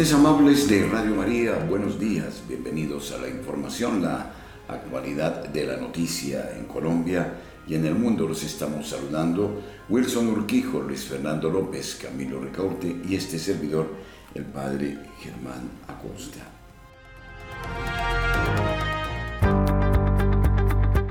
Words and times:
Amables 0.00 0.66
de 0.66 0.88
Radio 0.88 1.14
María, 1.14 1.62
buenos 1.68 2.00
días, 2.00 2.42
bienvenidos 2.48 3.12
a 3.12 3.18
la 3.18 3.28
información, 3.28 4.02
la 4.02 4.32
actualidad 4.66 5.46
de 5.50 5.66
la 5.66 5.76
noticia 5.76 6.56
en 6.56 6.64
Colombia 6.64 7.34
y 7.68 7.74
en 7.74 7.84
el 7.84 7.94
mundo. 7.94 8.26
Los 8.26 8.42
estamos 8.42 8.88
saludando 8.88 9.60
Wilson 9.90 10.28
Urquijo, 10.28 10.80
Luis 10.80 11.04
Fernando 11.04 11.50
López, 11.50 11.98
Camilo 12.02 12.40
Recaute 12.40 12.96
y 13.06 13.14
este 13.14 13.38
servidor, 13.38 13.88
el 14.34 14.46
padre 14.46 14.98
Germán 15.20 15.68
Acosta. 15.86 16.48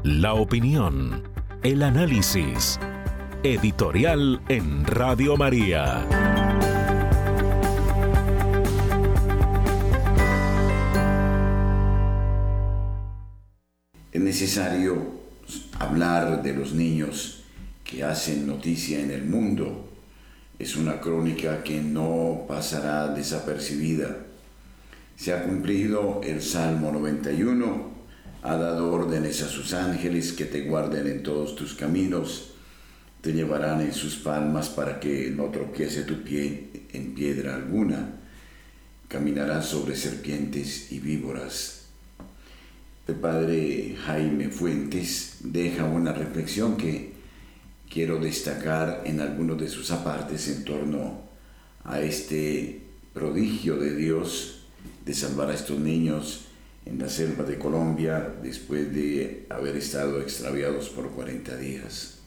La 0.04 0.34
opinión, 0.34 1.30
el 1.62 1.84
análisis, 1.84 2.80
editorial 3.44 4.42
en 4.50 4.84
Radio 4.84 5.38
María. 5.38 6.39
Es 14.20 14.26
necesario 14.26 14.98
hablar 15.80 16.44
de 16.44 16.54
los 16.54 16.74
niños 16.74 17.46
que 17.86 18.04
hacen 18.04 18.46
noticia 18.46 19.00
en 19.00 19.12
el 19.12 19.24
mundo. 19.24 19.90
Es 20.60 20.76
una 20.76 21.00
crónica 21.00 21.64
que 21.64 21.82
no 21.82 22.44
pasará 22.46 23.08
desapercibida. 23.14 24.18
Se 25.16 25.32
ha 25.32 25.46
cumplido 25.46 26.20
el 26.22 26.42
Salmo 26.42 26.92
91, 26.92 27.92
ha 28.44 28.56
dado 28.58 28.92
órdenes 28.92 29.42
a 29.42 29.48
sus 29.48 29.74
ángeles 29.74 30.34
que 30.34 30.44
te 30.44 30.66
guarden 30.66 31.08
en 31.08 31.24
todos 31.24 31.56
tus 31.56 31.74
caminos, 31.74 32.56
te 33.22 33.32
llevarán 33.32 33.80
en 33.80 33.94
sus 33.94 34.16
palmas 34.16 34.68
para 34.68 35.00
que 35.00 35.32
no 35.32 35.46
tropiece 35.46 36.02
tu 36.02 36.24
pie 36.24 36.88
en 36.92 37.16
piedra 37.16 37.56
alguna, 37.56 38.16
caminarás 39.08 39.68
sobre 39.68 39.96
serpientes 39.96 40.92
y 40.92 41.00
víboras 41.00 41.79
el 43.10 43.16
padre 43.16 43.96
Jaime 44.06 44.50
Fuentes 44.50 45.38
deja 45.40 45.86
una 45.86 46.14
reflexión 46.14 46.78
que 46.78 47.14
quiero 47.90 48.20
destacar 48.20 49.02
en 49.06 49.20
algunos 49.20 49.60
de 49.60 49.68
sus 49.68 49.90
apartes 49.90 50.48
en 50.48 50.64
torno 50.64 51.24
a 51.84 52.02
este 52.02 52.82
prodigio 53.14 53.78
de 53.78 53.96
Dios 53.96 54.68
de 55.04 55.14
salvar 55.16 55.50
a 55.50 55.56
estos 55.56 55.80
niños 55.80 56.46
en 56.86 57.00
la 57.00 57.10
selva 57.10 57.44
de 57.44 57.58
Colombia 57.58 58.32
después 58.44 58.94
de 58.94 59.48
haber 59.50 59.76
estado 59.76 60.22
extraviados 60.22 60.90
por 60.90 61.10
40 61.10 61.58
días. 61.58 62.20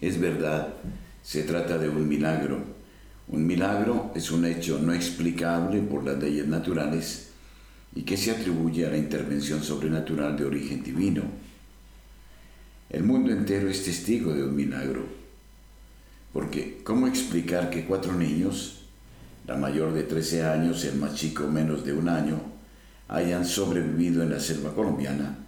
Es 0.00 0.20
verdad, 0.20 0.74
se 1.24 1.42
trata 1.42 1.76
de 1.76 1.88
un 1.88 2.08
milagro. 2.08 2.62
Un 3.26 3.46
milagro 3.46 4.12
es 4.14 4.30
un 4.30 4.44
hecho 4.44 4.78
no 4.78 4.92
explicable 4.94 5.80
por 5.80 6.04
las 6.04 6.18
leyes 6.18 6.46
naturales, 6.46 7.29
y 7.94 8.02
que 8.02 8.16
se 8.16 8.30
atribuye 8.30 8.86
a 8.86 8.90
la 8.90 8.96
intervención 8.96 9.62
sobrenatural 9.62 10.36
de 10.36 10.44
origen 10.44 10.82
divino. 10.82 11.22
El 12.88 13.04
mundo 13.04 13.32
entero 13.32 13.68
es 13.68 13.84
testigo 13.84 14.32
de 14.32 14.44
un 14.44 14.54
milagro, 14.54 15.04
porque 16.32 16.80
¿cómo 16.84 17.06
explicar 17.06 17.70
que 17.70 17.84
cuatro 17.84 18.12
niños, 18.14 18.82
la 19.46 19.56
mayor 19.56 19.92
de 19.92 20.04
13 20.04 20.44
años, 20.44 20.84
el 20.84 20.96
más 20.96 21.14
chico 21.14 21.46
menos 21.46 21.84
de 21.84 21.92
un 21.92 22.08
año, 22.08 22.40
hayan 23.08 23.44
sobrevivido 23.44 24.22
en 24.22 24.30
la 24.30 24.40
selva 24.40 24.72
colombiana 24.74 25.38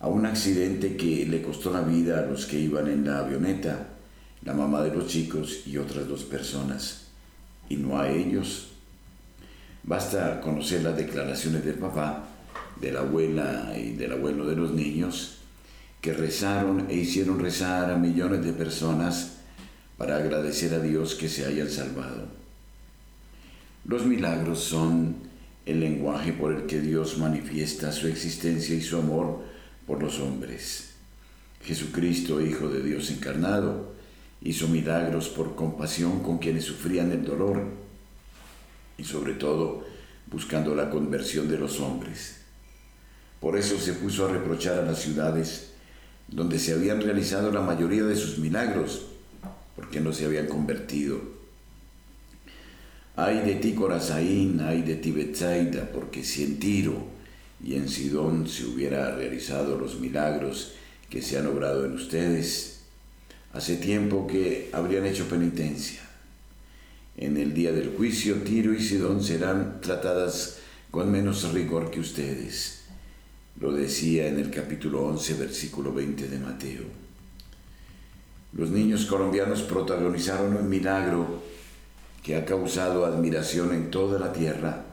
a 0.00 0.08
un 0.08 0.26
accidente 0.26 0.96
que 0.96 1.26
le 1.26 1.42
costó 1.42 1.70
la 1.72 1.82
vida 1.82 2.18
a 2.18 2.26
los 2.26 2.46
que 2.46 2.58
iban 2.58 2.88
en 2.88 3.04
la 3.04 3.18
avioneta, 3.18 3.88
la 4.42 4.54
mamá 4.54 4.82
de 4.82 4.94
los 4.94 5.06
chicos 5.06 5.66
y 5.66 5.76
otras 5.76 6.08
dos 6.08 6.24
personas, 6.24 7.08
y 7.68 7.76
no 7.76 8.00
a 8.00 8.10
ellos? 8.10 8.71
Basta 9.84 10.40
conocer 10.40 10.82
las 10.82 10.96
declaraciones 10.96 11.64
del 11.64 11.74
papá, 11.74 12.28
de 12.80 12.92
la 12.92 13.00
abuela 13.00 13.72
y 13.76 13.92
del 13.92 14.12
abuelo 14.12 14.46
de 14.46 14.56
los 14.56 14.72
niños, 14.72 15.38
que 16.00 16.12
rezaron 16.12 16.86
e 16.88 16.94
hicieron 16.94 17.40
rezar 17.40 17.90
a 17.90 17.96
millones 17.96 18.44
de 18.44 18.52
personas 18.52 19.38
para 19.98 20.16
agradecer 20.16 20.72
a 20.74 20.80
Dios 20.80 21.14
que 21.14 21.28
se 21.28 21.46
hayan 21.46 21.68
salvado. 21.68 22.26
Los 23.84 24.06
milagros 24.06 24.60
son 24.60 25.16
el 25.66 25.80
lenguaje 25.80 26.32
por 26.32 26.52
el 26.52 26.66
que 26.66 26.80
Dios 26.80 27.18
manifiesta 27.18 27.92
su 27.92 28.08
existencia 28.08 28.74
y 28.74 28.80
su 28.80 28.98
amor 28.98 29.42
por 29.86 30.02
los 30.02 30.20
hombres. 30.20 30.94
Jesucristo, 31.62 32.40
Hijo 32.40 32.68
de 32.68 32.82
Dios 32.82 33.10
encarnado, 33.10 33.94
hizo 34.40 34.66
milagros 34.68 35.28
por 35.28 35.54
compasión 35.54 36.20
con 36.20 36.38
quienes 36.38 36.64
sufrían 36.64 37.12
el 37.12 37.24
dolor 37.24 37.81
y 39.02 39.04
sobre 39.04 39.34
todo 39.34 39.84
buscando 40.30 40.76
la 40.76 40.88
conversión 40.88 41.48
de 41.48 41.58
los 41.58 41.80
hombres. 41.80 42.36
Por 43.40 43.58
eso 43.58 43.76
se 43.78 43.94
puso 43.94 44.26
a 44.26 44.32
reprochar 44.32 44.78
a 44.78 44.84
las 44.84 45.00
ciudades 45.00 45.72
donde 46.28 46.60
se 46.60 46.72
habían 46.72 47.02
realizado 47.02 47.50
la 47.50 47.60
mayoría 47.60 48.04
de 48.04 48.14
sus 48.14 48.38
milagros, 48.38 49.06
porque 49.74 50.00
no 50.00 50.12
se 50.12 50.24
habían 50.24 50.46
convertido. 50.46 51.20
Ay 53.16 53.40
de 53.40 53.56
ti 53.56 53.74
Corazaín, 53.74 54.60
ay 54.60 54.82
de 54.82 54.94
ti 54.94 55.10
Betsaida, 55.10 55.90
porque 55.92 56.22
si 56.22 56.44
en 56.44 56.60
Tiro 56.60 57.08
y 57.62 57.74
en 57.74 57.88
Sidón 57.88 58.46
se 58.46 58.64
hubiera 58.66 59.16
realizado 59.16 59.76
los 59.76 59.98
milagros 59.98 60.74
que 61.10 61.20
se 61.20 61.38
han 61.38 61.48
obrado 61.48 61.84
en 61.84 61.94
ustedes, 61.94 62.82
hace 63.52 63.76
tiempo 63.76 64.28
que 64.28 64.70
habrían 64.72 65.04
hecho 65.04 65.26
penitencia. 65.28 66.11
En 67.16 67.36
el 67.36 67.52
día 67.52 67.72
del 67.72 67.94
juicio, 67.94 68.36
Tiro 68.36 68.72
y 68.72 68.82
Sidón 68.82 69.22
serán 69.22 69.80
tratadas 69.82 70.58
con 70.90 71.10
menos 71.10 71.52
rigor 71.52 71.90
que 71.90 72.00
ustedes. 72.00 72.84
Lo 73.60 73.72
decía 73.72 74.28
en 74.28 74.38
el 74.38 74.50
capítulo 74.50 75.02
11, 75.04 75.34
versículo 75.34 75.92
20 75.92 76.28
de 76.28 76.38
Mateo. 76.38 76.84
Los 78.54 78.70
niños 78.70 79.04
colombianos 79.04 79.62
protagonizaron 79.62 80.56
un 80.56 80.68
milagro 80.70 81.42
que 82.22 82.36
ha 82.36 82.46
causado 82.46 83.04
admiración 83.04 83.74
en 83.74 83.90
toda 83.90 84.18
la 84.18 84.32
tierra. 84.32 84.84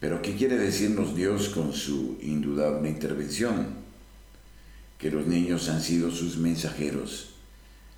Pero 0.00 0.22
¿qué 0.22 0.34
quiere 0.34 0.56
decirnos 0.56 1.14
Dios 1.14 1.50
con 1.50 1.74
su 1.74 2.18
indudable 2.22 2.88
intervención? 2.88 3.66
Que 4.98 5.10
los 5.10 5.26
niños 5.26 5.68
han 5.68 5.82
sido 5.82 6.10
sus 6.10 6.38
mensajeros, 6.38 7.34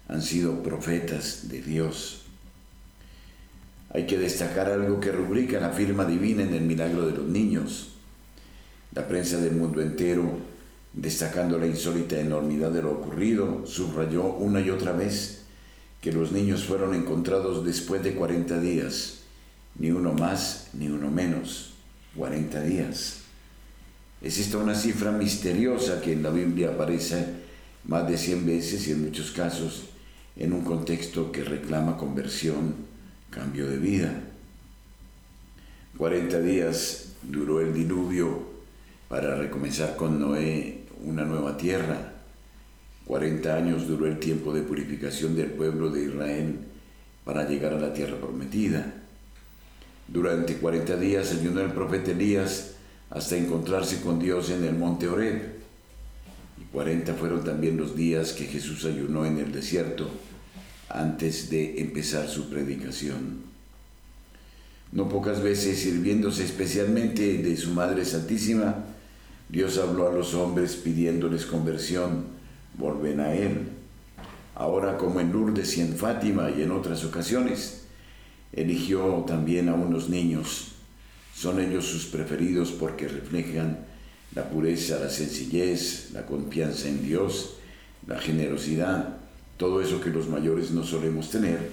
han 0.09 0.23
sido 0.23 0.63
profetas 0.65 1.49
de 1.49 1.63
Dios 1.63 2.28
hay 3.91 4.07
que 4.07 4.19
destacar 4.19 4.71
algo 4.71 5.01
que 5.01 5.13
rubrica 5.13 5.61
la 5.61 5.71
firma 5.71 6.05
divina 6.05 6.43
en 6.43 6.53
el 6.53 6.63
milagro 6.63 7.07
de 7.07 7.17
los 7.17 7.27
niños. 7.27 7.91
La 8.95 9.07
prensa 9.07 9.39
del 9.39 9.57
mundo 9.57 9.81
entero, 9.81 10.39
destacando 10.93 11.59
la 11.59 11.67
insólita 11.67 12.19
enormidad 12.19 12.71
de 12.71 12.83
lo 12.83 12.93
ocurrido, 12.93 13.67
subrayó 13.67 14.25
una 14.25 14.61
y 14.61 14.71
otra 14.71 14.93
vez 14.93 15.43
que 16.03 16.13
los 16.13 16.33
niños 16.33 16.65
fueron 16.65 16.95
encontrados 16.95 17.65
después 17.65 18.03
de 18.03 18.15
40 18.15 18.61
días, 18.61 19.21
ni 19.79 19.91
uno 19.91 20.13
más 20.13 20.69
ni 20.75 20.89
uno 20.89 21.11
menos, 21.11 21.73
40 22.17 22.63
días. 22.63 23.21
Es 24.21 24.39
esta 24.39 24.59
una 24.59 24.75
cifra 24.75 25.13
misteriosa 25.13 26.01
que 26.01 26.13
en 26.13 26.23
la 26.23 26.31
Biblia 26.31 26.71
aparece 26.71 27.25
más 27.85 28.07
de 28.09 28.19
100 28.19 28.47
veces 28.47 28.87
y 28.89 28.93
en 28.93 29.05
muchos 29.05 29.31
casos 29.31 29.85
en 30.37 30.53
un 30.53 30.63
contexto 30.63 31.33
que 31.33 31.43
reclama 31.43 31.97
conversión 31.97 32.88
cambio 33.31 33.69
de 33.69 33.77
vida. 33.77 34.13
40 35.97 36.41
días 36.41 37.13
duró 37.23 37.61
el 37.61 37.75
diluvio 37.75 38.47
para 39.09 39.37
recomenzar 39.37 39.97
con 39.97 40.21
Noé 40.21 40.85
una 41.05 41.25
nueva 41.25 41.57
tierra. 41.57 42.13
40 43.07 43.55
años 43.55 43.89
duró 43.89 44.07
el 44.07 44.19
tiempo 44.19 44.53
de 44.53 44.63
purificación 44.63 45.35
del 45.35 45.51
pueblo 45.51 45.91
de 45.91 46.05
Israel 46.05 46.59
para 47.25 47.49
llegar 47.49 47.73
a 47.73 47.81
la 47.81 47.93
tierra 47.93 48.17
prometida. 48.17 48.95
Durante 50.07 50.57
40 50.57 50.97
días 50.97 51.33
ayunó 51.33 51.61
el 51.61 51.73
profeta 51.73 52.13
Elías 52.13 52.75
hasta 53.11 53.37
encontrarse 53.37 54.01
con 54.01 54.19
Dios 54.19 54.51
en 54.51 54.65
el 54.65 54.75
monte 54.75 55.09
Oreb. 55.09 55.59
Y 56.61 56.65
40 56.73 57.15
fueron 57.15 57.45
también 57.45 57.77
los 57.77 57.97
días 57.97 58.33
que 58.33 58.45
Jesús 58.45 58.85
ayunó 58.85 59.25
en 59.27 59.39
el 59.39 59.53
desierto 59.53 60.11
antes 60.89 61.51
de 61.51 61.81
empezar 61.81 62.29
su 62.29 62.49
predicación. 62.49 63.49
No 64.91 65.09
pocas 65.09 65.43
veces, 65.43 65.79
sirviéndose 65.81 66.45
especialmente 66.45 67.39
de 67.39 67.57
su 67.57 67.73
Madre 67.73 68.05
Santísima, 68.05 68.85
Dios 69.49 69.79
habló 69.79 70.09
a 70.09 70.13
los 70.13 70.35
hombres 70.35 70.77
pidiéndoles 70.77 71.47
conversión, 71.47 72.25
volven 72.77 73.21
a 73.21 73.35
Él. 73.35 73.69
Ahora 74.55 74.97
como 74.97 75.21
en 75.21 75.33
Lourdes 75.33 75.77
y 75.77 75.83
en 75.83 75.95
Fátima 75.95 76.51
y 76.51 76.63
en 76.63 76.73
otras 76.73 77.05
ocasiones, 77.05 77.85
eligió 78.53 79.25
también 79.27 79.69
a 79.69 79.75
unos 79.75 80.09
niños. 80.09 80.73
Son 81.35 81.61
ellos 81.61 81.85
sus 81.85 82.07
preferidos 82.07 82.73
porque 82.73 83.09
reflejan 83.09 83.87
la 84.35 84.49
pureza, 84.49 84.99
la 84.99 85.11
sencillez, 85.11 86.11
la 86.13 86.27
confianza 86.27 86.89
en 86.89 87.03
Dios, 87.03 87.57
la 88.07 88.19
generosidad, 88.19 89.18
todo 89.59 89.83
eso 89.83 90.01
que 90.01 90.11
los 90.11 90.29
mayores 90.29 90.71
no 90.71 90.85
solemos 90.85 91.31
tener, 91.31 91.69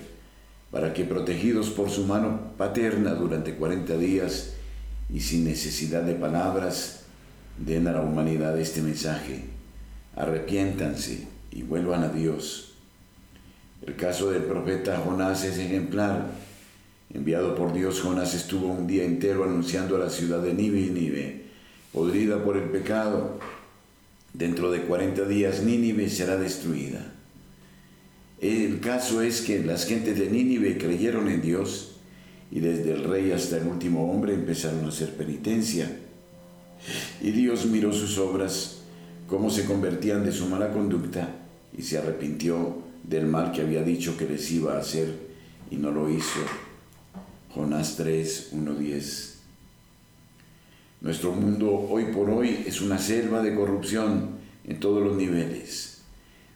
para 0.71 0.93
que 0.93 1.05
protegidos 1.05 1.69
por 1.69 1.89
su 1.89 2.05
mano 2.05 2.51
paterna 2.57 3.13
durante 3.13 3.55
40 3.55 3.97
días 3.97 4.55
y 5.09 5.21
sin 5.21 5.45
necesidad 5.45 6.01
de 6.01 6.15
palabras, 6.15 7.03
den 7.57 7.87
a 7.87 7.93
la 7.93 8.01
humanidad 8.01 8.59
este 8.59 8.81
mensaje. 8.81 9.45
Arrepiéntanse 10.17 11.27
y 11.51 11.63
vuelvan 11.63 12.03
a 12.03 12.09
Dios. 12.09 12.73
El 13.85 13.95
caso 13.95 14.31
del 14.31 14.43
profeta 14.43 14.97
Jonás 14.97 15.45
es 15.45 15.57
ejemplar. 15.57 16.25
Enviado 17.13 17.55
por 17.55 17.71
Dios, 17.71 18.01
Jonás 18.01 18.33
estuvo 18.33 18.67
un 18.67 18.87
día 18.87 19.05
entero 19.05 19.45
anunciando 19.45 19.95
a 19.95 19.99
la 19.99 20.09
ciudad 20.09 20.41
de 20.41 20.53
Nínive 20.53 21.45
podrida 21.95 22.43
por 22.43 22.57
el 22.57 22.69
pecado. 22.69 23.39
Dentro 24.33 24.69
de 24.69 24.81
40 24.81 25.23
días 25.25 25.63
Nínive 25.63 26.09
será 26.09 26.35
destruida. 26.35 27.14
El 28.45 28.79
caso 28.79 29.23
es 29.23 29.41
que 29.41 29.63
las 29.63 29.87
gentes 29.87 30.19
de 30.19 30.29
Nínive 30.29 30.77
creyeron 30.77 31.29
en 31.29 31.41
Dios 31.41 31.95
y 32.51 32.59
desde 32.59 32.91
el 32.91 33.03
rey 33.03 33.31
hasta 33.31 33.57
el 33.57 33.65
último 33.65 34.11
hombre 34.11 34.35
empezaron 34.35 34.85
a 34.85 34.89
hacer 34.89 35.15
penitencia. 35.15 35.97
Y 37.23 37.31
Dios 37.31 37.65
miró 37.65 37.91
sus 37.91 38.19
obras, 38.19 38.81
cómo 39.25 39.49
se 39.49 39.65
convertían 39.65 40.23
de 40.23 40.31
su 40.31 40.45
mala 40.45 40.71
conducta 40.71 41.27
y 41.75 41.81
se 41.81 41.97
arrepintió 41.97 42.83
del 43.03 43.25
mal 43.25 43.51
que 43.51 43.61
había 43.61 43.81
dicho 43.81 44.15
que 44.15 44.29
les 44.29 44.51
iba 44.51 44.75
a 44.75 44.79
hacer 44.79 45.11
y 45.71 45.77
no 45.77 45.89
lo 45.89 46.07
hizo. 46.07 46.41
Jonás 47.55 47.97
3, 47.97 48.49
1, 48.51 48.75
10. 48.75 49.37
Nuestro 51.01 51.31
mundo 51.33 51.87
hoy 51.89 52.05
por 52.13 52.29
hoy 52.29 52.63
es 52.67 52.79
una 52.79 52.99
selva 52.99 53.41
de 53.41 53.55
corrupción 53.55 54.35
en 54.65 54.79
todos 54.79 55.03
los 55.03 55.17
niveles. 55.17 55.94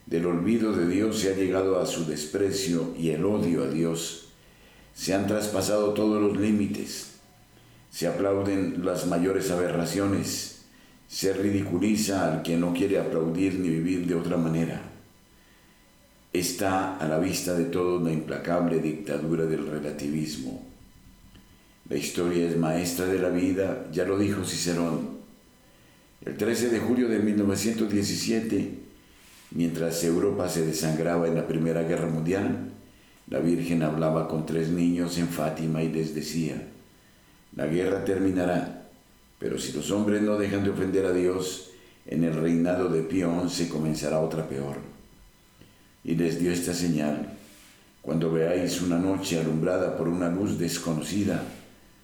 Del 0.10 0.26
olvido 0.26 0.74
de 0.74 0.88
Dios 0.88 1.20
se 1.20 1.32
ha 1.32 1.36
llegado 1.36 1.80
a 1.80 1.86
su 1.86 2.06
desprecio 2.06 2.94
y 2.98 3.12
el 3.12 3.24
odio 3.26 3.64
a 3.64 3.68
Dios. 3.68 4.30
Se 4.96 5.14
han 5.14 5.28
traspasado 5.28 5.94
todos 5.94 6.22
los 6.22 6.38
límites. 6.38 7.12
Se 7.92 8.08
aplauden 8.08 8.84
las 8.84 9.06
mayores 9.06 9.52
aberraciones. 9.52 10.64
Se 11.08 11.34
ridiculiza 11.34 12.32
al 12.32 12.42
que 12.42 12.58
no 12.58 12.74
quiere 12.74 12.98
aplaudir 13.00 13.60
ni 13.60 13.70
vivir 13.70 14.08
de 14.08 14.16
otra 14.16 14.38
manera. 14.38 14.82
Está 16.34 16.98
a 16.98 17.08
la 17.08 17.20
vista 17.20 17.54
de 17.54 17.66
todos 17.66 18.02
la 18.02 18.12
implacable 18.12 18.80
dictadura 18.80 19.46
del 19.46 19.68
relativismo 19.68 20.70
la 21.90 21.98
historia 21.98 22.48
es 22.48 22.56
maestra 22.56 23.08
de 23.08 23.18
la 23.18 23.30
vida, 23.30 23.88
ya 23.92 24.06
lo 24.06 24.20
dijo 24.20 24.46
Cicerón. 24.46 25.18
El 26.24 26.38
13 26.38 26.70
de 26.70 26.80
julio 26.80 27.10
de 27.10 27.18
1917, 27.18 28.79
mientras 29.52 30.04
Europa 30.04 30.50
se 30.50 30.66
desangraba 30.66 31.28
en 31.28 31.36
la 31.36 31.48
Primera 31.48 31.84
Guerra 31.84 32.08
Mundial, 32.08 32.72
la 33.28 33.40
Virgen 33.40 33.84
hablaba 33.84 34.28
con 34.28 34.46
tres 34.46 34.70
niños 34.70 35.18
en 35.18 35.28
Fátima 35.28 35.84
y 35.84 35.90
les 35.90 36.16
decía, 36.16 36.68
la 37.56 37.68
guerra 37.68 38.06
terminará, 38.06 38.90
pero 39.38 39.58
si 39.58 39.72
los 39.72 39.92
hombres 39.92 40.22
no 40.22 40.38
dejan 40.38 40.64
de 40.64 40.72
ofender 40.72 41.06
a 41.06 41.14
Dios, 41.14 41.72
en 42.06 42.24
el 42.24 42.34
reinado 42.34 42.90
de 42.90 43.04
Pío 43.04 43.48
XI 43.48 43.68
comenzará 43.68 44.20
otra 44.20 44.48
peor. 44.48 44.78
Y 46.04 46.16
les 46.16 46.40
dio 46.40 46.52
esta 46.52 46.74
señal, 46.74 47.34
cuando 48.02 48.32
veáis 48.32 48.82
una 48.82 48.98
noche 48.98 49.40
alumbrada 49.40 49.98
por 49.98 50.08
una 50.08 50.30
luz 50.30 50.58
desconocida, 50.58 51.44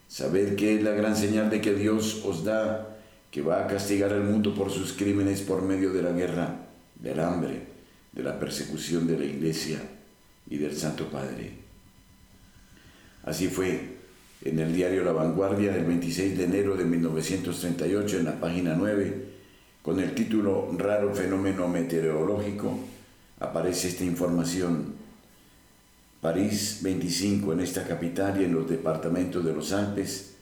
Saber 0.07 0.55
que 0.55 0.75
es 0.75 0.83
la 0.83 0.91
gran 0.91 1.15
señal 1.15 1.49
de 1.49 1.61
que 1.61 1.73
Dios 1.73 2.21
os 2.23 2.43
da, 2.43 2.95
que 3.31 3.41
va 3.41 3.63
a 3.63 3.67
castigar 3.67 4.13
al 4.13 4.23
mundo 4.23 4.53
por 4.53 4.71
sus 4.71 4.93
crímenes 4.93 5.41
por 5.41 5.61
medio 5.61 5.91
de 5.91 6.01
la 6.01 6.11
guerra, 6.11 6.64
del 7.05 7.19
hambre, 7.19 7.61
de 8.11 8.23
la 8.23 8.39
persecución 8.39 9.05
de 9.05 9.19
la 9.19 9.25
iglesia 9.25 9.79
y 10.49 10.57
del 10.57 10.75
Santo 10.75 11.07
Padre. 11.07 11.51
Así 13.23 13.47
fue 13.47 13.97
en 14.43 14.59
el 14.59 14.73
diario 14.73 15.03
La 15.03 15.11
Vanguardia 15.11 15.75
el 15.75 15.85
26 15.85 16.35
de 16.35 16.43
enero 16.45 16.75
de 16.75 16.83
1938 16.83 18.17
en 18.17 18.25
la 18.25 18.39
página 18.39 18.73
9, 18.75 19.35
con 19.83 19.99
el 19.99 20.15
título 20.15 20.71
Raro 20.77 21.13
fenómeno 21.13 21.67
meteorológico, 21.67 22.79
aparece 23.39 23.89
esta 23.89 24.03
información 24.03 24.95
París 26.21 26.79
25 26.81 27.53
en 27.53 27.59
esta 27.59 27.87
capital 27.87 28.41
y 28.41 28.45
en 28.45 28.53
los 28.53 28.67
departamentos 28.67 29.45
de 29.45 29.53
los 29.53 29.71
Alpes, 29.73 30.33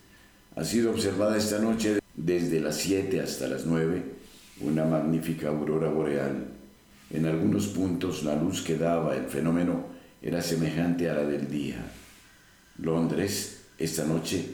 ha 0.56 0.63
sido 0.63 0.92
observada 0.92 1.36
esta 1.36 1.59
noche 1.59 2.00
desde 2.16 2.62
las 2.62 2.77
7 2.77 3.19
hasta 3.19 3.48
las 3.48 3.66
9 3.66 4.23
una 4.63 4.86
magnífica 4.86 5.50
aurora 5.50 5.89
boreal. 5.89 6.48
En 7.12 7.25
algunos 7.25 7.68
puntos 7.68 8.24
la 8.24 8.36
luz 8.36 8.62
que 8.62 8.77
daba 8.77 9.15
el 9.15 9.25
fenómeno 9.25 9.86
era 10.21 10.42
semejante 10.42 11.10
a 11.10 11.13
la 11.13 11.25
del 11.25 11.50
día. 11.50 11.77
Londres, 12.80 13.65
esta 13.77 14.06
noche, 14.06 14.45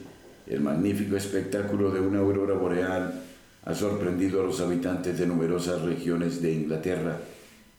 el 0.48 0.62
magnífico 0.62 1.16
espectáculo 1.16 1.92
de 1.92 2.02
una 2.02 2.20
aurora 2.20 2.56
boreal 2.56 3.22
ha 3.64 3.76
sorprendido 3.76 4.42
a 4.42 4.46
los 4.46 4.60
habitantes 4.62 5.18
de 5.20 5.28
numerosas 5.28 5.82
regiones 5.84 6.42
de 6.42 6.54
Inglaterra, 6.54 7.18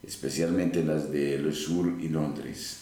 especialmente 0.06 0.84
las 0.84 1.10
del 1.10 1.52
sur 1.52 1.92
y 2.00 2.08
Londres. 2.08 2.78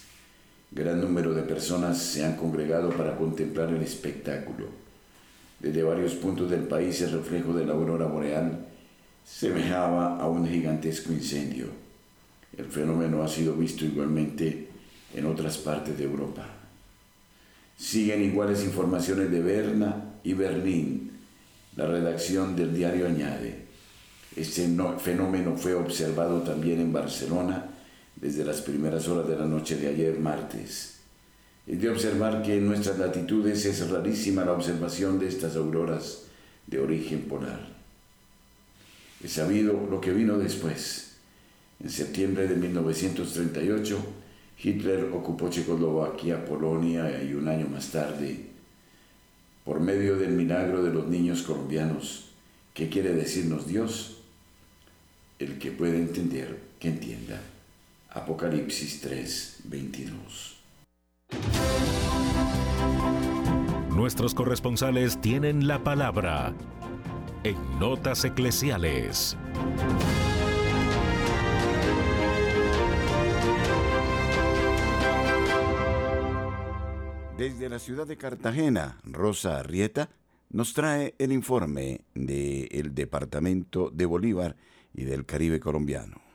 Gran 0.71 1.01
número 1.01 1.33
de 1.33 1.43
personas 1.43 1.99
se 1.99 2.25
han 2.25 2.37
congregado 2.37 2.91
para 2.91 3.17
contemplar 3.17 3.71
el 3.71 3.83
espectáculo. 3.83 4.67
Desde 5.59 5.83
varios 5.83 6.13
puntos 6.15 6.51
del 6.51 6.65
país 6.65 7.01
el 7.01 7.13
reflejo 7.13 7.55
de 7.55 7.65
la 7.65 7.73
aurora 7.73 8.07
boreal 8.07 8.68
semejaba 9.29 10.19
a 10.19 10.27
un 10.27 10.49
gigantesco 10.49 11.13
incendio. 11.13 11.67
El 12.57 12.67
fenómeno 12.67 13.23
ha 13.23 13.29
sido 13.29 13.55
visto 13.55 13.85
igualmente 13.85 14.69
en 15.15 15.27
otras 15.27 15.59
partes 15.59 15.97
de 15.97 16.05
Europa. 16.05 16.47
Siguen 17.77 18.25
iguales 18.25 18.65
informaciones 18.65 19.31
de 19.31 19.41
Berna 19.41 20.15
y 20.25 20.33
Berlín. 20.33 21.13
La 21.77 21.87
redacción 21.87 22.57
del 22.57 22.75
diario 22.75 23.07
añade, 23.07 23.67
este 24.35 24.69
fenómeno 24.99 25.57
fue 25.57 25.75
observado 25.75 26.43
también 26.43 26.81
en 26.81 26.93
Barcelona, 26.93 27.67
desde 28.17 28.45
las 28.45 28.61
primeras 28.63 29.07
horas 29.07 29.29
de 29.29 29.37
la 29.37 29.47
noche 29.47 29.77
de 29.77 29.89
ayer 29.89 30.19
martes. 30.19 30.97
Es 31.67 31.81
de 31.81 31.89
observar 31.89 32.43
que 32.43 32.57
en 32.57 32.67
nuestras 32.67 32.99
latitudes 32.99 33.65
es 33.67 33.89
rarísima 33.89 34.45
la 34.45 34.53
observación 34.53 35.21
de 35.21 35.29
estas 35.29 35.55
auroras 35.55 36.25
de 36.67 36.81
origen 36.81 37.23
polar. 37.23 37.78
He 39.23 39.29
sabido 39.29 39.87
lo 39.91 40.01
que 40.01 40.13
vino 40.13 40.39
después. 40.39 41.17
En 41.81 41.91
septiembre 41.91 42.47
de 42.47 42.57
1938, 42.57 43.99
Hitler 44.63 45.11
ocupó 45.13 45.49
Checoslovaquia, 45.49 46.45
Polonia 46.45 47.23
y 47.23 47.35
un 47.35 47.49
año 47.49 47.67
más 47.69 47.91
tarde, 47.91 48.47
por 49.65 49.81
medio 49.81 50.17
del 50.17 50.31
milagro 50.31 50.83
de 50.83 50.93
los 50.93 51.07
niños 51.09 51.43
colombianos. 51.43 52.31
¿Qué 52.75 52.89
quiere 52.89 53.13
decirnos 53.13 53.67
Dios? 53.67 54.19
El 55.39 55.59
que 55.59 55.73
puede 55.73 55.99
entender, 55.99 56.59
que 56.79 56.89
entienda. 56.89 57.41
Apocalipsis 58.11 59.01
3, 59.01 59.61
22. 59.65 60.57
Nuestros 63.95 64.35
corresponsales 64.35 65.21
tienen 65.21 65.67
la 65.67 65.83
palabra 65.83 66.55
en 67.45 67.79
Notas 67.79 68.25
Eclesiales. 68.25 69.37
Desde 77.37 77.69
la 77.69 77.79
ciudad 77.79 78.07
de 78.07 78.17
Cartagena, 78.17 78.99
Rosa 79.05 79.59
Arrieta 79.59 80.09
nos 80.51 80.75
trae 80.75 81.15
el 81.19 81.33
informe 81.33 82.01
del 82.15 82.95
Departamento 82.95 83.91
de 83.91 84.07
Bolívar 84.07 84.57
y 84.93 85.05
del 85.05 85.25
Caribe 85.25 85.61
colombiano. 85.61 86.28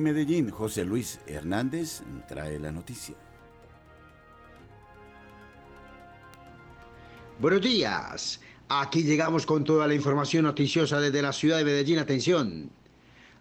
Medellín, 0.00 0.50
José 0.50 0.84
Luis 0.84 1.20
Hernández 1.26 2.02
trae 2.28 2.58
la 2.58 2.72
noticia. 2.72 3.14
Buenos 7.38 7.60
días. 7.60 8.40
Aquí 8.68 9.02
llegamos 9.02 9.46
con 9.46 9.64
toda 9.64 9.86
la 9.86 9.94
información 9.94 10.44
noticiosa 10.44 11.00
desde 11.00 11.22
la 11.22 11.32
ciudad 11.32 11.58
de 11.58 11.64
Medellín. 11.64 11.98
Atención. 11.98 12.70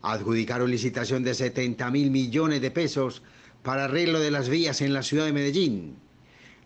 Adjudicaron 0.01 0.69
licitación 0.69 1.23
de 1.23 1.33
70 1.33 1.89
mil 1.91 2.11
millones 2.11 2.61
de 2.61 2.71
pesos 2.71 3.23
para 3.63 3.85
arreglo 3.85 4.19
de 4.19 4.31
las 4.31 4.49
vías 4.49 4.81
en 4.81 4.93
la 4.93 5.01
ciudad 5.01 5.25
de 5.25 5.33
Medellín. 5.33 5.95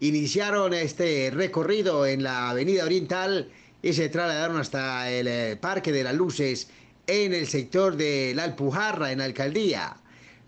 iniciaron 0.00 0.72
este 0.72 1.30
recorrido 1.34 2.06
en 2.06 2.22
la 2.22 2.50
Avenida 2.50 2.84
Oriental 2.84 3.50
y 3.82 3.92
se 3.92 4.08
trasladaron 4.08 4.58
hasta 4.58 5.10
el 5.10 5.26
eh, 5.28 5.56
Parque 5.60 5.92
de 5.92 6.04
las 6.04 6.14
Luces 6.14 6.68
en 7.06 7.34
el 7.34 7.46
sector 7.46 7.96
de 7.96 8.32
la 8.34 8.44
Alpujarra, 8.44 9.12
en 9.12 9.18
la 9.18 9.24
alcaldía. 9.24 9.96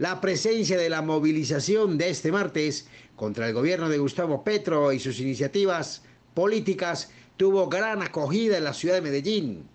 La 0.01 0.19
presencia 0.19 0.79
de 0.79 0.89
la 0.89 1.03
movilización 1.03 1.99
de 1.99 2.09
este 2.09 2.33
martes 2.33 2.87
contra 3.17 3.47
el 3.47 3.53
gobierno 3.53 3.91
de 3.91 3.99
Gustavo 3.99 4.43
Petro 4.43 4.95
y 4.95 4.99
sus 4.99 5.21
iniciativas 5.21 6.01
políticas 6.33 7.11
tuvo 7.37 7.69
gran 7.69 8.01
acogida 8.01 8.57
en 8.57 8.65
la 8.65 8.73
ciudad 8.73 8.95
de 8.95 9.03
Medellín 9.03 9.69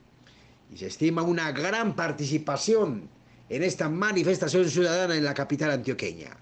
y 0.73 0.77
se 0.77 0.87
estima 0.87 1.21
una 1.21 1.51
gran 1.51 1.95
participación 1.95 3.07
en 3.49 3.61
esta 3.61 3.87
manifestación 3.87 4.67
ciudadana 4.67 5.15
en 5.15 5.23
la 5.23 5.35
capital 5.35 5.69
antioqueña. 5.69 6.35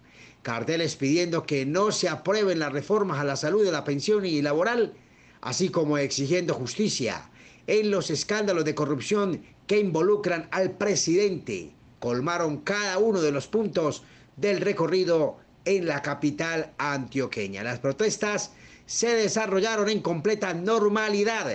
Carteles 0.43 0.95
pidiendo 0.95 1.45
que 1.45 1.65
no 1.65 1.91
se 1.91 2.07
aprueben 2.07 2.59
las 2.59 2.71
reformas 2.71 3.19
a 3.19 3.25
la 3.25 3.35
salud, 3.35 3.65
de 3.65 3.73
la 3.73 3.83
pensión 3.83 4.25
y 4.25 4.41
laboral, 4.41 4.93
así 5.41 5.67
como 5.67 5.97
exigiendo 5.97 6.53
justicia 6.53 7.29
en 7.67 7.91
los 7.91 8.09
escándalos 8.11 8.63
de 8.63 8.75
corrupción 8.75 9.43
que 9.67 9.77
involucran 9.77 10.47
al 10.51 10.71
presidente. 10.71 11.73
Colmaron 12.03 12.57
cada 12.57 12.98
uno 12.98 13.22
de 13.22 13.31
los 13.31 13.48
puntos 13.48 14.03
del 14.36 14.60
recorrido 14.60 15.38
en 15.63 15.86
la 15.86 16.01
capital 16.01 16.74
antioqueña. 16.77 17.63
Las 17.63 17.79
protestas 17.79 18.51
se 18.86 19.15
desarrollaron 19.15 19.88
en 19.88 20.01
completa 20.01 20.53
normalidad 20.53 21.50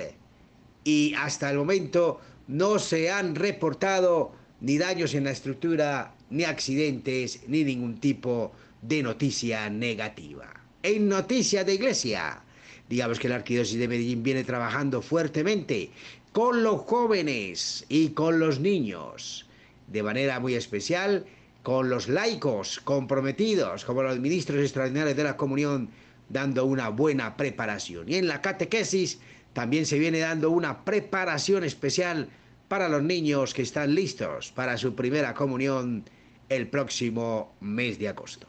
y 0.84 1.12
hasta 1.18 1.50
el 1.50 1.58
momento 1.58 2.18
no 2.46 2.78
se 2.78 3.10
han 3.10 3.34
reportado 3.34 4.32
ni 4.62 4.78
daños 4.78 5.12
en 5.12 5.24
la 5.24 5.32
estructura, 5.32 6.14
ni 6.30 6.44
accidentes, 6.44 7.40
ni 7.46 7.62
ningún 7.62 8.00
tipo 8.00 8.50
de 8.80 9.02
noticia 9.02 9.68
negativa. 9.68 10.48
En 10.82 11.10
noticia 11.10 11.62
de 11.62 11.74
iglesia, 11.74 12.42
digamos 12.88 13.18
que 13.18 13.28
la 13.28 13.34
Arquidiócesis 13.34 13.80
de 13.80 13.88
Medellín 13.88 14.22
viene 14.22 14.44
trabajando 14.44 15.02
fuertemente 15.02 15.90
con 16.32 16.62
los 16.62 16.80
jóvenes 16.86 17.84
y 17.90 18.08
con 18.08 18.38
los 18.38 18.60
niños, 18.60 19.44
de 19.88 20.02
manera 20.02 20.40
muy 20.40 20.54
especial 20.54 21.26
con 21.62 21.90
los 21.90 22.08
laicos 22.08 22.80
comprometidos, 22.80 23.84
como 23.84 24.02
los 24.02 24.18
ministros 24.18 24.60
extraordinarios 24.60 25.16
de 25.16 25.24
la 25.24 25.36
comunión 25.36 25.90
dando 26.28 26.64
una 26.64 26.88
buena 26.88 27.36
preparación. 27.36 28.08
Y 28.08 28.16
en 28.16 28.28
la 28.28 28.40
catequesis 28.40 29.18
también 29.52 29.86
se 29.86 29.98
viene 29.98 30.20
dando 30.20 30.50
una 30.50 30.84
preparación 30.84 31.64
especial 31.64 32.28
para 32.68 32.88
los 32.88 33.02
niños 33.02 33.54
que 33.54 33.62
están 33.62 33.94
listos 33.94 34.52
para 34.52 34.76
su 34.76 34.94
primera 34.94 35.34
comunión 35.34 36.04
el 36.48 36.68
próximo 36.68 37.54
mes 37.60 37.98
de 37.98 38.08
agosto. 38.08 38.46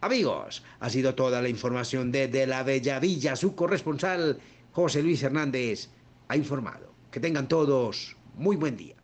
Amigos, 0.00 0.62
ha 0.80 0.90
sido 0.90 1.14
toda 1.14 1.40
la 1.40 1.48
información 1.48 2.12
desde 2.12 2.46
la 2.46 2.62
Bella 2.62 2.98
Villa. 2.98 3.36
Su 3.36 3.54
corresponsal, 3.54 4.38
José 4.72 5.02
Luis 5.02 5.22
Hernández, 5.22 5.88
ha 6.28 6.36
informado. 6.36 6.92
Que 7.10 7.20
tengan 7.20 7.48
todos 7.48 8.16
muy 8.34 8.56
buen 8.56 8.76
día. 8.76 8.96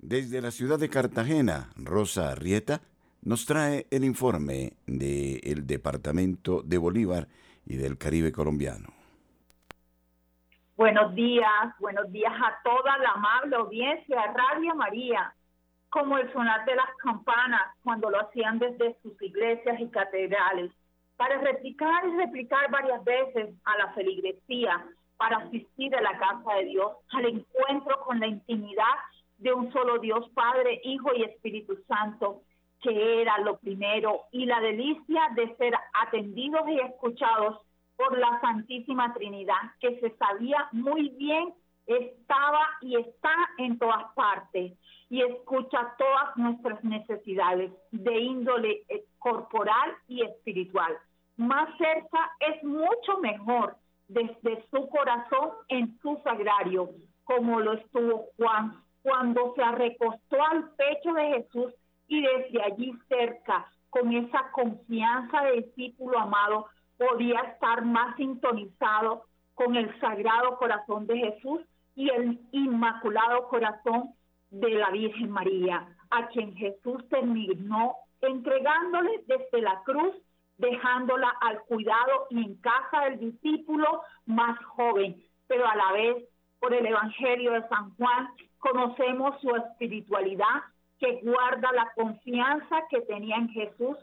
Desde 0.00 0.40
la 0.40 0.52
ciudad 0.52 0.78
de 0.78 0.88
Cartagena, 0.88 1.70
Rosa 1.74 2.30
Arrieta 2.30 2.80
nos 3.22 3.46
trae 3.46 3.88
el 3.90 4.04
informe 4.04 4.74
del 4.86 5.66
Departamento 5.66 6.62
de 6.62 6.78
Bolívar 6.78 7.26
y 7.66 7.76
del 7.76 7.98
Caribe 7.98 8.30
colombiano. 8.30 8.86
Buenos 10.76 11.12
días, 11.16 11.74
buenos 11.80 12.12
días 12.12 12.32
a 12.32 12.62
toda 12.62 12.96
la 12.98 13.10
amable 13.10 13.56
audiencia 13.56 14.32
Radio 14.32 14.76
María, 14.76 15.34
como 15.90 16.16
el 16.16 16.32
sonar 16.32 16.64
de 16.64 16.76
las 16.76 16.94
campanas 17.02 17.62
cuando 17.82 18.08
lo 18.08 18.20
hacían 18.20 18.60
desde 18.60 18.96
sus 19.02 19.20
iglesias 19.20 19.80
y 19.80 19.88
catedrales, 19.88 20.70
para 21.16 21.38
replicar 21.38 22.06
y 22.06 22.16
replicar 22.16 22.70
varias 22.70 23.02
veces 23.02 23.48
a 23.64 23.76
la 23.76 23.92
feligresía, 23.94 24.80
para 25.16 25.38
asistir 25.38 25.92
a 25.96 26.00
la 26.00 26.16
casa 26.16 26.54
de 26.60 26.66
Dios, 26.66 26.92
al 27.10 27.24
encuentro 27.24 28.00
con 28.04 28.20
la 28.20 28.28
intimidad 28.28 28.94
de 29.38 29.52
un 29.52 29.72
solo 29.72 29.98
Dios, 29.98 30.28
Padre, 30.34 30.80
Hijo 30.84 31.10
y 31.14 31.22
Espíritu 31.22 31.76
Santo, 31.86 32.42
que 32.82 33.22
era 33.22 33.38
lo 33.38 33.58
primero, 33.58 34.22
y 34.30 34.46
la 34.46 34.60
delicia 34.60 35.28
de 35.34 35.56
ser 35.56 35.74
atendidos 35.94 36.68
y 36.68 36.80
escuchados 36.80 37.58
por 37.96 38.16
la 38.18 38.40
Santísima 38.40 39.12
Trinidad, 39.14 39.72
que 39.80 39.98
se 40.00 40.10
sabía 40.16 40.68
muy 40.72 41.08
bien, 41.10 41.52
estaba 41.86 42.60
y 42.82 42.96
está 42.96 43.34
en 43.56 43.78
todas 43.78 44.12
partes 44.14 44.72
y 45.08 45.22
escucha 45.22 45.94
todas 45.96 46.36
nuestras 46.36 46.84
necesidades 46.84 47.72
de 47.90 48.20
índole 48.20 48.82
eh, 48.88 49.04
corporal 49.18 49.96
y 50.06 50.22
espiritual. 50.22 50.96
Más 51.38 51.68
cerca 51.78 52.30
es 52.40 52.62
mucho 52.62 53.18
mejor 53.22 53.76
desde 54.06 54.64
su 54.70 54.88
corazón 54.88 55.50
en 55.68 55.98
su 56.00 56.20
sagrario, 56.22 56.90
como 57.24 57.60
lo 57.60 57.74
estuvo 57.74 58.26
Juan 58.36 58.82
cuando 59.02 59.54
se 59.54 59.64
recostó 59.72 60.36
al 60.50 60.70
pecho 60.70 61.12
de 61.14 61.26
Jesús 61.34 61.74
y 62.08 62.22
desde 62.22 62.62
allí 62.62 62.92
cerca, 63.08 63.70
con 63.90 64.12
esa 64.12 64.50
confianza 64.52 65.42
de 65.42 65.62
discípulo 65.62 66.18
amado, 66.18 66.66
podía 66.96 67.40
estar 67.40 67.84
más 67.84 68.16
sintonizado 68.16 69.24
con 69.54 69.76
el 69.76 69.98
sagrado 70.00 70.56
corazón 70.58 71.06
de 71.06 71.18
Jesús 71.18 71.60
y 71.94 72.10
el 72.10 72.40
inmaculado 72.52 73.48
corazón 73.48 74.14
de 74.50 74.70
la 74.70 74.90
Virgen 74.90 75.30
María, 75.30 75.88
a 76.10 76.28
quien 76.28 76.54
Jesús 76.54 77.06
terminó 77.08 77.96
entregándole 78.20 79.24
desde 79.26 79.62
la 79.62 79.82
cruz, 79.84 80.14
dejándola 80.56 81.28
al 81.40 81.60
cuidado 81.62 82.26
y 82.30 82.44
en 82.44 82.54
casa 82.56 83.04
del 83.04 83.20
discípulo 83.20 84.02
más 84.26 84.58
joven, 84.64 85.22
pero 85.46 85.66
a 85.66 85.76
la 85.76 85.92
vez 85.92 86.24
por 86.58 86.74
el 86.74 86.86
Evangelio 86.86 87.52
de 87.52 87.68
San 87.68 87.94
Juan 87.96 88.28
conocemos 88.58 89.40
su 89.40 89.54
espiritualidad 89.54 90.62
que 90.98 91.20
guarda 91.22 91.72
la 91.72 91.90
confianza 91.94 92.86
que 92.90 93.00
tenía 93.02 93.36
en 93.36 93.48
Jesús 93.50 93.96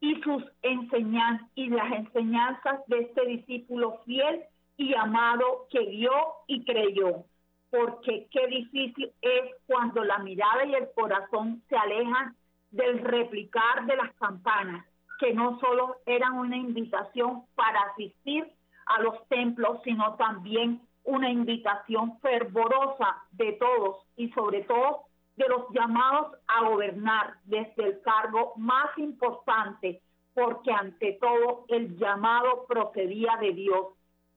y 0.00 0.20
sus 0.22 0.42
enseñanzas 0.62 1.48
y 1.54 1.68
las 1.68 1.92
enseñanzas 1.92 2.80
de 2.88 3.00
este 3.00 3.26
discípulo 3.26 4.00
fiel 4.04 4.42
y 4.76 4.94
amado 4.94 5.66
que 5.70 5.80
vio 5.80 6.12
y 6.46 6.64
creyó. 6.64 7.24
porque 7.70 8.28
qué 8.30 8.46
difícil 8.46 9.12
es 9.20 9.50
cuando 9.66 10.04
la 10.04 10.18
mirada 10.18 10.64
y 10.64 10.74
el 10.76 10.88
corazón 10.94 11.60
se 11.68 11.76
alejan 11.76 12.36
del 12.70 13.00
replicar 13.00 13.84
de 13.86 13.96
las 13.96 14.14
campanas, 14.14 14.86
que 15.18 15.34
no 15.34 15.58
solo 15.58 15.96
eran 16.06 16.34
una 16.34 16.56
invitación 16.56 17.42
para 17.56 17.80
asistir 17.90 18.46
a 18.86 19.00
los 19.00 19.26
templos, 19.26 19.80
sino 19.82 20.14
también 20.14 20.80
una 21.04 21.30
invitación 21.30 22.18
fervorosa 22.20 23.22
de 23.32 23.52
todos 23.52 23.98
y 24.16 24.30
sobre 24.30 24.62
todo 24.62 25.04
de 25.36 25.48
los 25.48 25.68
llamados 25.70 26.36
a 26.46 26.68
gobernar 26.68 27.34
desde 27.44 27.84
el 27.84 28.00
cargo 28.02 28.52
más 28.56 28.96
importante, 28.96 30.00
porque 30.32 30.72
ante 30.72 31.18
todo 31.20 31.64
el 31.68 31.96
llamado 31.98 32.66
procedía 32.66 33.36
de 33.40 33.52
Dios, 33.52 33.88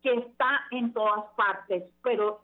que 0.01 0.13
está 0.13 0.65
en 0.71 0.93
todas 0.93 1.25
partes, 1.35 1.83
pero 2.03 2.41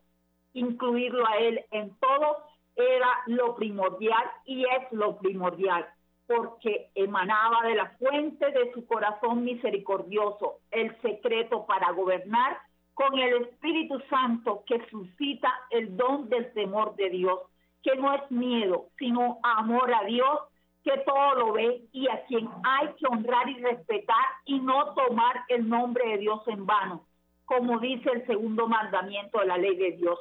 incluirlo 0.53 1.25
a 1.27 1.37
Él 1.37 1.63
en 1.71 1.95
todo 1.99 2.37
era 2.75 3.09
lo 3.27 3.55
primordial 3.55 4.23
y 4.45 4.63
es 4.65 4.91
lo 4.91 5.17
primordial, 5.17 5.87
porque 6.25 6.89
emanaba 6.95 7.67
de 7.67 7.75
la 7.75 7.89
fuente 7.97 8.51
de 8.51 8.71
su 8.73 8.85
corazón 8.87 9.43
misericordioso 9.43 10.59
el 10.71 10.99
secreto 11.01 11.65
para 11.65 11.91
gobernar 11.91 12.57
con 12.93 13.17
el 13.17 13.43
Espíritu 13.43 13.99
Santo 14.09 14.63
que 14.67 14.85
suscita 14.89 15.51
el 15.71 15.95
don 15.97 16.29
del 16.29 16.51
temor 16.53 16.95
de 16.95 17.09
Dios, 17.09 17.39
que 17.81 17.95
no 17.95 18.13
es 18.13 18.29
miedo, 18.31 18.87
sino 18.97 19.39
amor 19.43 19.93
a 19.93 20.03
Dios, 20.05 20.39
que 20.83 20.97
todo 21.05 21.35
lo 21.35 21.53
ve 21.53 21.81
y 21.91 22.07
a 22.09 22.25
quien 22.25 22.49
hay 22.63 22.89
que 22.99 23.07
honrar 23.07 23.49
y 23.49 23.61
respetar 23.61 24.25
y 24.45 24.59
no 24.59 24.93
tomar 24.93 25.43
el 25.47 25.67
nombre 25.67 26.07
de 26.09 26.17
Dios 26.17 26.41
en 26.47 26.65
vano, 26.65 27.05
como 27.45 27.79
dice 27.79 28.09
el 28.11 28.25
segundo 28.27 28.67
mandamiento 28.67 29.39
de 29.39 29.45
la 29.45 29.57
ley 29.57 29.75
de 29.75 29.91
Dios. 29.93 30.19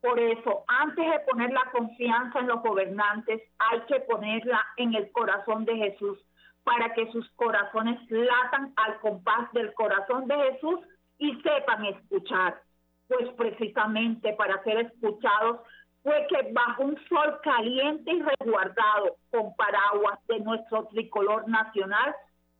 Por 0.00 0.18
eso, 0.18 0.64
antes 0.66 1.10
de 1.10 1.20
poner 1.20 1.52
la 1.52 1.70
confianza 1.70 2.40
en 2.40 2.48
los 2.48 2.60
gobernantes, 2.62 3.40
hay 3.58 3.80
que 3.82 4.00
ponerla 4.00 4.60
en 4.76 4.94
el 4.94 5.10
corazón 5.12 5.64
de 5.64 5.76
Jesús, 5.76 6.18
para 6.64 6.92
que 6.94 7.10
sus 7.10 7.28
corazones 7.32 7.98
latan 8.10 8.72
al 8.76 8.98
compás 9.00 9.52
del 9.52 9.72
corazón 9.74 10.28
de 10.28 10.36
Jesús 10.36 10.80
y 11.18 11.34
sepan 11.42 11.84
escuchar. 11.86 12.60
Pues 13.08 13.28
precisamente 13.34 14.32
para 14.34 14.62
ser 14.64 14.78
escuchados 14.78 15.60
fue 16.02 16.26
que 16.28 16.52
bajo 16.52 16.84
un 16.84 16.98
sol 17.08 17.38
caliente 17.42 18.10
y 18.10 18.22
resguardado 18.22 19.16
con 19.30 19.54
paraguas 19.54 20.18
de 20.26 20.40
nuestro 20.40 20.86
tricolor 20.88 21.48
nacional, 21.48 22.14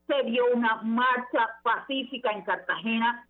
se 0.07 0.23
dio 0.25 0.45
una 0.53 0.83
marcha 0.83 1.49
pacífica 1.63 2.31
en 2.31 2.43
Cartagena 2.43 3.27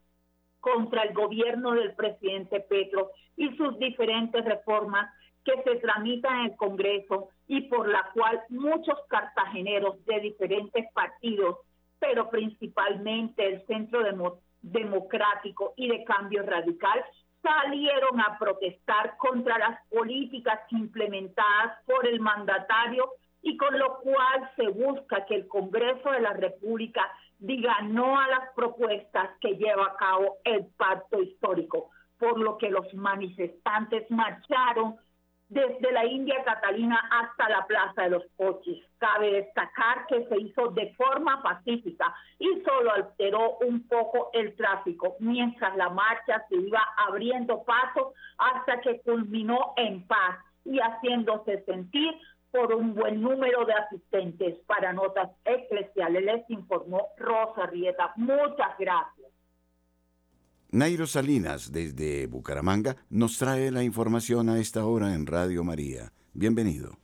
contra 0.61 1.03
el 1.03 1.15
gobierno 1.15 1.73
del 1.73 1.95
presidente 1.95 2.61
Petro 2.61 3.11
y 3.37 3.55
sus 3.57 3.79
diferentes 3.79 4.45
reformas 4.45 5.11
que 5.45 5.61
se 5.65 5.77
tramitan 5.81 6.41
en 6.41 6.45
el 6.53 6.57
Congreso 6.57 7.29
y 7.49 7.63
por 7.63 7.89
la 7.89 8.11
cual 8.15 8.43
muchos 8.49 8.99
cartageneros 9.09 10.05
de 10.05 10.21
diferentes 10.21 10.87
partidos, 10.93 11.59
pero 11.99 12.31
principalmente 12.31 13.47
el 13.47 13.67
Centro 13.67 14.03
Democrático 14.63 15.75
y 15.77 15.89
de 15.89 16.05
Cambio 16.05 16.43
Radical, 16.43 17.05
salieron 17.43 18.21
a 18.21 18.39
protestar 18.39 19.17
contra 19.17 19.59
las 19.59 19.79
políticas 19.89 20.61
implementadas 20.71 21.79
por 21.85 22.07
el 22.07 22.21
mandatario 22.21 23.11
y 23.43 23.57
con 23.57 23.77
lo 23.79 23.99
cual 23.99 24.51
se 24.57 24.69
busca 24.69 25.27
que 25.27 25.35
el 25.35 25.49
Congreso 25.49 26.11
de 26.13 26.21
la 26.21 26.33
República 26.33 27.11
diga 27.39 27.81
no 27.83 28.19
a 28.21 28.29
las 28.29 28.53
propuestas 28.55 29.31
que 29.41 29.57
lleva 29.57 29.87
a 29.87 29.97
cabo 29.97 30.37
el 30.45 30.67
pacto 30.77 31.21
histórico, 31.21 31.91
por 32.19 32.39
lo 32.39 32.57
que 32.57 32.71
los 32.71 32.95
manifestantes 32.95 34.09
marcharon 34.11 34.97
desde 35.53 35.93
la 35.93 36.07
India 36.07 36.43
Catalina 36.45 36.99
hasta 37.11 37.49
la 37.51 37.67
Plaza 37.67 38.03
de 38.05 38.11
los 38.11 38.25
Pochis. 38.37 38.83
Cabe 38.99 39.33
destacar 39.33 40.07
que 40.07 40.25
se 40.27 40.41
hizo 40.41 40.69
de 40.69 40.95
forma 40.95 41.43
pacífica 41.43 42.15
y 42.39 42.63
solo 42.63 42.93
alteró 42.93 43.59
un 43.59 43.87
poco 43.87 44.31
el 44.33 44.57
tráfico, 44.57 45.17
mientras 45.19 45.77
la 45.77 45.91
marcha 45.91 46.43
se 46.49 46.57
iba 46.57 46.81
abriendo 47.07 47.63
paso 47.65 48.15
hasta 48.39 48.81
que 48.81 49.01
culminó 49.03 49.75
en 49.77 50.07
paz 50.07 50.39
y 50.65 50.79
haciéndose 50.79 51.63
sentir 51.65 52.15
por 52.51 52.75
un 52.75 52.95
buen 52.95 53.21
número 53.21 53.67
de 53.67 53.75
asistentes. 53.75 54.59
Para 54.67 54.93
Notas 54.95 55.31
Eclesiales 55.45 56.25
les 56.25 56.51
informó 56.51 57.09
Rosa 57.19 57.67
Rieta. 57.67 58.13
Muchas 58.17 58.79
gracias. 58.79 59.22
Nairo 60.75 61.07
Salinas, 61.07 61.71
desde 61.71 62.27
Bucaramanga, 62.27 62.97
nos 63.11 63.37
trae 63.37 63.71
la 63.71 63.85
información 63.85 64.49
a 64.49 64.59
esta 64.59 64.87
hora 64.87 65.13
en 65.13 65.27
Radio 65.27 65.63
María. 65.65 66.15
Bienvenido. 66.33 66.97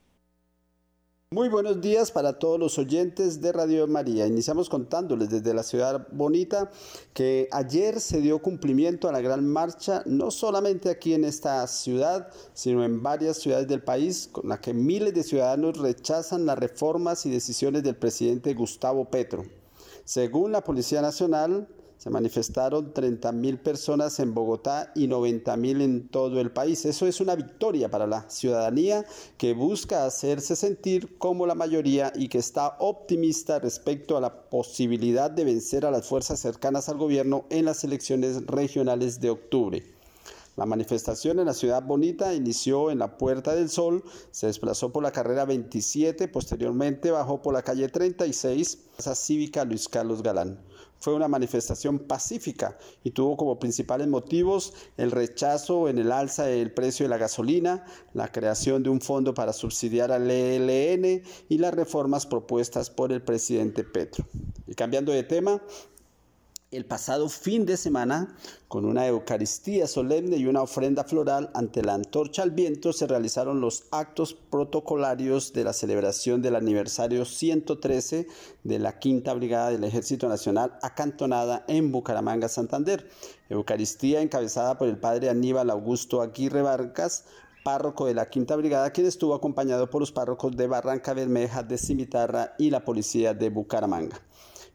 Muy 1.29 1.49
buenos 1.49 1.79
días 1.79 2.09
para 2.09 2.39
todos 2.39 2.59
los 2.59 2.79
oyentes 2.79 3.41
de 3.41 3.51
Radio 3.51 3.85
María. 3.85 4.25
Iniciamos 4.25 4.69
contándoles 4.69 5.29
desde 5.29 5.53
la 5.53 5.61
ciudad 5.61 6.07
bonita 6.11 6.71
que 7.13 7.47
ayer 7.51 8.01
se 8.01 8.21
dio 8.21 8.41
cumplimiento 8.41 9.07
a 9.07 9.11
la 9.11 9.21
gran 9.21 9.47
marcha, 9.47 10.01
no 10.07 10.31
solamente 10.31 10.89
aquí 10.89 11.13
en 11.13 11.23
esta 11.23 11.67
ciudad, 11.67 12.27
sino 12.55 12.83
en 12.83 13.03
varias 13.03 13.37
ciudades 13.37 13.67
del 13.67 13.83
país, 13.83 14.29
con 14.31 14.49
la 14.49 14.59
que 14.59 14.73
miles 14.73 15.13
de 15.13 15.21
ciudadanos 15.21 15.77
rechazan 15.77 16.47
las 16.47 16.57
reformas 16.57 17.27
y 17.27 17.29
decisiones 17.29 17.83
del 17.83 17.97
presidente 17.97 18.55
Gustavo 18.55 19.11
Petro. 19.11 19.43
Según 20.05 20.53
la 20.53 20.63
Policía 20.63 21.03
Nacional, 21.03 21.67
se 21.99 22.09
manifestaron 22.09 22.93
30 22.93 23.33
mil 23.33 23.59
personas 23.59 24.21
en 24.21 24.33
Bogotá 24.33 24.93
y 24.95 25.07
90 25.07 25.57
mil 25.57 25.81
en 25.81 26.07
todo 26.07 26.39
el 26.39 26.49
país. 26.49 26.85
Eso 26.85 27.05
es 27.05 27.19
una 27.19 27.35
victoria 27.35 27.91
para 27.91 28.07
la 28.07 28.29
ciudadanía 28.29 29.05
que 29.37 29.53
busca 29.53 30.05
hacerse 30.05 30.55
sentir 30.55 31.17
como 31.17 31.45
la 31.45 31.55
mayoría 31.55 32.13
y 32.15 32.29
que 32.29 32.37
está 32.37 32.77
optimista 32.79 33.59
respecto 33.59 34.15
a 34.15 34.21
la 34.21 34.49
posibilidad 34.49 35.29
de 35.29 35.43
vencer 35.43 35.85
a 35.85 35.91
las 35.91 36.07
fuerzas 36.07 36.39
cercanas 36.39 36.87
al 36.87 36.97
gobierno 36.97 37.43
en 37.49 37.65
las 37.65 37.83
elecciones 37.83 38.45
regionales 38.45 39.19
de 39.19 39.31
octubre. 39.31 39.83
La 40.55 40.65
manifestación 40.65 41.39
en 41.39 41.47
la 41.47 41.53
ciudad 41.53 41.83
bonita 41.83 42.33
inició 42.33 42.91
en 42.91 42.99
la 42.99 43.17
Puerta 43.17 43.53
del 43.53 43.69
Sol, 43.69 44.05
se 44.31 44.47
desplazó 44.47 44.93
por 44.93 45.03
la 45.03 45.11
carrera 45.11 45.43
27, 45.43 46.29
posteriormente 46.29 47.11
bajó 47.11 47.41
por 47.41 47.53
la 47.53 47.61
calle 47.61 47.89
36, 47.89 48.77
Plaza 48.95 49.15
Cívica 49.15 49.65
Luis 49.65 49.89
Carlos 49.89 50.23
Galán 50.23 50.68
fue 50.99 51.13
una 51.13 51.27
manifestación 51.27 51.99
pacífica 51.99 52.77
y 53.03 53.11
tuvo 53.11 53.37
como 53.37 53.59
principales 53.59 54.07
motivos 54.07 54.73
el 54.97 55.11
rechazo 55.11 55.89
en 55.89 55.97
el 55.97 56.11
alza 56.11 56.45
del 56.45 56.71
precio 56.71 57.05
de 57.05 57.09
la 57.09 57.17
gasolina, 57.17 57.85
la 58.13 58.31
creación 58.31 58.83
de 58.83 58.89
un 58.89 59.01
fondo 59.01 59.33
para 59.33 59.53
subsidiar 59.53 60.11
al 60.11 60.29
ELN 60.29 61.23
y 61.47 61.57
las 61.57 61.73
reformas 61.73 62.25
propuestas 62.25 62.89
por 62.89 63.11
el 63.11 63.21
presidente 63.21 63.83
Petro. 63.83 64.25
Y 64.67 64.75
cambiando 64.75 65.11
de 65.11 65.23
tema, 65.23 65.61
el 66.71 66.85
pasado 66.85 67.29
fin 67.29 67.65
de 67.65 67.77
semana, 67.77 68.35
con 68.67 68.85
una 68.85 69.07
Eucaristía 69.07 69.87
solemne 69.87 70.37
y 70.37 70.45
una 70.45 70.61
ofrenda 70.61 71.03
floral 71.03 71.49
ante 71.55 71.81
la 71.81 71.95
antorcha 71.95 72.43
al 72.43 72.51
viento, 72.51 72.93
se 72.93 73.07
realizaron 73.07 73.59
los 73.59 73.85
actos 73.89 74.35
protocolarios 74.35 75.51
de 75.53 75.63
la 75.63 75.73
celebración 75.73 76.43
del 76.43 76.55
aniversario 76.55 77.25
113 77.25 78.27
de 78.63 78.79
la 78.79 78.99
Quinta 78.99 79.33
Brigada 79.33 79.71
del 79.71 79.83
Ejército 79.83 80.29
Nacional 80.29 80.77
acantonada 80.83 81.65
en 81.67 81.91
Bucaramanga, 81.91 82.47
Santander. 82.47 83.09
Eucaristía 83.49 84.21
encabezada 84.21 84.77
por 84.77 84.89
el 84.89 84.99
padre 84.99 85.29
Aníbal 85.29 85.71
Augusto 85.71 86.21
Aguirre 86.21 86.61
Vargas, 86.61 87.25
párroco 87.63 88.05
de 88.05 88.13
la 88.13 88.29
Quinta 88.29 88.55
Brigada, 88.55 88.91
quien 88.91 89.07
estuvo 89.07 89.33
acompañado 89.33 89.89
por 89.89 90.01
los 90.01 90.11
párrocos 90.11 90.55
de 90.55 90.67
Barranca 90.67 91.15
Bermeja, 91.15 91.63
de 91.63 91.79
Cimitarra 91.79 92.53
y 92.59 92.69
la 92.69 92.85
policía 92.85 93.33
de 93.33 93.49
Bucaramanga. 93.49 94.21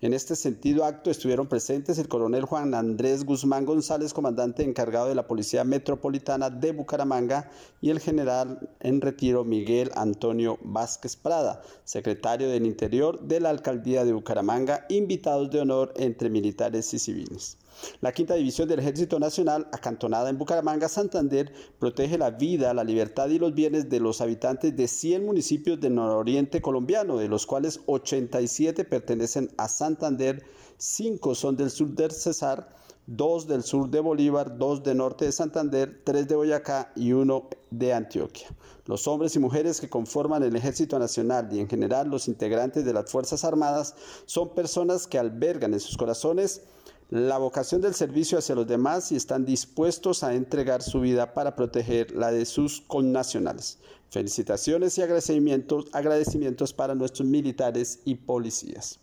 En 0.04 0.12
este 0.12 0.36
sentido 0.36 0.84
acto 0.84 1.10
estuvieron 1.10 1.46
presentes 1.46 1.98
el 1.98 2.08
coronel 2.08 2.44
Juan 2.44 2.74
Andrés 2.74 3.24
Guzmán 3.24 3.64
González, 3.64 4.12
comandante 4.12 4.62
encargado 4.62 5.08
de 5.08 5.14
la 5.14 5.26
Policía 5.26 5.64
Metropolitana 5.64 6.50
de 6.50 6.72
Bucaramanga, 6.72 7.50
y 7.80 7.88
el 7.88 8.00
general 8.00 8.68
en 8.80 9.00
retiro 9.00 9.44
Miguel 9.44 9.90
Antonio 9.94 10.58
Vázquez 10.60 11.16
Prada, 11.16 11.62
secretario 11.84 12.50
del 12.50 12.66
Interior 12.66 13.18
de 13.22 13.40
la 13.40 13.48
Alcaldía 13.48 14.04
de 14.04 14.12
Bucaramanga, 14.12 14.84
invitados 14.90 15.50
de 15.50 15.60
honor 15.60 15.94
entre 15.96 16.28
militares 16.28 16.92
y 16.92 16.98
civiles. 16.98 17.56
La 18.00 18.12
quinta 18.12 18.34
división 18.34 18.68
del 18.68 18.80
Ejército 18.80 19.18
Nacional, 19.18 19.68
acantonada 19.72 20.30
en 20.30 20.38
Bucaramanga, 20.38 20.88
Santander, 20.88 21.52
protege 21.78 22.18
la 22.18 22.30
vida, 22.30 22.74
la 22.74 22.84
libertad 22.84 23.28
y 23.28 23.38
los 23.38 23.54
bienes 23.54 23.88
de 23.88 24.00
los 24.00 24.20
habitantes 24.20 24.76
de 24.76 24.88
100 24.88 25.24
municipios 25.24 25.80
del 25.80 25.94
nororiente 25.94 26.60
colombiano, 26.60 27.16
de 27.16 27.28
los 27.28 27.46
cuales 27.46 27.80
87 27.86 28.84
pertenecen 28.84 29.50
a 29.56 29.68
Santander, 29.68 30.44
5 30.78 31.34
son 31.34 31.56
del 31.56 31.70
sur 31.70 31.88
del 31.88 32.10
Cesar, 32.10 32.68
2 33.06 33.46
del 33.46 33.62
sur 33.62 33.90
de 33.90 34.00
Bolívar, 34.00 34.56
2 34.56 34.82
del 34.82 34.96
norte 34.96 35.26
de 35.26 35.32
Santander, 35.32 36.00
3 36.04 36.26
de 36.26 36.36
Boyacá 36.36 36.92
y 36.96 37.12
1 37.12 37.48
de 37.70 37.92
Antioquia. 37.92 38.48
Los 38.86 39.06
hombres 39.06 39.36
y 39.36 39.38
mujeres 39.38 39.80
que 39.80 39.90
conforman 39.90 40.42
el 40.42 40.56
Ejército 40.56 40.98
Nacional 40.98 41.48
y 41.52 41.60
en 41.60 41.68
general 41.68 42.08
los 42.08 42.28
integrantes 42.28 42.84
de 42.84 42.92
las 42.92 43.10
Fuerzas 43.10 43.44
Armadas 43.44 43.94
son 44.24 44.54
personas 44.54 45.06
que 45.06 45.18
albergan 45.18 45.74
en 45.74 45.80
sus 45.80 45.96
corazones 45.96 46.62
la 47.10 47.38
vocación 47.38 47.80
del 47.80 47.94
servicio 47.94 48.38
hacia 48.38 48.54
los 48.54 48.66
demás 48.66 49.12
y 49.12 49.16
están 49.16 49.44
dispuestos 49.44 50.24
a 50.24 50.34
entregar 50.34 50.82
su 50.82 51.00
vida 51.00 51.34
para 51.34 51.54
proteger 51.54 52.12
la 52.12 52.32
de 52.32 52.44
sus 52.44 52.80
connacionales. 52.80 53.78
Felicitaciones 54.10 54.96
y 54.98 55.02
agradecimientos, 55.02 55.86
agradecimientos 55.92 56.72
para 56.72 56.94
nuestros 56.94 57.28
militares 57.28 58.00
y 58.04 58.14
policías. 58.14 59.00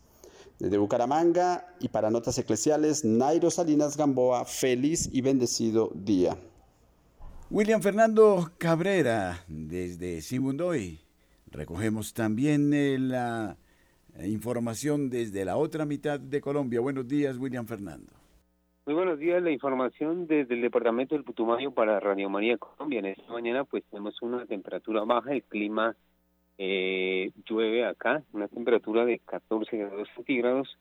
Desde 0.60 0.78
Bucaramanga 0.78 1.76
y 1.80 1.90
para 1.90 2.12
Notas 2.12 2.38
Eclesiales, 2.38 3.04
Nairo 3.04 3.50
Salinas 3.50 3.98
Gamboa, 3.98 4.46
feliz 4.46 5.10
y 5.12 5.22
bendecido 5.22 5.92
día. 5.94 6.38
William 7.50 7.82
Fernando 7.82 8.52
Cabrera, 8.58 9.44
desde 9.48 10.22
Sibundoy. 10.22 11.02
Recogemos 11.48 12.14
también 12.14 12.74
eh, 12.74 12.98
la 12.98 13.58
información 14.26 15.10
desde 15.10 15.46
la 15.46 15.58
otra 15.58 15.86
mitad 15.86 16.20
de 16.20 16.42
Colombia. 16.42 16.80
Buenos 16.80 17.08
días, 17.08 17.38
William 17.38 17.66
Fernando. 17.66 18.12
Muy 18.86 18.96
buenos 18.96 19.20
días, 19.20 19.42
la 19.44 19.52
información 19.52 20.26
desde 20.26 20.56
el 20.56 20.62
departamento 20.62 21.14
del 21.14 21.24
Putumayo 21.24 21.72
para 21.72 22.00
Radio 22.00 22.30
María 22.30 22.58
Colombia. 22.58 23.00
En 23.00 23.06
esta 23.06 23.32
mañana 23.32 23.64
pues 23.64 23.84
tenemos 23.86 24.20
una 24.22 24.46
temperatura 24.46 25.04
baja, 25.04 25.32
el 25.32 25.44
clima 25.44 25.96
eh, 26.58 27.32
llueve 27.48 27.86
acá, 27.86 28.24
una 28.34 28.48
temperatura 28.48 29.06
de 29.06 29.20
14 29.20 29.78
grados 29.78 30.10
centígrados 30.16 30.78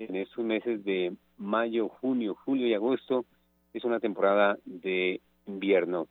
en 0.00 0.16
estos 0.16 0.44
meses 0.44 0.84
de 0.84 1.14
mayo, 1.36 1.88
junio, 1.88 2.36
julio 2.44 2.66
y 2.66 2.74
agosto. 2.74 3.24
Es 3.72 3.84
una 3.84 4.00
temporada 4.00 4.58
de 4.64 5.20
invierno. 5.46 6.08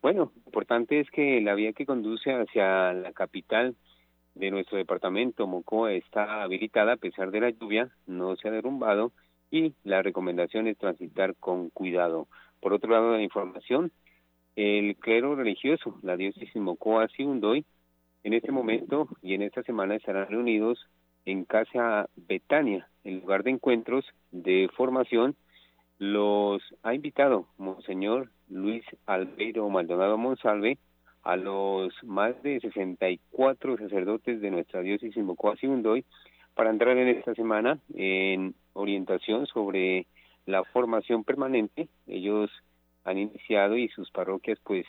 Bueno, 0.00 0.32
importante 0.46 1.00
es 1.00 1.10
que 1.10 1.40
la 1.40 1.54
vía 1.54 1.72
que 1.72 1.86
conduce 1.86 2.32
hacia 2.32 2.92
la 2.92 3.12
capital 3.12 3.74
de 4.38 4.50
nuestro 4.50 4.78
departamento, 4.78 5.46
Mocoa, 5.46 5.92
está 5.92 6.42
habilitada 6.42 6.92
a 6.92 6.96
pesar 6.96 7.30
de 7.30 7.40
la 7.40 7.50
lluvia, 7.50 7.90
no 8.06 8.36
se 8.36 8.48
ha 8.48 8.52
derrumbado 8.52 9.12
y 9.50 9.74
la 9.82 10.02
recomendación 10.02 10.68
es 10.68 10.78
transitar 10.78 11.34
con 11.36 11.70
cuidado. 11.70 12.28
Por 12.60 12.72
otro 12.72 12.90
lado 12.90 13.12
la 13.12 13.22
información, 13.22 13.90
el 14.54 14.96
clero 14.96 15.34
religioso, 15.34 15.98
la 16.02 16.16
diócesis 16.16 16.54
Mocoa 16.56 17.08
Siundoy, 17.08 17.64
en 18.22 18.32
este 18.32 18.52
momento 18.52 19.08
y 19.22 19.34
en 19.34 19.42
esta 19.42 19.62
semana 19.62 19.96
estarán 19.96 20.28
reunidos 20.28 20.78
en 21.24 21.44
Casa 21.44 22.08
Betania, 22.16 22.88
el 23.04 23.20
lugar 23.20 23.42
de 23.42 23.50
encuentros 23.50 24.04
de 24.30 24.68
formación. 24.76 25.36
Los 25.98 26.62
ha 26.84 26.94
invitado 26.94 27.48
Monseñor 27.58 28.30
Luis 28.48 28.84
Albeiro 29.06 29.68
Maldonado 29.68 30.16
Monsalve 30.16 30.78
a 31.28 31.36
los 31.36 31.92
más 32.04 32.42
de 32.42 32.58
64 32.58 33.76
sacerdotes 33.76 34.40
de 34.40 34.50
nuestra 34.50 34.80
diócesis 34.80 35.22
Mocoa 35.22 35.56
Siundoy 35.56 36.06
para 36.54 36.70
entrar 36.70 36.96
en 36.96 37.08
esta 37.08 37.34
semana 37.34 37.78
en 37.94 38.54
orientación 38.72 39.46
sobre 39.46 40.06
la 40.46 40.64
formación 40.64 41.24
permanente. 41.24 41.88
Ellos 42.06 42.50
han 43.04 43.18
iniciado 43.18 43.76
y 43.76 43.88
sus 43.88 44.10
parroquias 44.10 44.58
pues 44.64 44.86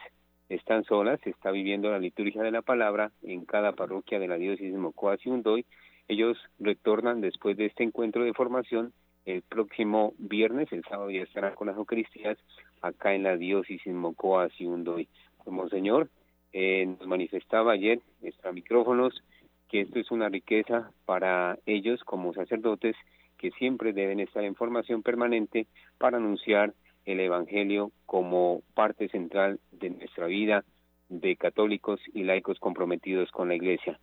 están 0.47 0.85
solas, 0.85 1.19
se 1.25 1.31
está 1.31 1.51
viviendo 1.51 1.91
la 1.91 1.99
liturgia 1.99 2.41
de 2.41 2.51
la 2.51 2.61
palabra 2.61 3.11
en 3.21 3.43
cada 3.43 3.73
parroquia 3.73 4.17
de 4.17 4.29
la 4.29 4.37
diócesis 4.37 4.73
Mocoa 4.75 5.17
Siundoy. 5.17 5.65
Ellos 6.07 6.37
retornan 6.57 7.19
después 7.19 7.57
de 7.57 7.65
este 7.65 7.83
encuentro 7.83 8.23
de 8.23 8.33
formación 8.33 8.93
el 9.25 9.41
próximo 9.41 10.13
viernes, 10.17 10.71
el 10.71 10.85
sábado 10.85 11.11
ya 11.11 11.23
estarán 11.23 11.55
con 11.55 11.67
las 11.67 11.75
Eucaristías 11.75 12.37
acá 12.81 13.13
en 13.13 13.23
la 13.23 13.35
diócesis 13.35 13.93
Mocoa 13.93 14.47
Siundoy. 14.51 15.09
Monseñor 15.45 16.09
eh, 16.53 16.85
nos 16.85 17.07
manifestaba 17.07 17.73
ayer 17.73 17.99
extra 18.21 18.51
micrófonos 18.51 19.23
que 19.69 19.81
esto 19.81 19.99
es 19.99 20.09
una 20.11 20.29
riqueza 20.29 20.91
para 21.05 21.59
ellos 21.65 22.03
como 22.03 22.33
sacerdotes 22.33 22.95
que 23.37 23.51
siempre 23.51 23.93
deben 23.93 24.19
estar 24.19 24.43
en 24.43 24.55
formación 24.55 25.03
permanente 25.03 25.67
para 25.97 26.17
anunciar 26.17 26.73
el 27.05 27.19
Evangelio 27.19 27.91
como 28.05 28.61
parte 28.73 29.07
central 29.09 29.59
de 29.71 29.91
nuestra 29.91 30.27
vida 30.27 30.63
de 31.07 31.35
católicos 31.35 31.99
y 32.13 32.23
laicos 32.23 32.59
comprometidos 32.59 33.31
con 33.31 33.47
la 33.47 33.55
Iglesia. 33.55 33.99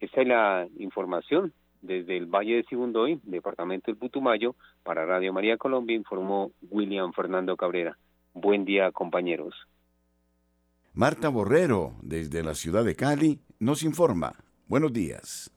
Esta 0.00 0.22
es 0.22 0.28
la 0.28 0.68
información 0.78 1.52
desde 1.82 2.16
el 2.16 2.26
Valle 2.26 2.56
de 2.56 2.64
Sibundoy, 2.64 3.20
departamento 3.22 3.90
del 3.90 3.96
Putumayo, 3.96 4.54
para 4.82 5.06
Radio 5.06 5.32
María 5.32 5.56
Colombia, 5.56 5.96
informó 5.96 6.50
William 6.70 7.12
Fernando 7.12 7.56
Cabrera. 7.56 7.96
Buen 8.34 8.64
día, 8.64 8.90
compañeros. 8.92 9.54
Marta 11.00 11.30
Borrero, 11.30 11.94
desde 12.02 12.42
la 12.42 12.54
ciudad 12.54 12.84
de 12.84 12.94
Cali, 12.94 13.40
nos 13.58 13.82
informa. 13.84 14.34
Buenos 14.68 14.92
días. 14.92 15.50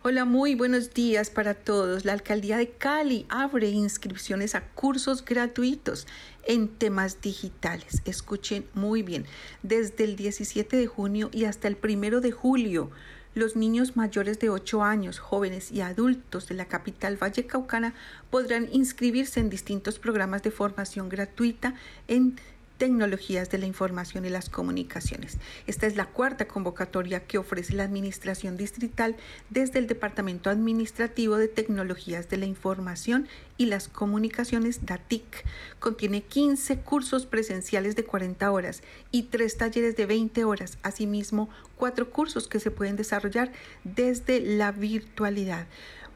Hola, 0.00 0.24
muy 0.24 0.54
buenos 0.54 0.94
días 0.94 1.28
para 1.28 1.52
todos. 1.52 2.06
La 2.06 2.14
Alcaldía 2.14 2.56
de 2.56 2.70
Cali 2.70 3.26
abre 3.28 3.68
inscripciones 3.68 4.54
a 4.54 4.66
cursos 4.68 5.22
gratuitos 5.22 6.06
en 6.46 6.68
temas 6.68 7.20
digitales. 7.20 8.00
Escuchen 8.06 8.64
muy 8.72 9.02
bien. 9.02 9.26
Desde 9.62 10.04
el 10.04 10.16
17 10.16 10.78
de 10.78 10.86
junio 10.86 11.28
y 11.30 11.44
hasta 11.44 11.68
el 11.68 11.76
1 11.76 12.22
de 12.22 12.32
julio, 12.32 12.90
los 13.34 13.56
niños 13.56 13.96
mayores 13.96 14.38
de 14.38 14.48
8 14.48 14.82
años, 14.82 15.18
jóvenes 15.18 15.72
y 15.72 15.82
adultos 15.82 16.48
de 16.48 16.54
la 16.54 16.64
capital 16.64 17.18
Vallecaucana 17.20 17.92
podrán 18.30 18.68
inscribirse 18.72 19.40
en 19.40 19.50
distintos 19.50 19.98
programas 19.98 20.42
de 20.42 20.52
formación 20.52 21.10
gratuita 21.10 21.74
en 22.08 22.36
tecnologías 22.78 23.50
de 23.50 23.58
la 23.58 23.66
información 23.66 24.24
y 24.24 24.30
las 24.30 24.50
comunicaciones. 24.50 25.38
Esta 25.66 25.86
es 25.86 25.96
la 25.96 26.06
cuarta 26.06 26.46
convocatoria 26.46 27.24
que 27.26 27.38
ofrece 27.38 27.74
la 27.74 27.84
Administración 27.84 28.56
Distrital 28.56 29.16
desde 29.50 29.78
el 29.78 29.86
Departamento 29.86 30.50
Administrativo 30.50 31.36
de 31.36 31.48
Tecnologías 31.48 32.28
de 32.28 32.38
la 32.38 32.46
Información 32.46 33.28
y 33.56 33.66
las 33.66 33.88
Comunicaciones 33.88 34.86
DATIC. 34.86 35.44
Contiene 35.78 36.22
15 36.22 36.78
cursos 36.80 37.26
presenciales 37.26 37.96
de 37.96 38.04
40 38.04 38.50
horas 38.50 38.82
y 39.10 39.24
tres 39.24 39.56
talleres 39.56 39.96
de 39.96 40.06
20 40.06 40.44
horas. 40.44 40.78
Asimismo, 40.82 41.48
cuatro 41.76 42.10
cursos 42.10 42.48
que 42.48 42.60
se 42.60 42.70
pueden 42.70 42.96
desarrollar 42.96 43.52
desde 43.84 44.40
la 44.40 44.72
virtualidad. 44.72 45.66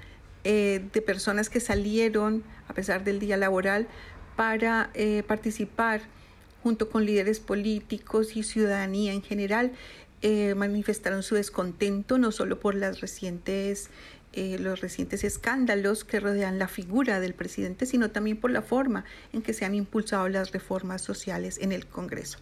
eh, 0.44 0.84
de 0.92 1.02
personas 1.02 1.48
que 1.48 1.60
salieron 1.60 2.42
a 2.68 2.74
pesar 2.74 3.04
del 3.04 3.20
día 3.20 3.36
laboral 3.36 3.86
para 4.34 4.90
eh, 4.94 5.22
participar 5.26 6.00
junto 6.62 6.88
con 6.88 7.04
líderes 7.04 7.40
políticos 7.40 8.36
y 8.36 8.42
ciudadanía 8.42 9.12
en 9.12 9.22
general, 9.22 9.72
eh, 10.22 10.54
manifestaron 10.54 11.22
su 11.22 11.34
descontento 11.34 12.18
no 12.18 12.30
solo 12.30 12.60
por 12.60 12.74
las 12.76 13.00
recientes 13.00 13.90
eh, 14.32 14.58
los 14.58 14.80
recientes 14.80 15.24
escándalos 15.24 16.04
que 16.04 16.20
rodean 16.20 16.58
la 16.58 16.68
figura 16.68 17.20
del 17.20 17.34
presidente, 17.34 17.86
sino 17.86 18.10
también 18.10 18.38
por 18.38 18.50
la 18.50 18.62
forma 18.62 19.04
en 19.32 19.42
que 19.42 19.52
se 19.52 19.64
han 19.64 19.74
impulsado 19.74 20.28
las 20.28 20.52
reformas 20.52 21.02
sociales 21.02 21.58
en 21.60 21.72
el 21.72 21.86
Congreso. 21.86 22.38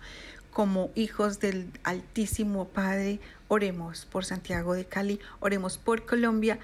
Como 0.53 0.91
hijos 0.95 1.41
del 1.41 1.71
Altísimo 1.85 2.69
Padre, 2.69 3.21
oremos 3.49 4.07
por 4.07 4.25
Santiago 4.25 4.75
de 4.75 4.85
Cali, 4.85 5.21
oremos 5.41 5.79
por 5.79 6.07
Colombia, 6.07 6.59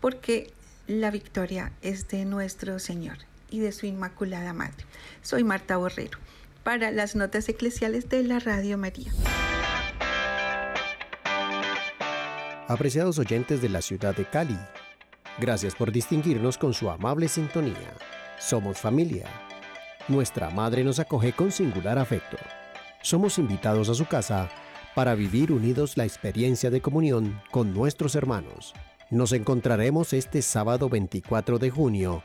porque 0.00 0.52
la 0.86 1.10
victoria 1.10 1.72
es 1.82 2.08
de 2.08 2.24
nuestro 2.24 2.78
Señor 2.78 3.18
y 3.50 3.60
de 3.60 3.72
su 3.72 3.86
Inmaculada 3.86 4.52
Madre. 4.52 4.84
Soy 5.22 5.44
Marta 5.44 5.76
Borrero 5.76 6.18
para 6.62 6.90
las 6.90 7.16
notas 7.16 7.48
eclesiales 7.48 8.08
de 8.08 8.22
la 8.24 8.38
Radio 8.38 8.76
María. 8.76 9.12
Apreciados 12.68 13.18
oyentes 13.18 13.62
de 13.62 13.70
la 13.70 13.80
ciudad 13.80 14.14
de 14.14 14.26
Cali, 14.26 14.58
gracias 15.38 15.74
por 15.74 15.90
distinguirnos 15.90 16.58
con 16.58 16.74
su 16.74 16.90
amable 16.90 17.26
sintonía. 17.26 17.94
Somos 18.38 18.76
familia. 18.76 19.24
Nuestra 20.06 20.50
madre 20.50 20.84
nos 20.84 20.98
acoge 20.98 21.32
con 21.32 21.50
singular 21.50 21.98
afecto. 21.98 22.36
Somos 23.00 23.38
invitados 23.38 23.88
a 23.88 23.94
su 23.94 24.04
casa 24.04 24.50
para 24.94 25.14
vivir 25.14 25.50
unidos 25.50 25.96
la 25.96 26.04
experiencia 26.04 26.68
de 26.68 26.82
comunión 26.82 27.40
con 27.50 27.72
nuestros 27.72 28.14
hermanos. 28.14 28.74
Nos 29.10 29.32
encontraremos 29.32 30.12
este 30.12 30.42
sábado 30.42 30.90
24 30.90 31.58
de 31.58 31.70
junio 31.70 32.22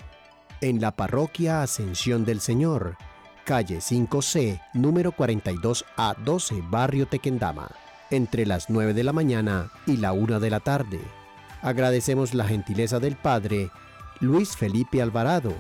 en 0.59 0.81
la 0.81 0.91
parroquia 0.91 1.61
Ascensión 1.61 2.25
del 2.25 2.41
Señor, 2.41 2.97
calle 3.45 3.77
5C, 3.77 4.61
número 4.73 5.13
42A 5.13 6.17
12, 6.17 6.55
barrio 6.69 7.07
Tequendama 7.07 7.69
entre 8.15 8.45
las 8.45 8.69
9 8.69 8.93
de 8.93 9.03
la 9.03 9.13
mañana 9.13 9.71
y 9.85 9.97
la 9.97 10.13
1 10.13 10.39
de 10.39 10.49
la 10.49 10.59
tarde. 10.59 10.99
Agradecemos 11.61 12.33
la 12.33 12.45
gentileza 12.45 12.99
del 12.99 13.15
Padre 13.15 13.69
Luis 14.19 14.55
Felipe 14.55 15.01
Alvarado, 15.01 15.53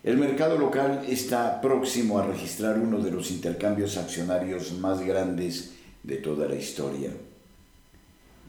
El 0.04 0.18
mercado 0.18 0.58
local 0.58 1.04
está 1.08 1.62
próximo 1.62 2.20
a 2.20 2.28
registrar 2.28 2.80
uno 2.80 3.00
de 3.00 3.12
los 3.12 3.32
intercambios 3.32 3.96
accionarios 3.96 4.74
más 4.74 5.00
grandes 5.00 5.76
de 6.04 6.18
toda 6.18 6.50
la 6.50 6.56
historia. 6.56 7.12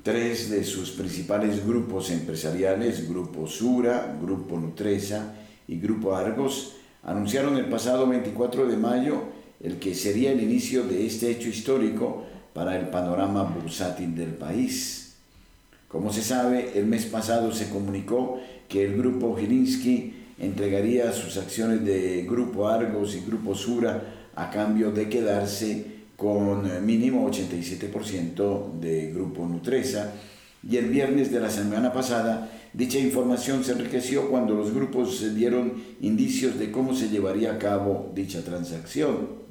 Tres 0.03 0.51
de 0.51 0.65
sus 0.65 0.91
principales 0.91 1.65
grupos 1.65 2.11
empresariales, 2.11 3.09
Grupo 3.09 3.47
Sura, 3.47 4.19
Grupo 4.21 4.59
Nutresa 4.59 5.35
y 5.69 5.79
Grupo 5.79 6.17
Argos, 6.17 6.73
anunciaron 7.05 7.57
el 7.57 7.67
pasado 7.67 8.09
24 8.09 8.67
de 8.67 8.77
mayo 8.77 9.23
el 9.63 9.79
que 9.79 9.95
sería 9.95 10.33
el 10.33 10.43
inicio 10.43 10.83
de 10.83 11.07
este 11.07 11.31
hecho 11.31 11.49
histórico 11.49 12.25
para 12.53 12.77
el 12.77 12.89
panorama 12.89 13.45
bursátil 13.45 14.17
del 14.17 14.31
país. 14.31 15.15
Como 15.87 16.13
se 16.13 16.23
sabe, 16.23 16.73
el 16.75 16.87
mes 16.87 17.07
pasado 17.07 17.53
se 17.53 17.69
comunicó 17.69 18.41
que 18.69 18.85
el 18.85 18.97
grupo 18.97 19.37
Gilinski 19.37 20.15
entregaría 20.41 21.13
sus 21.13 21.37
acciones 21.37 21.85
de 21.85 22.27
Grupo 22.29 22.67
Argos 22.67 23.15
y 23.15 23.21
Grupo 23.21 23.55
Sura 23.55 24.03
a 24.35 24.51
cambio 24.51 24.91
de 24.91 25.09
quedarse 25.09 26.02
con 26.23 26.65
eh, 26.71 26.81
mínimo 26.81 27.29
87% 27.29 28.79
de 28.79 29.11
Grupo 29.11 29.45
Nutresa. 29.45 30.13
Y 30.63 30.77
el 30.77 30.89
viernes 30.89 31.33
de 31.33 31.41
la 31.41 31.51
semana 31.51 31.93
pasada, 31.93 32.49
dicha 32.73 33.01
información 33.01 33.65
se 33.65 33.73
enriqueció 33.73 34.31
cuando 34.31 34.55
los 34.55 34.73
grupos 34.73 35.35
dieron 35.35 35.73
indicios 36.01 36.61
de 36.61 36.71
cómo 36.71 36.95
se 36.95 37.09
llevaría 37.09 37.55
a 37.55 37.59
cabo 37.59 38.13
dicha 38.15 38.45
transacción. 38.45 39.43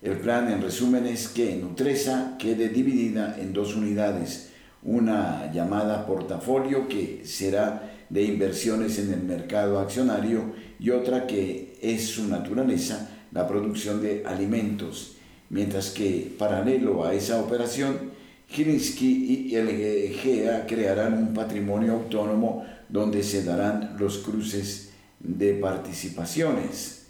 El 0.00 0.16
plan, 0.16 0.50
en 0.50 0.62
resumen, 0.62 1.06
es 1.06 1.28
que 1.28 1.56
Nutresa 1.56 2.36
quede 2.38 2.70
dividida 2.70 3.36
en 3.38 3.52
dos 3.52 3.76
unidades, 3.76 4.52
una 4.82 5.52
llamada 5.52 6.06
portafolio 6.06 6.88
que 6.88 7.20
será 7.26 7.92
de 8.08 8.22
inversiones 8.22 8.98
en 8.98 9.12
el 9.12 9.22
mercado 9.24 9.78
accionario 9.78 10.54
y 10.80 10.88
otra 10.88 11.26
que 11.26 11.76
es 11.82 12.06
su 12.06 12.26
naturaleza, 12.28 13.10
la 13.32 13.46
producción 13.46 14.00
de 14.00 14.22
alimentos 14.24 15.15
mientras 15.50 15.90
que 15.90 16.34
paralelo 16.38 17.04
a 17.04 17.14
esa 17.14 17.40
operación, 17.40 18.10
Gilinski 18.48 19.48
y 19.50 19.54
el 19.54 19.68
GEA 20.14 20.66
crearán 20.66 21.14
un 21.14 21.34
patrimonio 21.34 21.94
autónomo 21.94 22.64
donde 22.88 23.22
se 23.22 23.44
darán 23.44 23.96
los 23.98 24.18
cruces 24.18 24.90
de 25.18 25.54
participaciones. 25.54 27.06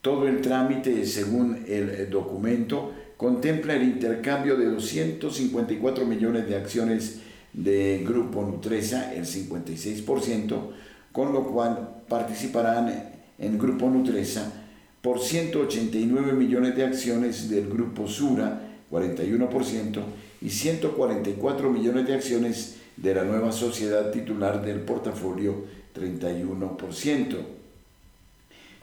Todo 0.00 0.26
el 0.28 0.40
trámite, 0.40 1.04
según 1.06 1.64
el 1.66 2.08
documento, 2.10 2.92
contempla 3.16 3.74
el 3.74 3.84
intercambio 3.84 4.56
de 4.56 4.66
254 4.66 6.04
millones 6.06 6.48
de 6.48 6.56
acciones 6.56 7.20
de 7.52 8.04
Grupo 8.06 8.42
Nutresa, 8.42 9.14
el 9.14 9.24
56%, 9.24 10.70
con 11.12 11.32
lo 11.32 11.46
cual 11.46 12.02
participarán 12.08 13.12
en 13.38 13.58
Grupo 13.58 13.88
Nutresa 13.88 14.63
por 15.04 15.20
189 15.20 16.32
millones 16.32 16.74
de 16.76 16.84
acciones 16.86 17.50
del 17.50 17.68
grupo 17.68 18.08
Sura, 18.08 18.62
41%, 18.90 20.00
y 20.40 20.48
144 20.48 21.70
millones 21.70 22.06
de 22.06 22.14
acciones 22.14 22.76
de 22.96 23.14
la 23.14 23.24
nueva 23.24 23.52
sociedad 23.52 24.10
titular 24.12 24.64
del 24.64 24.80
portafolio, 24.80 25.66
31%. 25.94 27.36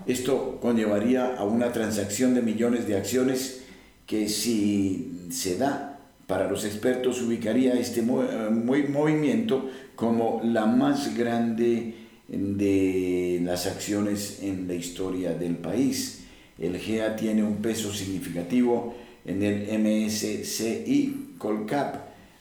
Esto 0.06 0.60
conllevaría 0.62 1.38
a 1.38 1.44
una 1.44 1.72
transacción 1.72 2.36
de 2.36 2.44
millones 2.44 2.88
de 2.88 2.98
acciones 2.98 3.64
que 4.06 4.30
si 4.30 5.28
se 5.32 5.58
da 5.58 5.98
para 6.28 6.48
los 6.48 6.66
expertos 6.66 7.20
ubicaría 7.24 7.74
este 7.74 8.04
movimiento 8.04 9.72
como 9.96 10.40
la 10.44 10.68
más 10.68 11.18
grande 11.18 11.96
de 12.32 13.42
las 13.44 13.68
acciones 13.68 14.40
en 14.42 14.68
la 14.68 14.74
historia 14.74 15.34
del 15.34 15.58
país. 15.58 16.24
El 16.58 16.78
GEA 16.78 17.16
tiene 17.16 17.44
un 17.44 17.58
peso 17.58 17.94
significativo 17.94 18.96
en 19.26 19.44
el 19.44 19.68
MSCI 19.80 21.36
Colcap, 21.38 21.96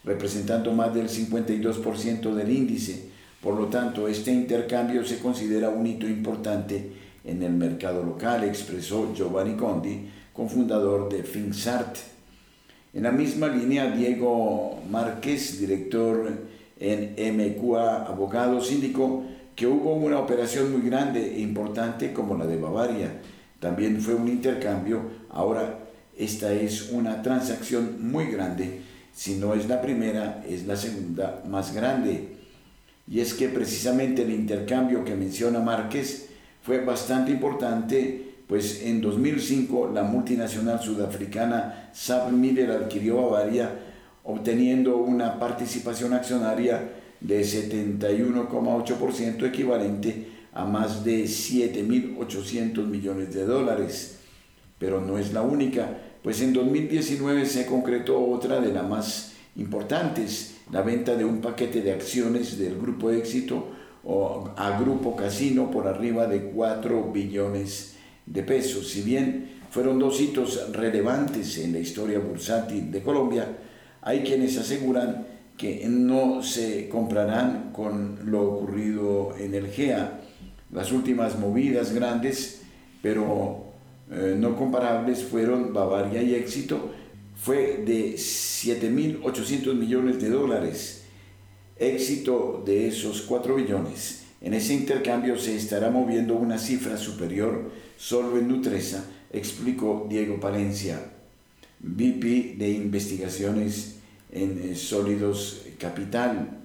representando 0.05 0.72
más 0.72 0.94
del 0.94 1.09
52% 1.09 2.35
del 2.35 2.50
índice. 2.50 3.11
Por 3.42 3.55
lo 3.55 3.66
tanto, 3.66 4.07
este 4.07 4.33
intercambio 4.33 5.05
se 5.05 5.18
considera 5.18 5.70
un 5.70 5.87
hito 5.87 6.07
importante 6.07 6.92
en 7.24 7.42
el 7.42 7.53
mercado 7.53 8.05
local, 8.05 8.44
expresó 8.44 9.12
Giovanni 9.14 9.55
Condi, 9.57 10.09
cofundador 10.33 11.09
de 11.09 11.24
FinSart. 11.24 11.96
En 12.94 13.03
la 13.03 13.12
misma 13.12 13.48
línea, 13.48 13.90
Diego 13.90 14.81
Márquez, 14.90 15.59
director 15.59 16.31
en 16.79 17.14
MQA 17.37 18.07
Abogados, 18.07 18.72
indicó 18.72 19.24
que 19.54 19.66
hubo 19.66 19.94
una 19.94 20.18
operación 20.18 20.72
muy 20.72 20.88
grande 20.88 21.36
e 21.36 21.40
importante 21.40 22.12
como 22.12 22.36
la 22.36 22.46
de 22.46 22.56
Bavaria. 22.56 23.20
También 23.58 24.00
fue 24.00 24.14
un 24.14 24.28
intercambio. 24.28 25.02
Ahora 25.30 25.78
esta 26.16 26.52
es 26.52 26.90
una 26.90 27.22
transacción 27.22 28.10
muy 28.10 28.26
grande. 28.26 28.82
Si 29.12 29.36
no 29.36 29.54
es 29.54 29.68
la 29.68 29.80
primera, 29.80 30.44
es 30.48 30.66
la 30.66 30.76
segunda 30.76 31.42
más 31.48 31.74
grande. 31.74 32.36
Y 33.08 33.20
es 33.20 33.34
que 33.34 33.48
precisamente 33.48 34.22
el 34.22 34.30
intercambio 34.30 35.04
que 35.04 35.14
menciona 35.14 35.60
Márquez 35.60 36.28
fue 36.62 36.84
bastante 36.84 37.32
importante, 37.32 38.34
pues 38.46 38.82
en 38.82 39.00
2005 39.00 39.90
la 39.92 40.02
multinacional 40.02 40.80
sudafricana 40.80 41.90
Saab 41.92 42.32
Miller 42.32 42.70
adquirió 42.70 43.16
Bavaria, 43.22 43.70
obteniendo 44.24 44.98
una 44.98 45.38
participación 45.38 46.12
accionaria 46.12 46.99
de 47.20 47.42
71,8% 47.42 49.46
equivalente 49.46 50.26
a 50.52 50.64
más 50.64 51.04
de 51.04 51.24
7.800 51.24 52.87
millones 52.87 53.35
de 53.35 53.44
dólares. 53.44 54.18
Pero 54.78 55.00
no 55.00 55.18
es 55.18 55.33
la 55.33 55.42
única, 55.42 55.98
pues 56.22 56.40
en 56.40 56.52
2019 56.52 57.46
se 57.46 57.66
concretó 57.66 58.24
otra 58.24 58.61
de 58.61 58.72
las 58.72 58.88
más 58.88 59.33
importantes, 59.56 60.56
la 60.72 60.83
venta 60.83 61.16
de 61.16 61.24
un 61.24 61.40
paquete 61.40 61.83
de 61.83 61.92
acciones 61.92 62.59
del 62.59 62.78
Grupo 62.78 63.11
Éxito 63.11 63.68
o 64.04 64.50
a 64.56 64.80
Grupo 64.80 65.14
Casino 65.14 65.70
por 65.70 65.87
arriba 65.87 66.26
de 66.26 66.44
4 66.44 67.12
billones 67.12 67.96
de 68.26 68.42
pesos. 68.42 68.88
Si 68.88 69.02
bien 69.02 69.61
fueron 69.70 69.98
dos 69.98 70.20
hitos 70.20 70.72
relevantes 70.72 71.59
en 71.59 71.72
la 71.72 71.78
historia 71.78 72.18
bursátil 72.18 72.90
de 72.90 73.02
Colombia, 73.02 73.46
hay 74.02 74.20
quienes 74.20 74.56
aseguran 74.56 75.26
que 75.56 75.86
no 75.88 76.42
se 76.42 76.88
comprarán 76.88 77.70
con 77.72 78.30
lo 78.30 78.42
ocurrido 78.42 79.34
en 79.38 79.54
el 79.54 79.68
GEA. 79.68 80.20
Las 80.72 80.92
últimas 80.92 81.38
movidas 81.38 81.92
grandes, 81.92 82.62
pero 83.02 83.64
eh, 84.10 84.36
no 84.38 84.56
comparables, 84.56 85.22
fueron 85.22 85.72
Bavaria 85.72 86.22
y 86.22 86.34
Éxito, 86.34 86.92
fue 87.36 87.82
de 87.84 88.14
7.800 88.14 89.74
millones 89.74 90.20
de 90.20 90.30
dólares. 90.30 91.04
Éxito 91.76 92.62
de 92.64 92.88
esos 92.88 93.22
4 93.22 93.54
billones. 93.54 94.24
En 94.40 94.54
ese 94.54 94.74
intercambio 94.74 95.38
se 95.38 95.56
estará 95.56 95.90
moviendo 95.90 96.34
una 96.34 96.58
cifra 96.58 96.96
superior 96.96 97.70
solo 97.98 98.38
en 98.38 98.48
Nutresa, 98.48 99.04
explicó 99.30 100.06
Diego 100.08 100.40
Palencia, 100.40 101.12
VP 101.80 102.56
de 102.58 102.70
Investigaciones 102.70 103.99
en 104.32 104.60
eh, 104.62 104.74
Sólidos 104.74 105.62
Capital. 105.78 106.58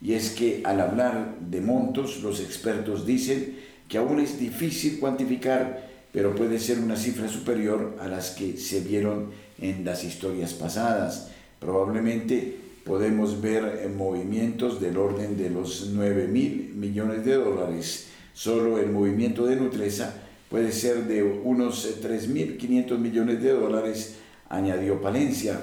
Y 0.00 0.14
es 0.14 0.30
que 0.30 0.62
al 0.64 0.80
hablar 0.80 1.36
de 1.40 1.60
montos, 1.60 2.22
los 2.22 2.40
expertos 2.40 3.06
dicen 3.06 3.58
que 3.88 3.98
aún 3.98 4.20
es 4.20 4.38
difícil 4.38 4.98
cuantificar, 4.98 5.88
pero 6.12 6.34
puede 6.34 6.58
ser 6.58 6.78
una 6.78 6.96
cifra 6.96 7.28
superior 7.28 7.96
a 8.00 8.08
las 8.08 8.30
que 8.30 8.56
se 8.56 8.80
vieron 8.80 9.30
en 9.60 9.84
las 9.84 10.04
historias 10.04 10.54
pasadas. 10.54 11.28
Probablemente 11.60 12.56
podemos 12.84 13.40
ver 13.40 13.88
movimientos 13.96 14.80
del 14.80 14.96
orden 14.96 15.36
de 15.36 15.50
los 15.50 15.90
9 15.92 16.26
mil 16.26 16.72
millones 16.74 17.24
de 17.24 17.34
dólares. 17.34 18.08
Solo 18.34 18.78
el 18.78 18.90
movimiento 18.90 19.46
de 19.46 19.56
Nutresa 19.56 20.14
puede 20.48 20.72
ser 20.72 21.06
de 21.06 21.22
unos 21.22 22.02
3.500 22.02 22.98
millones 22.98 23.42
de 23.42 23.52
dólares, 23.52 24.16
añadió 24.48 25.00
Palencia. 25.00 25.60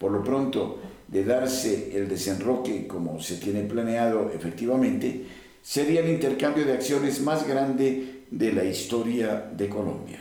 Por 0.00 0.12
lo 0.12 0.24
pronto, 0.24 0.78
de 1.08 1.24
darse 1.24 1.94
el 1.94 2.08
desenroque 2.08 2.86
como 2.86 3.20
se 3.20 3.36
tiene 3.36 3.64
planeado 3.64 4.32
efectivamente, 4.34 5.26
sería 5.60 6.00
el 6.00 6.08
intercambio 6.08 6.64
de 6.64 6.72
acciones 6.72 7.20
más 7.20 7.46
grande 7.46 8.22
de 8.30 8.52
la 8.54 8.64
historia 8.64 9.50
de 9.54 9.68
Colombia. 9.68 10.20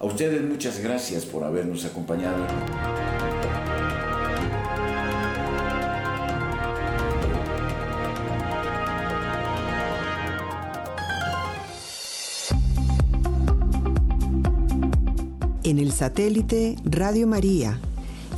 A 0.00 0.04
ustedes 0.04 0.42
muchas 0.42 0.80
gracias 0.82 1.24
por 1.24 1.44
habernos 1.44 1.84
acompañado. 1.84 2.44
En 15.62 15.78
el 15.78 15.92
satélite 15.92 16.74
Radio 16.84 17.28
María, 17.28 17.78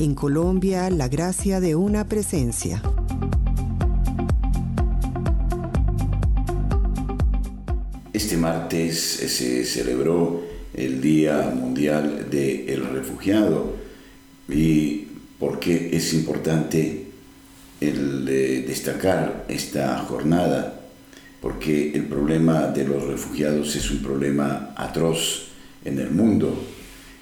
en 0.00 0.14
Colombia, 0.14 0.88
la 0.88 1.08
gracia 1.08 1.60
de 1.60 1.76
una 1.76 2.08
presencia. 2.08 2.82
Este 8.10 8.38
martes 8.38 8.98
se 8.98 9.62
celebró 9.66 10.42
el 10.72 11.02
Día 11.02 11.52
Mundial 11.54 12.30
del 12.30 12.86
Refugiado 12.86 13.76
y 14.48 15.06
por 15.38 15.60
qué 15.60 15.90
es 15.94 16.14
importante 16.14 17.08
el 17.82 18.24
destacar 18.24 19.44
esta 19.48 19.98
jornada, 19.98 20.80
porque 21.42 21.92
el 21.92 22.06
problema 22.06 22.68
de 22.68 22.84
los 22.84 23.06
refugiados 23.06 23.76
es 23.76 23.90
un 23.90 23.98
problema 23.98 24.72
atroz 24.76 25.48
en 25.84 25.98
el 25.98 26.10
mundo. 26.10 26.79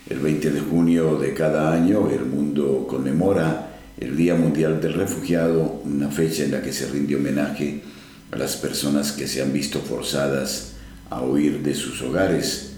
El 0.08 0.20
20 0.20 0.50
de 0.50 0.60
junio 0.60 1.16
de 1.18 1.34
cada 1.34 1.72
año 1.72 2.10
el 2.10 2.24
mundo 2.24 2.86
conmemora 2.88 3.70
el 3.98 4.16
Día 4.16 4.34
Mundial 4.34 4.80
del 4.80 4.94
Refugiado, 4.94 5.82
una 5.84 6.08
fecha 6.08 6.44
en 6.44 6.52
la 6.52 6.62
que 6.62 6.72
se 6.72 6.86
rinde 6.86 7.16
homenaje 7.16 7.82
a 8.30 8.36
las 8.36 8.56
personas 8.56 9.12
que 9.12 9.26
se 9.26 9.42
han 9.42 9.52
visto 9.52 9.80
forzadas 9.80 10.74
a 11.10 11.22
huir 11.22 11.62
de 11.62 11.74
sus 11.74 12.00
hogares 12.02 12.68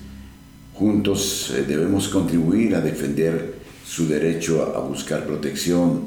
Juntos 0.81 1.53
eh, 1.55 1.66
debemos 1.69 2.09
contribuir 2.09 2.75
a 2.75 2.81
defender 2.81 3.57
su 3.87 4.09
derecho 4.09 4.75
a 4.75 4.81
buscar 4.81 5.27
protección, 5.27 6.07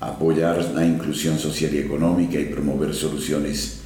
apoyar 0.00 0.72
la 0.74 0.84
inclusión 0.84 1.38
social 1.38 1.72
y 1.72 1.78
económica 1.78 2.40
y 2.40 2.46
promover 2.46 2.92
soluciones 2.94 3.78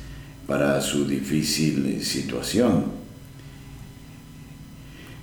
para 0.46 0.80
su 0.80 1.06
difícil 1.06 2.02
situación. 2.02 3.01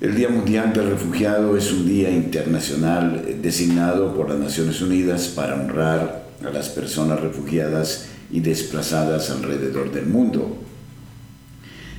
El 0.00 0.14
Día 0.14 0.30
Mundial 0.30 0.72
del 0.72 0.90
Refugiado 0.90 1.56
es 1.56 1.70
un 1.72 1.86
día 1.86 2.10
internacional 2.10 3.22
eh, 3.26 3.38
designado 3.40 4.14
por 4.14 4.30
las 4.30 4.38
Naciones 4.38 4.80
Unidas 4.80 5.28
para 5.28 5.54
honrar 5.54 6.24
a 6.42 6.50
las 6.50 6.70
personas 6.70 7.20
refugiadas 7.20 8.06
y 8.30 8.40
desplazadas 8.40 9.30
alrededor 9.30 9.92
del 9.92 10.06
mundo 10.06 10.56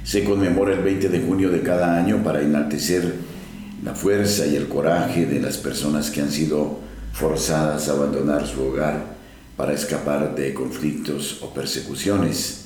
se 0.04 0.24
conmemora 0.24 0.74
el 0.74 0.82
20 0.82 1.10
de 1.10 1.22
junio 1.22 1.50
de 1.52 1.62
cada 1.62 1.96
año 1.96 2.24
para 2.24 2.42
enaltecer 2.42 3.16
la 3.84 3.94
fuerza 3.94 4.46
y 4.46 4.56
el 4.56 4.68
coraje 4.68 5.26
de 5.26 5.40
las 5.40 5.58
personas 5.58 6.10
que 6.10 6.22
han 6.22 6.32
sido 6.32 6.80
forzadas 7.14 7.88
a 7.88 7.94
abandonar 7.94 8.48
su 8.48 8.62
hogar 8.62 9.16
para 9.56 9.74
escapar 9.74 10.36
de 10.36 10.54
conflictos 10.54 11.40
o 11.42 11.54
persecuciones. 11.54 12.66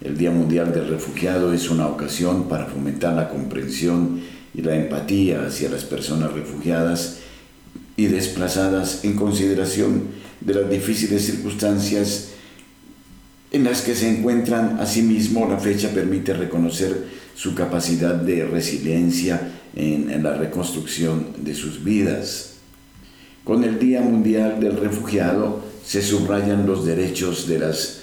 El 0.00 0.18
Día 0.18 0.30
Mundial 0.30 0.72
del 0.72 0.88
Refugiado 0.88 1.52
es 1.54 1.70
una 1.70 1.86
ocasión 1.86 2.48
para 2.48 2.66
fomentar 2.66 3.14
la 3.14 3.30
comprensión 3.30 4.20
y 4.54 4.62
la 4.62 4.76
empatía 4.76 5.46
hacia 5.46 5.68
las 5.68 5.84
personas 5.84 6.32
refugiadas 6.32 7.18
y 7.96 8.06
desplazadas 8.06 9.04
en 9.04 9.14
consideración 9.14 10.04
de 10.40 10.54
las 10.54 10.70
difíciles 10.70 11.24
circunstancias 11.24 12.28
en 13.50 13.64
las 13.64 13.82
que 13.82 13.94
se 13.94 14.08
encuentran. 14.08 14.78
Asimismo, 14.80 15.48
la 15.48 15.58
fecha 15.58 15.90
permite 15.90 16.34
reconocer 16.34 17.04
su 17.34 17.54
capacidad 17.54 18.14
de 18.14 18.44
resiliencia 18.44 19.52
en, 19.74 20.22
la 20.22 20.34
reconstrucción 20.34 21.28
de 21.38 21.54
sus 21.54 21.82
vidas. 21.82 22.54
Con 23.44 23.64
el 23.64 23.78
Día 23.78 24.00
Mundial 24.00 24.60
del 24.60 24.76
Refugiado 24.76 25.62
se 25.84 26.00
subrayan 26.02 26.66
los 26.66 26.86
derechos 26.86 27.46
de 27.46 27.58
las 27.58 28.00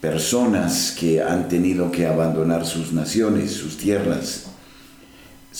personas 0.00 0.96
que 0.98 1.20
han 1.20 1.48
tenido 1.48 1.92
que 1.92 2.06
abandonar 2.06 2.64
sus 2.64 2.92
naciones, 2.92 3.52
sus 3.52 3.76
tierras, 3.76 4.49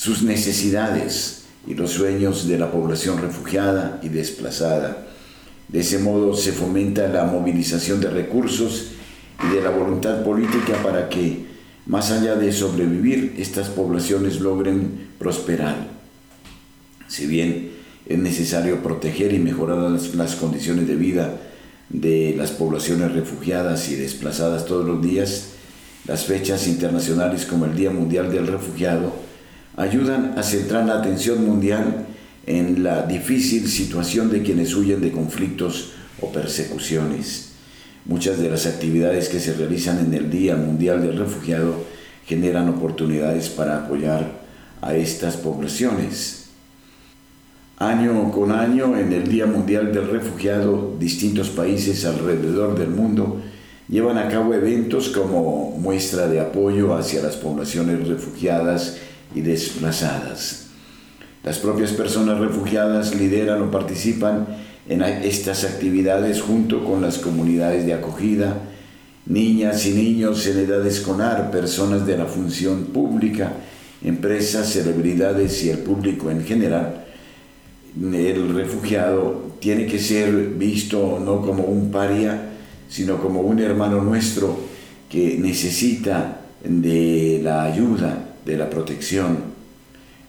sus 0.01 0.23
necesidades 0.23 1.43
y 1.67 1.75
los 1.75 1.91
sueños 1.91 2.49
de 2.49 2.57
la 2.57 2.73
población 2.73 3.21
refugiada 3.21 4.01
y 4.03 4.09
desplazada. 4.09 5.07
De 5.69 5.81
ese 5.81 5.99
modo 5.99 6.35
se 6.35 6.53
fomenta 6.53 7.07
la 7.09 7.25
movilización 7.25 8.01
de 8.01 8.09
recursos 8.09 8.93
y 9.45 9.55
de 9.55 9.61
la 9.61 9.69
voluntad 9.69 10.25
política 10.25 10.83
para 10.83 11.11
que, 11.11 11.45
más 11.85 12.11
allá 12.13 12.35
de 12.37 12.51
sobrevivir, 12.51 13.35
estas 13.37 13.69
poblaciones 13.69 14.41
logren 14.41 15.09
prosperar. 15.19 15.77
Si 17.07 17.27
bien 17.27 17.73
es 18.07 18.19
necesario 18.19 18.83
proteger 18.83 19.35
y 19.35 19.39
mejorar 19.39 20.01
las, 20.15 20.35
condiciones 20.37 20.89
de 20.89 20.97
vida 20.97 21.37
de 21.91 22.35
las 22.39 22.53
poblaciones 22.53 23.13
refugiadas 23.13 23.91
y 23.91 23.97
desplazadas 23.97 24.65
todos 24.65 24.87
los 24.87 25.03
días, 25.03 25.49
las 26.07 26.25
fechas 26.25 26.67
internacionales 26.69 27.45
como 27.45 27.67
el 27.67 27.77
Día 27.77 27.91
Mundial 27.91 28.33
del 28.33 28.47
Refugiado 28.47 29.29
ayudan 29.77 30.35
a 30.37 30.43
centrar 30.43 30.87
la 30.87 30.99
atención 30.99 31.45
mundial 31.47 32.07
en 32.47 32.83
la 32.83 33.07
difícil 33.07 33.69
situación 33.69 34.31
de 34.31 34.43
quienes 34.43 34.75
huyen 34.75 35.01
de 35.01 35.13
conflictos 35.13 35.93
o 36.21 36.33
persecuciones. 36.33 37.53
Muchas 38.05 38.39
de 38.39 38.51
las 38.51 38.67
actividades 38.67 39.29
que 39.29 39.41
se 39.41 39.55
realizan 39.55 39.99
en 40.05 40.15
el 40.15 40.31
Día 40.31 40.57
Mundial 40.57 41.03
del 41.03 41.19
Refugiado 41.19 41.85
generan 42.27 42.69
oportunidades 42.69 43.49
para 43.49 43.85
apoyar 43.85 44.41
a 44.81 44.95
estas 44.95 45.37
poblaciones. 45.37 46.47
Año 47.79 48.31
con 48.31 48.53
año, 48.53 48.97
en 48.97 49.13
el 49.13 49.29
Día 49.29 49.47
Mundial 49.47 49.93
del 49.93 50.11
Refugiado, 50.11 50.97
distintos 50.99 51.51
países 51.51 52.05
alrededor 52.05 52.79
del 52.79 52.91
mundo 52.91 53.41
llevan 53.89 54.19
a 54.19 54.29
cabo 54.29 54.55
eventos 54.55 55.09
como 55.09 55.77
muestra 55.79 56.29
de 56.29 56.41
apoyo 56.41 56.95
hacia 56.95 57.23
las 57.23 57.37
poblaciones 57.37 58.07
refugiadas 58.07 58.99
y 59.35 59.41
desplazadas. 59.41 60.67
Las 61.43 61.59
propias 61.59 61.93
personas 61.93 62.39
refugiadas 62.39 63.15
lideran 63.15 63.63
o 63.63 63.71
participan 63.71 64.47
en 64.89 65.03
estas 65.03 65.65
actividades 65.65 66.43
junto 66.43 66.85
con 66.85 67.01
las 67.01 67.19
comunidades 67.19 67.87
de 67.87 67.95
acogida, 67.95 68.59
niñas 69.27 69.87
y 69.87 69.93
niños 69.93 70.47
en 70.47 70.59
edad 70.59 70.87
escolar, 70.87 71.51
personas 71.51 72.07
de 72.07 72.19
la 72.19 72.27
función 72.27 72.87
pública, 72.87 73.53
empresas, 74.03 74.69
celebridades 74.69 75.63
y 75.65 75.71
el 75.71 75.79
público 75.79 76.31
en 76.31 76.45
general. 76.45 77.05
El 77.97 78.55
refugiado 78.55 79.55
tiene 79.61 79.87
que 79.87 79.99
ser 79.99 80.31
visto 80.31 81.21
no 81.25 81.41
como 81.41 81.65
un 81.65 81.91
paria, 81.91 82.51
sino 82.89 83.19
como 83.19 83.41
un 83.41 83.61
hermano 83.61 84.03
nuestro 84.03 84.59
que 85.09 85.39
necesita 85.39 86.41
de 86.65 87.41
la 87.43 87.65
ayuda, 87.65 88.30
de 88.45 88.57
la 88.57 88.71
protección. 88.71 89.61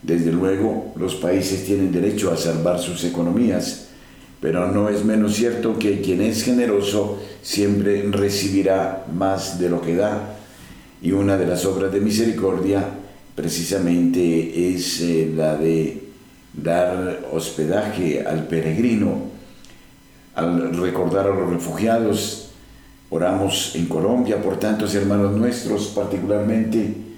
Desde 0.02 0.32
luego, 0.32 0.94
los 0.96 1.16
países 1.16 1.64
tienen 1.64 1.92
derecho 1.92 2.32
a 2.32 2.38
salvar 2.38 2.80
sus 2.80 3.04
economías, 3.04 3.90
pero 4.40 4.72
no 4.72 4.90
es 4.90 5.06
menos 5.06 5.36
cierto 5.36 5.78
que 5.78 6.02
quien 6.02 6.22
es 6.22 6.44
generoso 6.44 7.20
siempre 7.44 8.04
recibirá 8.10 9.06
más 9.14 9.60
de 9.60 9.70
lo 9.70 9.82
que 9.82 9.96
da. 9.96 10.38
Y 11.04 11.12
una 11.12 11.38
de 11.38 11.46
las 11.46 11.66
obras 11.66 11.92
de 11.92 12.02
misericordia 12.02 12.84
precisamente 13.36 14.74
es 14.74 15.02
eh, 15.02 15.32
la 15.36 15.56
de 15.56 16.02
dar 16.54 17.26
hospedaje 17.32 18.24
al 18.26 18.48
peregrino, 18.48 19.30
al 20.34 20.76
recordar 20.76 21.28
a 21.28 21.36
los 21.36 21.50
refugiados. 21.52 22.50
Oramos 23.12 23.76
en 23.76 23.86
Colombia 23.86 24.42
por 24.42 24.58
tantos 24.58 24.96
hermanos 24.96 25.34
nuestros, 25.34 25.88
particularmente 25.88 27.11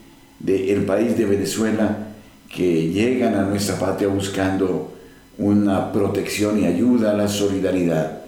del 0.43 0.83
país 0.85 1.17
de 1.17 1.25
Venezuela, 1.25 2.09
que 2.53 2.89
llegan 2.89 3.33
a 3.33 3.43
nuestra 3.43 3.79
patria 3.79 4.09
buscando 4.09 4.93
una 5.37 5.91
protección 5.91 6.59
y 6.59 6.65
ayuda 6.65 7.11
a 7.11 7.17
la 7.17 7.27
solidaridad, 7.27 8.21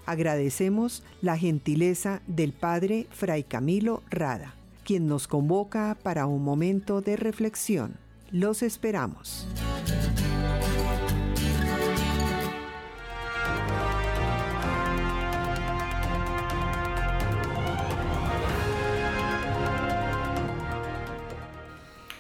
Agradecemos 0.07 1.05
la 1.21 1.37
gentileza 1.37 2.23
del 2.27 2.55
Padre 2.55 3.07
Fray 3.11 3.43
Camilo 3.43 4.03
Rada, 4.09 4.55
quien 4.85 5.07
nos 5.07 5.29
convoca 5.29 5.99
para 6.03 6.25
un 6.27 6.43
momento 6.43 7.03
de 7.03 7.17
reflexión. 7.17 7.99
Los 8.31 8.63
esperamos. 8.63 9.47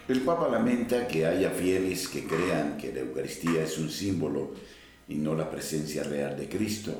El 0.08 0.22
Papa 0.22 0.48
lamenta 0.48 1.06
que 1.06 1.26
haya 1.26 1.50
fieles 1.50 2.08
que 2.08 2.24
crean 2.24 2.78
que 2.78 2.94
la 2.94 3.00
Eucaristía 3.00 3.64
es 3.64 3.76
un 3.76 3.90
símbolo 3.90 4.54
y 5.06 5.16
no 5.16 5.34
la 5.34 5.50
presencia 5.50 6.02
real 6.02 6.34
de 6.34 6.48
Cristo. 6.48 6.94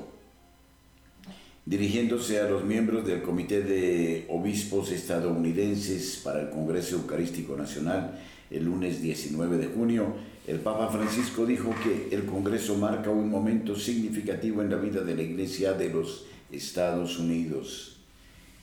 Dirigiéndose 1.64 2.38
a 2.38 2.50
los 2.50 2.64
miembros 2.64 3.06
del 3.06 3.22
Comité 3.22 3.62
de 3.62 4.26
Obispos 4.28 4.92
Estadounidenses 4.92 6.20
para 6.22 6.42
el 6.42 6.50
Congreso 6.50 6.96
Eucarístico 6.96 7.56
Nacional 7.56 8.20
el 8.50 8.66
lunes 8.66 9.00
19 9.00 9.56
de 9.56 9.68
junio, 9.68 10.14
el 10.46 10.60
Papa 10.60 10.88
Francisco 10.88 11.46
dijo 11.46 11.74
que 11.82 12.14
el 12.14 12.26
Congreso 12.26 12.76
marca 12.76 13.08
un 13.08 13.30
momento 13.30 13.74
significativo 13.74 14.60
en 14.60 14.70
la 14.70 14.76
vida 14.76 15.00
de 15.00 15.14
la 15.14 15.22
Iglesia 15.22 15.72
de 15.72 15.88
los 15.88 16.26
Estados 16.52 17.18
Unidos. 17.18 17.96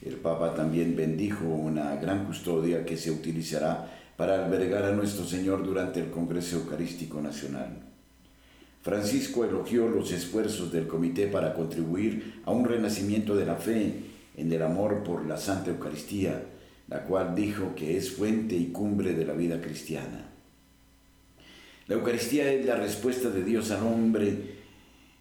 El 0.03 0.17
Papa 0.17 0.53
también 0.53 0.95
bendijo 0.95 1.45
una 1.45 1.95
gran 1.95 2.25
custodia 2.25 2.85
que 2.85 2.95
se 2.95 3.09
utilizará 3.09 4.04
para 4.17 4.45
albergar 4.45 4.85
a 4.85 4.91
nuestro 4.91 5.25
Señor 5.25 5.63
durante 5.65 5.99
el 5.99 6.09
Congreso 6.09 6.57
Eucarístico 6.57 7.21
Nacional. 7.21 7.81
Francisco 8.81 9.43
elogió 9.43 9.89
los 9.89 10.11
esfuerzos 10.11 10.71
del 10.71 10.87
comité 10.87 11.27
para 11.27 11.53
contribuir 11.53 12.41
a 12.45 12.51
un 12.51 12.65
renacimiento 12.65 13.35
de 13.35 13.45
la 13.45 13.55
fe 13.55 14.03
en 14.37 14.51
el 14.51 14.61
amor 14.61 15.03
por 15.03 15.25
la 15.25 15.37
Santa 15.37 15.71
Eucaristía, 15.71 16.43
la 16.87 17.03
cual 17.03 17.33
dijo 17.33 17.73
que 17.75 17.97
es 17.97 18.11
fuente 18.11 18.55
y 18.55 18.67
cumbre 18.67 19.13
de 19.13 19.25
la 19.25 19.33
vida 19.33 19.59
cristiana. 19.59 20.29
La 21.87 21.95
Eucaristía 21.95 22.51
es 22.51 22.65
la 22.65 22.75
respuesta 22.75 23.29
de 23.29 23.43
Dios 23.43 23.71
al 23.71 23.83
hombre 23.83 24.55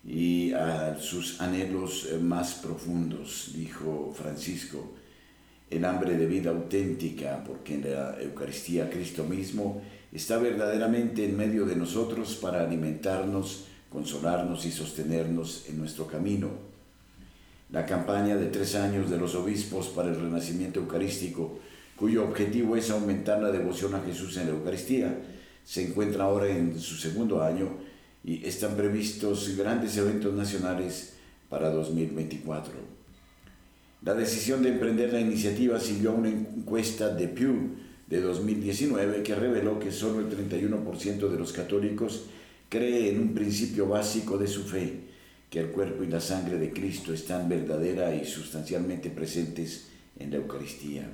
y 0.06 0.52
a 0.52 0.98
sus 0.98 1.40
anhelos 1.40 2.08
más 2.20 2.54
profundos, 2.54 3.52
dijo 3.54 4.14
Francisco 4.14 4.92
el 5.76 5.84
hambre 5.84 6.16
de 6.16 6.26
vida 6.26 6.50
auténtica, 6.50 7.42
porque 7.44 7.74
en 7.74 7.82
la 7.92 8.16
Eucaristía 8.20 8.88
Cristo 8.88 9.24
mismo 9.24 9.82
está 10.12 10.38
verdaderamente 10.38 11.24
en 11.24 11.36
medio 11.36 11.66
de 11.66 11.74
nosotros 11.74 12.36
para 12.36 12.62
alimentarnos, 12.62 13.66
consolarnos 13.90 14.64
y 14.66 14.70
sostenernos 14.70 15.64
en 15.68 15.78
nuestro 15.78 16.06
camino. 16.06 16.48
La 17.70 17.84
campaña 17.86 18.36
de 18.36 18.46
tres 18.46 18.76
años 18.76 19.10
de 19.10 19.18
los 19.18 19.34
obispos 19.34 19.88
para 19.88 20.10
el 20.10 20.20
renacimiento 20.20 20.80
eucarístico, 20.80 21.58
cuyo 21.96 22.24
objetivo 22.24 22.76
es 22.76 22.90
aumentar 22.90 23.42
la 23.42 23.50
devoción 23.50 23.94
a 23.94 24.02
Jesús 24.02 24.36
en 24.36 24.46
la 24.46 24.54
Eucaristía, 24.54 25.18
se 25.64 25.88
encuentra 25.88 26.24
ahora 26.24 26.48
en 26.48 26.78
su 26.78 26.94
segundo 26.96 27.42
año 27.42 27.68
y 28.22 28.46
están 28.46 28.76
previstos 28.76 29.56
grandes 29.56 29.96
eventos 29.96 30.34
nacionales 30.34 31.14
para 31.48 31.70
2024. 31.70 33.03
La 34.04 34.12
decisión 34.12 34.62
de 34.62 34.68
emprender 34.68 35.14
la 35.14 35.20
iniciativa 35.20 35.80
siguió 35.80 36.10
a 36.10 36.14
una 36.14 36.28
encuesta 36.28 37.08
de 37.08 37.26
Pew 37.26 37.70
de 38.06 38.20
2019 38.20 39.22
que 39.22 39.34
reveló 39.34 39.78
que 39.78 39.90
solo 39.90 40.20
el 40.20 40.28
31% 40.28 41.26
de 41.30 41.38
los 41.38 41.54
católicos 41.54 42.26
cree 42.68 43.08
en 43.10 43.18
un 43.18 43.32
principio 43.32 43.88
básico 43.88 44.36
de 44.36 44.46
su 44.46 44.64
fe, 44.64 45.00
que 45.48 45.60
el 45.60 45.68
cuerpo 45.68 46.04
y 46.04 46.08
la 46.08 46.20
sangre 46.20 46.58
de 46.58 46.70
Cristo 46.70 47.14
están 47.14 47.48
verdadera 47.48 48.14
y 48.14 48.26
sustancialmente 48.26 49.08
presentes 49.08 49.88
en 50.18 50.32
la 50.32 50.36
Eucaristía. 50.36 51.10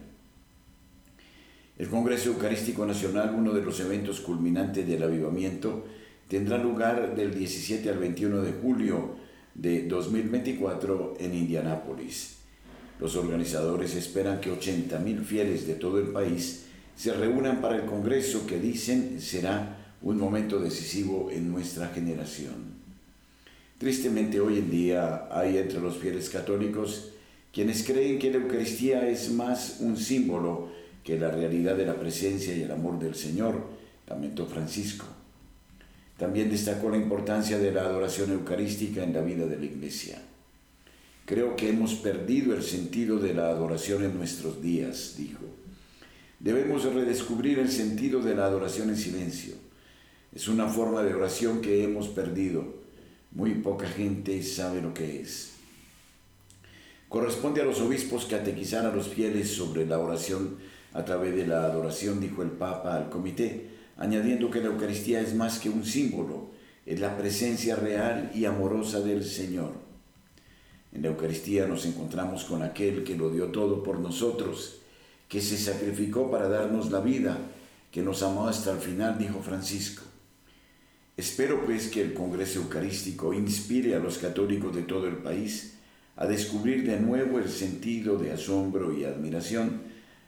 El 1.78 1.88
Congreso 1.88 2.30
Eucarístico 2.30 2.84
Nacional, 2.84 3.36
uno 3.38 3.52
de 3.52 3.62
los 3.62 3.78
eventos 3.78 4.18
culminantes 4.18 4.88
del 4.88 5.04
avivamiento, 5.04 5.84
tendrá 6.26 6.58
lugar 6.58 7.14
del 7.14 7.38
17 7.38 7.88
al 7.88 7.98
21 7.98 8.42
de 8.42 8.52
julio 8.52 9.14
de 9.54 9.86
2024 9.86 11.14
en 11.20 11.34
Indianápolis. 11.34 12.39
Los 13.00 13.16
organizadores 13.16 13.94
esperan 13.96 14.40
que 14.40 14.52
80.000 14.52 15.24
fieles 15.24 15.66
de 15.66 15.74
todo 15.74 15.98
el 15.98 16.08
país 16.08 16.66
se 16.96 17.14
reúnan 17.14 17.62
para 17.62 17.76
el 17.76 17.86
Congreso 17.86 18.46
que 18.46 18.58
dicen 18.58 19.20
será 19.20 19.94
un 20.02 20.18
momento 20.18 20.60
decisivo 20.60 21.30
en 21.30 21.50
nuestra 21.50 21.88
generación. 21.88 22.78
Tristemente 23.78 24.40
hoy 24.40 24.58
en 24.58 24.70
día 24.70 25.28
hay 25.32 25.56
entre 25.56 25.80
los 25.80 25.96
fieles 25.96 26.28
católicos 26.28 27.12
quienes 27.52 27.82
creen 27.84 28.18
que 28.18 28.30
la 28.30 28.36
Eucaristía 28.36 29.08
es 29.08 29.32
más 29.32 29.78
un 29.80 29.96
símbolo 29.96 30.68
que 31.02 31.18
la 31.18 31.30
realidad 31.30 31.76
de 31.76 31.86
la 31.86 31.98
presencia 31.98 32.54
y 32.54 32.62
el 32.62 32.70
amor 32.70 32.98
del 32.98 33.14
Señor, 33.14 33.66
lamentó 34.06 34.46
Francisco. 34.46 35.06
También 36.18 36.50
destacó 36.50 36.90
la 36.90 36.98
importancia 36.98 37.58
de 37.58 37.72
la 37.72 37.82
adoración 37.82 38.30
eucarística 38.30 39.02
en 39.02 39.14
la 39.14 39.22
vida 39.22 39.46
de 39.46 39.58
la 39.58 39.64
Iglesia. 39.64 40.20
Creo 41.30 41.54
que 41.54 41.68
hemos 41.68 41.94
perdido 41.94 42.56
el 42.56 42.62
sentido 42.64 43.20
de 43.20 43.34
la 43.34 43.50
adoración 43.50 44.02
en 44.02 44.18
nuestros 44.18 44.60
días, 44.60 45.14
dijo. 45.16 45.44
Debemos 46.40 46.82
redescubrir 46.92 47.60
el 47.60 47.70
sentido 47.70 48.20
de 48.20 48.34
la 48.34 48.46
adoración 48.46 48.88
en 48.88 48.96
silencio. 48.96 49.54
Es 50.34 50.48
una 50.48 50.66
forma 50.66 51.04
de 51.04 51.14
oración 51.14 51.60
que 51.60 51.84
hemos 51.84 52.08
perdido. 52.08 52.64
Muy 53.30 53.54
poca 53.54 53.86
gente 53.86 54.42
sabe 54.42 54.82
lo 54.82 54.92
que 54.92 55.20
es. 55.20 55.52
Corresponde 57.08 57.60
a 57.60 57.64
los 57.64 57.80
obispos 57.80 58.26
catequizar 58.26 58.84
a 58.84 58.92
los 58.92 59.06
fieles 59.06 59.52
sobre 59.52 59.86
la 59.86 60.00
oración 60.00 60.56
a 60.94 61.04
través 61.04 61.36
de 61.36 61.46
la 61.46 61.64
adoración, 61.64 62.20
dijo 62.20 62.42
el 62.42 62.50
Papa 62.50 62.96
al 62.96 63.08
comité, 63.08 63.68
añadiendo 63.96 64.50
que 64.50 64.62
la 64.62 64.66
Eucaristía 64.66 65.20
es 65.20 65.36
más 65.36 65.60
que 65.60 65.70
un 65.70 65.86
símbolo, 65.86 66.50
es 66.86 66.98
la 66.98 67.16
presencia 67.16 67.76
real 67.76 68.32
y 68.34 68.46
amorosa 68.46 68.98
del 68.98 69.22
Señor. 69.22 69.89
En 70.92 71.02
la 71.02 71.08
Eucaristía 71.08 71.66
nos 71.66 71.86
encontramos 71.86 72.44
con 72.44 72.62
aquel 72.62 73.04
que 73.04 73.16
lo 73.16 73.30
dio 73.30 73.46
todo 73.46 73.82
por 73.82 74.00
nosotros, 74.00 74.80
que 75.28 75.40
se 75.40 75.56
sacrificó 75.56 76.30
para 76.30 76.48
darnos 76.48 76.90
la 76.90 77.00
vida, 77.00 77.38
que 77.90 78.02
nos 78.02 78.22
amó 78.22 78.48
hasta 78.48 78.72
el 78.72 78.78
final, 78.78 79.18
dijo 79.18 79.40
Francisco. 79.40 80.02
Espero 81.16 81.64
pues 81.64 81.88
que 81.88 82.00
el 82.00 82.14
Congreso 82.14 82.60
Eucarístico 82.60 83.34
inspire 83.34 83.94
a 83.94 83.98
los 83.98 84.18
católicos 84.18 84.74
de 84.74 84.82
todo 84.82 85.06
el 85.06 85.16
país 85.16 85.74
a 86.16 86.26
descubrir 86.26 86.86
de 86.86 86.98
nuevo 86.98 87.38
el 87.38 87.48
sentido 87.48 88.18
de 88.18 88.32
asombro 88.32 88.96
y 88.96 89.04
admiración 89.04 89.82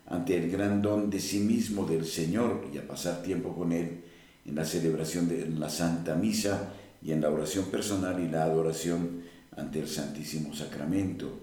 ante 0.07 0.37
el 0.37 0.51
gran 0.51 0.83
don 0.83 1.11
de 1.11 1.21
sí 1.21 1.41
mismo 1.41 1.87
del 1.87 2.05
Señor 2.05 2.67
y 2.73 2.79
a 2.79 2.87
pasar 2.87 3.23
tiempo 3.23 3.55
con 3.55 3.73
Él 3.73 4.03
en 4.45 4.55
la 4.55 4.65
celebración 4.65 5.29
de 5.29 5.49
la 5.49 5.71
Santa 5.71 6.15
Misa 6.15 6.73
y 7.03 7.13
en 7.13 7.21
la 7.21 7.31
oración 7.31 7.67
personal 7.67 8.23
y 8.23 8.29
la 8.29 8.45
adoración 8.45 9.23
ante 9.57 9.81
el 9.81 9.89
Santísimo 9.89 10.55
Sacramento. 10.55 11.41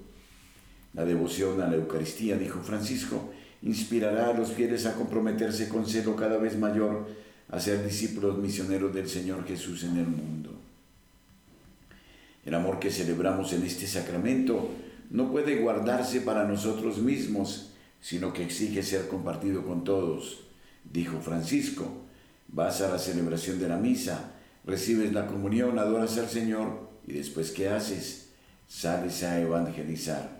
La 0.93 1.05
devoción 1.05 1.61
a 1.61 1.67
la 1.67 1.75
Eucaristía, 1.75 2.37
dijo 2.37 2.61
Francisco, 2.61 3.31
inspirará 3.61 4.29
a 4.29 4.33
los 4.33 4.51
fieles 4.51 4.85
a 4.85 4.95
comprometerse 4.95 5.69
con 5.69 5.85
celo 5.85 6.15
cada 6.15 6.37
vez 6.37 6.57
mayor 6.57 7.07
a 7.49 7.59
ser 7.59 7.83
discípulos 7.83 8.37
misioneros 8.37 8.93
del 8.93 9.07
Señor 9.07 9.45
Jesús 9.45 9.83
en 9.83 9.97
el 9.97 10.07
mundo. 10.07 10.51
El 12.45 12.55
amor 12.55 12.79
que 12.79 12.91
celebramos 12.91 13.53
en 13.53 13.63
este 13.63 13.85
sacramento 13.85 14.69
no 15.11 15.31
puede 15.31 15.57
guardarse 15.57 16.21
para 16.21 16.47
nosotros 16.47 16.99
mismos, 16.99 17.71
sino 18.01 18.33
que 18.33 18.43
exige 18.43 18.81
ser 18.81 19.07
compartido 19.07 19.65
con 19.65 19.83
todos. 19.83 20.41
Dijo 20.91 21.19
Francisco, 21.19 21.85
vas 22.47 22.81
a 22.81 22.89
la 22.89 22.97
celebración 22.97 23.59
de 23.59 23.67
la 23.67 23.77
misa, 23.77 24.31
recibes 24.65 25.13
la 25.13 25.27
comunión, 25.27 25.77
adoras 25.77 26.17
al 26.17 26.29
Señor 26.29 26.88
y 27.09 27.13
después 27.13 27.51
¿qué 27.51 27.69
haces? 27.69 28.27
Sales 28.67 29.23
a 29.23 29.41
evangelizar. 29.41 30.39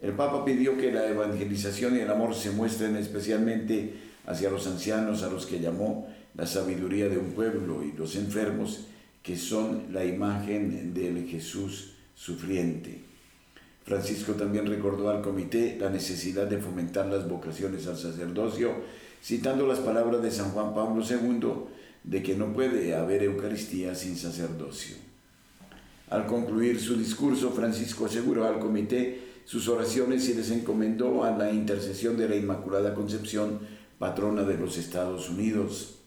El 0.00 0.12
Papa 0.12 0.44
pidió 0.44 0.76
que 0.76 0.92
la 0.92 1.08
evangelización 1.08 1.96
y 1.96 2.00
el 2.00 2.10
amor 2.10 2.34
se 2.34 2.50
muestren 2.50 2.94
especialmente 2.96 3.94
hacia 4.26 4.50
los 4.50 4.66
ancianos 4.66 5.22
a 5.22 5.30
los 5.30 5.46
que 5.46 5.58
llamó 5.58 6.06
la 6.34 6.46
sabiduría 6.46 7.08
de 7.08 7.16
un 7.16 7.32
pueblo 7.32 7.82
y 7.82 7.92
los 7.92 8.14
enfermos, 8.16 8.84
que 9.22 9.36
son 9.36 9.86
la 9.90 10.04
imagen 10.04 10.92
del 10.92 11.26
Jesús 11.26 11.94
sufriente. 12.14 13.00
Francisco 13.84 14.34
también 14.34 14.66
recordó 14.66 15.08
al 15.08 15.22
comité 15.22 15.78
la 15.80 15.88
necesidad 15.88 16.46
de 16.46 16.58
fomentar 16.58 17.06
las 17.06 17.26
vocaciones 17.26 17.86
al 17.86 17.96
sacerdocio, 17.96 18.74
citando 19.22 19.66
las 19.66 19.78
palabras 19.78 20.22
de 20.22 20.30
San 20.30 20.50
Juan 20.50 20.74
Pablo 20.74 21.02
II 21.02 21.50
de 22.04 22.22
que 22.22 22.36
no 22.36 22.52
puede 22.52 22.94
haber 22.94 23.22
Eucaristía 23.22 23.94
sin 23.94 24.16
sacerdocio. 24.16 25.07
Al 26.10 26.26
concluir 26.26 26.80
su 26.80 26.96
discurso, 26.96 27.50
Francisco 27.50 28.06
aseguró 28.06 28.46
al 28.46 28.58
comité 28.58 29.26
sus 29.44 29.68
oraciones 29.68 30.28
y 30.28 30.34
les 30.34 30.50
encomendó 30.50 31.24
a 31.24 31.36
la 31.36 31.52
intercesión 31.52 32.16
de 32.16 32.28
la 32.28 32.36
Inmaculada 32.36 32.94
Concepción, 32.94 33.60
patrona 33.98 34.42
de 34.42 34.56
los 34.58 34.76
Estados 34.78 35.28
Unidos 35.28 35.98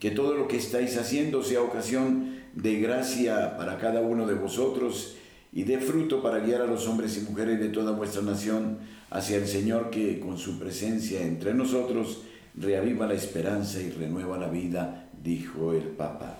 que 0.00 0.10
todo 0.10 0.34
lo 0.34 0.48
que 0.48 0.56
estáis 0.56 0.96
haciendo 0.96 1.44
sea 1.44 1.60
ocasión 1.60 2.40
de 2.54 2.80
gracia 2.80 3.56
para 3.58 3.78
cada 3.78 4.00
uno 4.00 4.26
de 4.26 4.34
vosotros 4.34 5.14
y 5.52 5.64
de 5.64 5.78
fruto 5.78 6.22
para 6.22 6.38
guiar 6.38 6.62
a 6.62 6.66
los 6.66 6.88
hombres 6.88 7.18
y 7.18 7.30
mujeres 7.30 7.60
de 7.60 7.68
toda 7.68 7.92
vuestra 7.92 8.22
nación 8.22 8.78
hacia 9.10 9.36
el 9.36 9.46
Señor 9.46 9.90
que 9.90 10.18
con 10.18 10.38
su 10.38 10.58
presencia 10.58 11.20
entre 11.20 11.52
nosotros 11.52 12.22
reaviva 12.56 13.06
la 13.06 13.14
esperanza 13.14 13.80
y 13.80 13.90
renueva 13.90 14.38
la 14.38 14.48
vida, 14.48 15.10
dijo 15.22 15.74
el 15.74 15.82
Papa. 15.82 16.38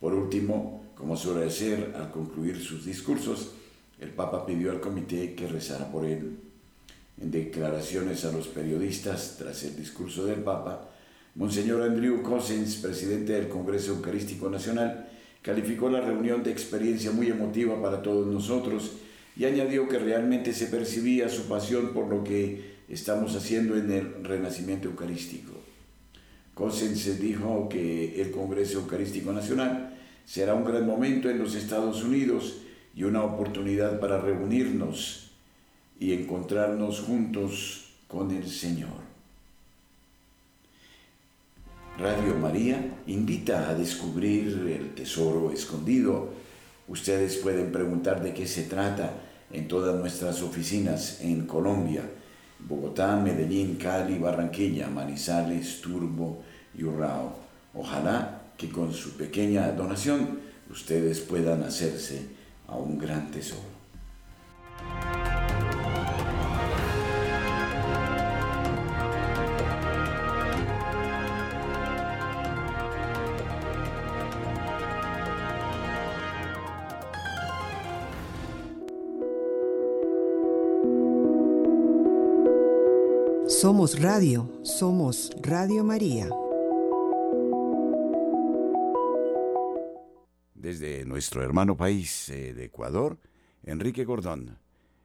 Por 0.00 0.14
último, 0.14 0.83
como 0.96 1.16
suele 1.16 1.46
hacer 1.46 1.94
al 1.96 2.10
concluir 2.10 2.60
sus 2.60 2.84
discursos, 2.84 3.52
el 4.00 4.10
Papa 4.10 4.44
pidió 4.46 4.70
al 4.70 4.80
comité 4.80 5.34
que 5.34 5.46
rezara 5.46 5.90
por 5.90 6.04
él. 6.04 6.38
En 7.20 7.30
declaraciones 7.30 8.24
a 8.24 8.32
los 8.32 8.48
periodistas 8.48 9.36
tras 9.38 9.62
el 9.64 9.76
discurso 9.76 10.26
del 10.26 10.40
Papa, 10.40 10.90
Monseñor 11.36 11.82
Andrew 11.82 12.22
Cousins, 12.22 12.76
presidente 12.76 13.32
del 13.32 13.48
Congreso 13.48 13.92
Eucarístico 13.92 14.48
Nacional, 14.48 15.08
calificó 15.42 15.90
la 15.90 16.00
reunión 16.00 16.42
de 16.42 16.50
experiencia 16.50 17.10
muy 17.10 17.28
emotiva 17.28 17.80
para 17.80 18.02
todos 18.02 18.26
nosotros 18.26 18.92
y 19.36 19.44
añadió 19.44 19.88
que 19.88 19.98
realmente 19.98 20.52
se 20.52 20.66
percibía 20.66 21.28
su 21.28 21.44
pasión 21.44 21.92
por 21.92 22.08
lo 22.08 22.22
que 22.22 22.74
estamos 22.88 23.34
haciendo 23.34 23.76
en 23.76 23.90
el 23.90 24.24
renacimiento 24.24 24.88
eucarístico. 24.88 25.52
Cousins 26.54 27.20
dijo 27.20 27.68
que 27.68 28.20
el 28.22 28.30
Congreso 28.30 28.78
Eucarístico 28.78 29.32
Nacional 29.32 29.93
será 30.24 30.54
un 30.54 30.64
gran 30.64 30.86
momento 30.86 31.28
en 31.30 31.38
los 31.38 31.54
Estados 31.54 32.02
Unidos 32.02 32.56
y 32.94 33.04
una 33.04 33.22
oportunidad 33.22 34.00
para 34.00 34.20
reunirnos 34.20 35.30
y 35.98 36.12
encontrarnos 36.12 37.00
juntos 37.00 37.92
con 38.08 38.30
el 38.30 38.48
Señor. 38.48 39.14
Radio 41.98 42.34
María 42.34 42.84
invita 43.06 43.68
a 43.68 43.74
descubrir 43.74 44.48
el 44.68 44.94
tesoro 44.94 45.52
escondido. 45.52 46.28
Ustedes 46.88 47.36
pueden 47.36 47.70
preguntar 47.70 48.22
de 48.22 48.34
qué 48.34 48.46
se 48.46 48.64
trata 48.64 49.12
en 49.52 49.68
todas 49.68 49.94
nuestras 49.94 50.42
oficinas 50.42 51.20
en 51.20 51.46
Colombia, 51.46 52.02
Bogotá, 52.58 53.16
Medellín, 53.16 53.76
Cali, 53.76 54.18
Barranquilla, 54.18 54.88
Manizales, 54.88 55.80
Turbo 55.80 56.42
y 56.76 56.82
Urrao. 56.82 57.36
Ojalá 57.74 58.43
que 58.56 58.68
con 58.70 58.92
su 58.92 59.16
pequeña 59.16 59.70
donación 59.72 60.40
ustedes 60.70 61.20
puedan 61.20 61.62
hacerse 61.62 62.26
a 62.68 62.76
un 62.76 62.98
gran 62.98 63.30
tesoro. 63.30 63.74
Somos 83.64 83.98
Radio, 83.98 84.46
somos 84.62 85.30
Radio 85.40 85.84
María. 85.84 86.28
Nuestro 91.24 91.42
hermano 91.42 91.74
país 91.74 92.28
eh, 92.28 92.52
de 92.52 92.66
Ecuador, 92.66 93.16
Enrique 93.62 94.04
Gordón 94.04 94.58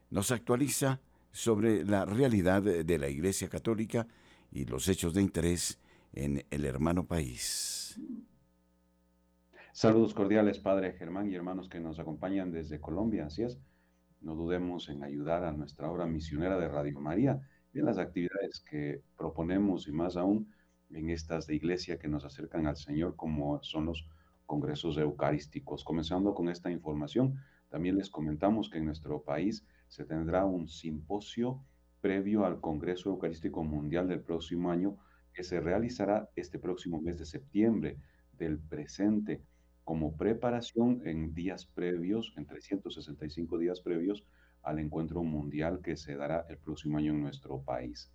nos 0.09 0.31
actualiza 0.31 0.99
sobre 1.31 1.85
la 1.85 2.03
realidad 2.03 2.61
de 2.61 2.97
la 2.97 3.07
Iglesia 3.07 3.47
Católica 3.47 4.05
y 4.51 4.65
los 4.65 4.89
hechos 4.89 5.13
de 5.13 5.21
interés 5.21 5.79
en 6.11 6.43
el 6.51 6.65
hermano 6.65 7.05
país. 7.05 7.97
Saludos 9.71 10.13
cordiales, 10.13 10.59
Padre 10.59 10.91
Germán 10.91 11.31
y 11.31 11.35
hermanos 11.35 11.69
que 11.69 11.79
nos 11.79 11.99
acompañan 11.99 12.51
desde 12.51 12.81
Colombia. 12.81 13.27
Así 13.27 13.43
es, 13.43 13.57
no 14.19 14.35
dudemos 14.35 14.89
en 14.89 15.05
ayudar 15.05 15.45
a 15.45 15.53
nuestra 15.53 15.89
obra 15.89 16.05
misionera 16.05 16.59
de 16.59 16.67
Radio 16.67 16.99
María 16.99 17.39
en 17.73 17.85
las 17.85 17.97
actividades 17.97 18.61
que 18.69 19.03
proponemos 19.17 19.87
y 19.87 19.93
más 19.93 20.17
aún 20.17 20.51
en 20.89 21.11
estas 21.11 21.47
de 21.47 21.55
iglesia 21.55 21.97
que 21.97 22.09
nos 22.09 22.25
acercan 22.25 22.67
al 22.67 22.75
Señor 22.75 23.15
como 23.15 23.63
son 23.63 23.85
los 23.85 24.05
congresos 24.49 24.97
eucarísticos. 24.97 25.83
Comenzando 25.83 26.33
con 26.33 26.49
esta 26.49 26.71
información, 26.71 27.35
también 27.69 27.95
les 27.95 28.09
comentamos 28.09 28.67
que 28.67 28.79
en 28.79 28.85
nuestro 28.85 29.21
país 29.21 29.63
se 29.87 30.05
tendrá 30.05 30.43
un 30.43 30.67
simposio 30.67 31.63
previo 32.01 32.45
al 32.45 32.59
Congreso 32.59 33.11
Eucarístico 33.11 33.63
Mundial 33.63 34.07
del 34.07 34.21
próximo 34.21 34.71
año 34.71 34.97
que 35.33 35.43
se 35.43 35.59
realizará 35.59 36.31
este 36.35 36.57
próximo 36.57 36.99
mes 36.99 37.19
de 37.19 37.27
septiembre 37.27 37.97
del 38.39 38.57
presente 38.57 39.43
como 39.83 40.17
preparación 40.17 41.01
en 41.05 41.35
días 41.35 41.67
previos, 41.67 42.33
en 42.35 42.47
365 42.47 43.59
días 43.59 43.81
previos 43.81 44.25
al 44.63 44.79
encuentro 44.79 45.21
mundial 45.21 45.79
que 45.83 45.95
se 45.95 46.15
dará 46.15 46.47
el 46.49 46.57
próximo 46.57 46.97
año 46.97 47.11
en 47.11 47.21
nuestro 47.21 47.61
país. 47.61 48.11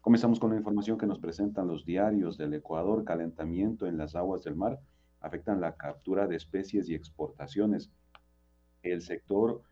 Comenzamos 0.00 0.40
con 0.40 0.52
la 0.52 0.56
información 0.56 0.96
que 0.96 1.06
nos 1.06 1.18
presentan 1.18 1.66
los 1.66 1.84
diarios 1.84 2.38
del 2.38 2.54
Ecuador. 2.54 3.04
Calentamiento 3.04 3.86
en 3.86 3.98
las 3.98 4.14
aguas 4.14 4.42
del 4.42 4.56
mar 4.56 4.80
afectan 5.20 5.60
la 5.60 5.76
captura 5.76 6.26
de 6.26 6.36
especies 6.36 6.88
y 6.88 6.94
exportaciones. 6.94 7.90
El 8.82 9.02
sector 9.02 9.62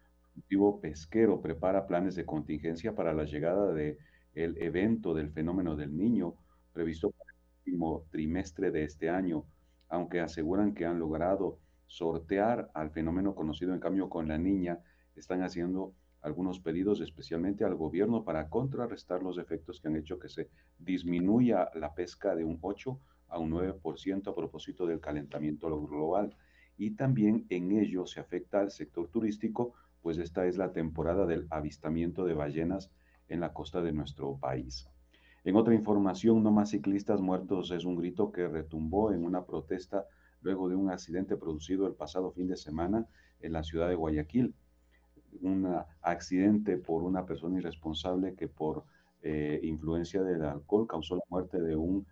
pesquero 0.81 1.41
prepara 1.41 1.87
planes 1.87 2.15
de 2.15 2.27
contingencia 2.27 2.95
para 2.95 3.13
la 3.13 3.25
llegada 3.25 3.73
del 3.73 3.99
el 4.35 4.61
evento 4.61 5.15
del 5.15 5.31
fenómeno 5.31 5.77
del 5.77 5.97
niño 5.97 6.35
previsto 6.73 7.11
para 7.13 7.33
el 7.33 7.39
último 7.59 8.05
trimestre 8.11 8.73
de 8.73 8.83
este 8.83 9.09
año, 9.09 9.45
aunque 9.89 10.21
aseguran 10.21 10.75
que 10.75 10.87
han 10.87 10.99
logrado 10.99 11.61
sortear 11.87 12.71
al 12.75 12.91
fenómeno 12.91 13.35
conocido 13.35 13.73
en 13.73 13.81
cambio 13.81 14.09
con 14.09 14.27
la 14.27 14.37
niña, 14.37 14.81
están 15.15 15.43
haciendo 15.43 15.95
algunos 16.21 16.59
pedidos 16.59 17.01
especialmente 17.01 17.65
al 17.65 17.77
gobierno 17.77 18.25
para 18.25 18.49
contrarrestar 18.49 19.23
los 19.23 19.39
efectos 19.39 19.81
que 19.81 19.89
han 19.89 19.97
hecho 19.97 20.19
que 20.19 20.29
se 20.29 20.51
disminuya 20.79 21.71
la 21.75 21.95
pesca 21.95 22.35
de 22.35 22.45
un 22.45 22.59
8 22.61 22.99
a 23.35 23.39
un 23.41 23.51
9% 23.51 24.31
a 24.31 24.35
propósito 24.35 24.87
del 24.87 25.01
calentamiento 25.01 25.69
global. 25.87 26.37
Y 26.79 26.93
también 26.93 27.47
en 27.51 27.73
ello 27.73 28.07
se 28.07 28.21
afecta 28.21 28.61
al 28.61 28.71
sector 28.71 29.09
turístico, 29.09 29.75
pues 30.03 30.19
esta 30.19 30.47
es 30.47 30.57
la 30.57 30.73
temporada 30.73 31.27
del 31.27 31.47
avistamiento 31.51 32.25
de 32.25 32.35
ballenas 32.35 32.91
en 33.29 33.41
la 33.41 33.53
costa 33.53 33.83
de 33.83 33.93
nuestro 33.93 34.37
país. 34.37 34.89
En 35.45 35.57
otra 35.57 35.75
información, 35.75 36.43
no 36.43 36.53
más 36.53 36.71
ciclistas 36.71 37.21
muertos 37.21 37.71
es 37.71 37.85
un 37.85 37.97
grito 37.97 38.33
que 38.33 38.49
retumbó 38.49 39.13
en 39.13 39.25
una 39.25 39.45
protesta 39.45 40.07
luego 40.41 40.69
de 40.69 40.77
un 40.77 40.91
accidente 40.91 41.37
producido 41.37 41.87
el 41.87 41.95
pasado 41.95 42.31
fin 42.31 42.47
de 42.49 42.57
semana 42.57 43.07
en 43.41 43.53
la 43.53 43.63
ciudad 43.63 43.89
de 43.89 43.95
Guayaquil. 43.95 44.55
Un 45.43 45.77
accidente 46.01 46.77
por 46.79 47.03
una 47.03 47.27
persona 47.27 47.59
irresponsable 47.59 48.35
que 48.35 48.47
por 48.49 48.85
eh, 49.23 49.59
influencia 49.63 50.23
del 50.23 50.45
alcohol 50.45 50.87
causó 50.87 51.17
la 51.17 51.25
muerte 51.29 51.61
de 51.61 51.77
un 51.77 52.07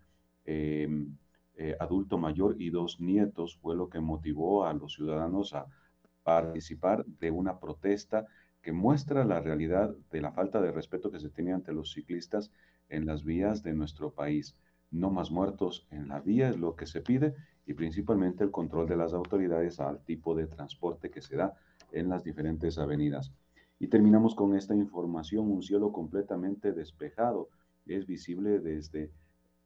em, 0.45 1.15
eh, 1.55 1.75
adulto 1.79 2.17
mayor 2.17 2.55
y 2.59 2.69
dos 2.69 2.99
nietos, 2.99 3.57
fue 3.57 3.75
lo 3.75 3.89
que 3.89 3.99
motivó 3.99 4.65
a 4.65 4.73
los 4.73 4.93
ciudadanos 4.93 5.53
a 5.53 5.67
participar 6.23 7.05
de 7.05 7.31
una 7.31 7.59
protesta 7.59 8.25
que 8.61 8.71
muestra 8.71 9.25
la 9.25 9.41
realidad 9.41 9.93
de 10.11 10.21
la 10.21 10.31
falta 10.31 10.61
de 10.61 10.71
respeto 10.71 11.11
que 11.11 11.19
se 11.19 11.29
tiene 11.29 11.53
ante 11.53 11.73
los 11.73 11.91
ciclistas 11.91 12.51
en 12.89 13.05
las 13.05 13.23
vías 13.23 13.61
de 13.61 13.73
nuestro 13.73 14.11
país. 14.11 14.55
No 14.89 15.11
más 15.11 15.31
muertos 15.31 15.85
en 15.91 16.07
la 16.07 16.21
vía 16.21 16.49
es 16.49 16.57
lo 16.57 16.75
que 16.75 16.85
se 16.85 17.01
pide 17.01 17.35
y 17.65 17.73
principalmente 17.73 18.43
el 18.43 18.51
control 18.51 18.87
de 18.87 18.97
las 18.97 19.13
autoridades 19.13 19.79
al 19.79 19.99
tipo 20.03 20.33
de 20.33 20.47
transporte 20.47 21.09
que 21.09 21.21
se 21.21 21.35
da 21.35 21.53
en 21.91 22.09
las 22.09 22.23
diferentes 22.23 22.77
avenidas. 22.77 23.33
Y 23.79 23.87
terminamos 23.87 24.33
con 24.33 24.55
esta 24.55 24.75
información, 24.75 25.51
un 25.51 25.61
cielo 25.61 25.91
completamente 25.91 26.71
despejado. 26.71 27.49
Es 27.85 28.05
visible 28.05 28.59
desde 28.59 29.11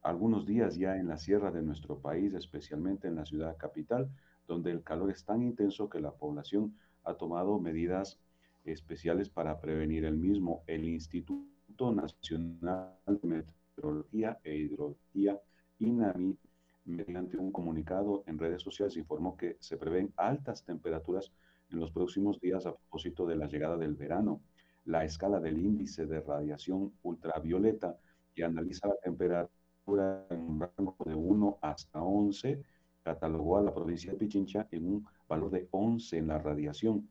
algunos 0.08 0.46
días 0.46 0.76
ya 0.76 0.96
en 0.96 1.06
la 1.06 1.18
sierra 1.18 1.50
de 1.50 1.60
nuestro 1.60 1.98
país, 1.98 2.32
especialmente 2.32 3.08
en 3.08 3.16
la 3.16 3.26
ciudad 3.26 3.58
capital, 3.58 4.08
donde 4.46 4.70
el 4.70 4.82
calor 4.82 5.10
es 5.10 5.22
tan 5.22 5.42
intenso 5.42 5.90
que 5.90 6.00
la 6.00 6.12
población 6.12 6.74
ha 7.04 7.14
tomado 7.14 7.58
medidas 7.58 8.18
especiales 8.64 9.28
para 9.28 9.60
prevenir 9.60 10.06
el 10.06 10.16
mismo. 10.16 10.62
El 10.66 10.86
Instituto 10.86 11.92
Nacional 11.92 12.94
de 13.06 13.28
Meteorología 13.28 14.38
e 14.42 14.56
Hidrología, 14.56 15.38
INAMI, 15.78 16.38
mediante 16.86 17.36
un 17.36 17.52
comunicado 17.52 18.24
en 18.26 18.38
redes 18.38 18.62
sociales, 18.62 18.96
informó 18.96 19.36
que 19.36 19.58
se 19.60 19.76
prevén 19.76 20.14
altas 20.16 20.64
temperaturas 20.64 21.30
en 21.70 21.80
los 21.80 21.90
próximos 21.90 22.40
días 22.40 22.64
a 22.64 22.74
propósito 22.74 23.26
de 23.26 23.36
la 23.36 23.46
llegada 23.46 23.76
del 23.76 23.94
verano. 23.94 24.40
La 24.86 25.04
escala 25.04 25.38
del 25.38 25.58
índice 25.58 26.06
de 26.06 26.22
radiación 26.22 26.94
ultravioleta 27.02 27.98
que 28.34 28.42
analiza 28.42 28.88
la 28.88 28.96
temperatura 28.96 29.57
en 29.96 30.40
un 30.40 30.60
rango 30.60 30.96
de 31.04 31.14
1 31.14 31.58
hasta 31.62 32.02
11 32.02 32.62
catalogó 33.02 33.56
a 33.56 33.62
la 33.62 33.74
provincia 33.74 34.12
de 34.12 34.18
Pichincha 34.18 34.68
en 34.70 34.86
un 34.86 35.06
valor 35.26 35.50
de 35.50 35.68
11 35.70 36.18
en 36.18 36.26
la 36.26 36.38
radiación 36.38 37.08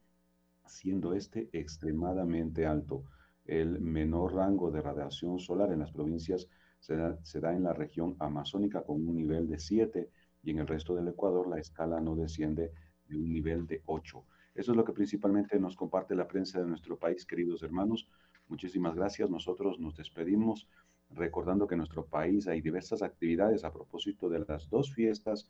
siendo 0.68 1.14
este 1.14 1.50
extremadamente 1.54 2.66
alto. 2.66 3.04
El 3.46 3.80
menor 3.80 4.34
rango 4.36 4.70
de 4.70 4.82
radiación 4.82 5.40
solar 5.40 5.72
en 5.72 5.80
las 5.80 5.92
provincias 5.92 6.48
se 6.80 6.96
da, 6.96 7.54
en 7.54 7.64
la 7.64 7.74
región 7.74 8.16
amazónica 8.20 8.84
con 8.84 9.08
un 9.08 9.16
nivel 9.16 9.48
de 9.48 9.58
7 9.58 10.10
y 10.44 10.52
en 10.52 10.60
el 10.60 10.68
resto 10.68 10.94
del 10.94 11.08
Ecuador 11.08 11.48
la 11.48 11.60
escala 11.60 12.00
no 12.00 12.16
desciende 12.16 12.72
de 13.08 13.18
un 13.18 13.32
nivel 13.32 13.66
de 13.66 13.82
8. 13.86 14.24
Eso 14.54 14.72
es 14.72 14.78
lo 14.78 14.84
que 14.84 14.94
principalmente 14.94 15.60
nos 15.60 15.76
comparte 15.76 16.16
la 16.16 16.28
prensa 16.28 16.60
de 16.60 16.68
nuestro 16.68 16.98
país, 16.98 17.26
queridos 17.26 17.64
hermanos. 17.64 18.08
Muchísimas 18.48 18.96
gracias. 18.96 19.30
Nosotros 19.30 19.80
nos 19.80 19.96
despedimos 19.96 20.68
recordando 21.10 21.68
que 21.68 21.76
en 21.76 21.80
nuestro 21.80 22.06
país 22.06 22.48
hay 22.48 22.62
diversas 22.62 23.02
actividades 23.02 23.64
a 23.64 23.74
propósito 23.74 24.30
de 24.30 24.40
las 24.48 24.70
dos 24.70 24.94
fiestas 24.94 25.50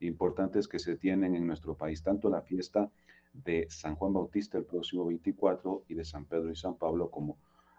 importantes 0.00 0.68
que 0.68 0.78
se 0.78 0.96
tienen 0.96 1.34
en 1.34 1.46
nuestro 1.46 1.76
país, 1.76 2.02
tanto 2.02 2.30
la 2.30 2.42
fiesta 2.42 2.90
de 3.32 3.66
San 3.68 3.94
Juan 3.94 4.12
Bautista 4.12 4.58
el 4.58 4.64
próximo 4.64 5.06
24 5.06 5.84
y 5.88 5.94
de 5.94 6.04
San 6.04 6.24
Pedro 6.24 6.50
y 6.50 6.56
San 6.56 6.76
Pablo 6.76 7.10
como 7.10 7.38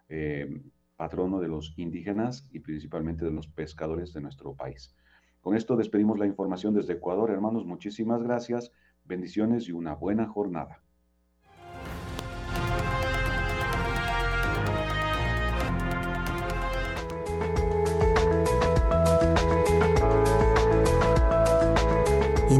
eh, 0.10 0.48
patrono 0.96 1.40
de 1.40 1.48
los 1.48 1.74
indígenas 1.78 2.48
y 2.52 2.60
principalmente 2.60 3.26
de 3.26 3.32
los 3.32 3.48
pescadores 3.48 4.14
de 4.14 4.22
nuestro 4.22 4.54
país. 4.54 4.96
Con 5.42 5.56
esto 5.56 5.76
despedimos 5.76 6.20
la 6.20 6.28
información 6.28 6.74
desde 6.76 6.94
Ecuador, 6.94 7.32
hermanos. 7.32 7.66
Muchísimas 7.66 8.22
gracias, 8.22 8.72
bendiciones 9.04 9.68
y 9.68 9.72
una 9.72 9.96
buena 9.96 10.28
jornada. 10.28 10.84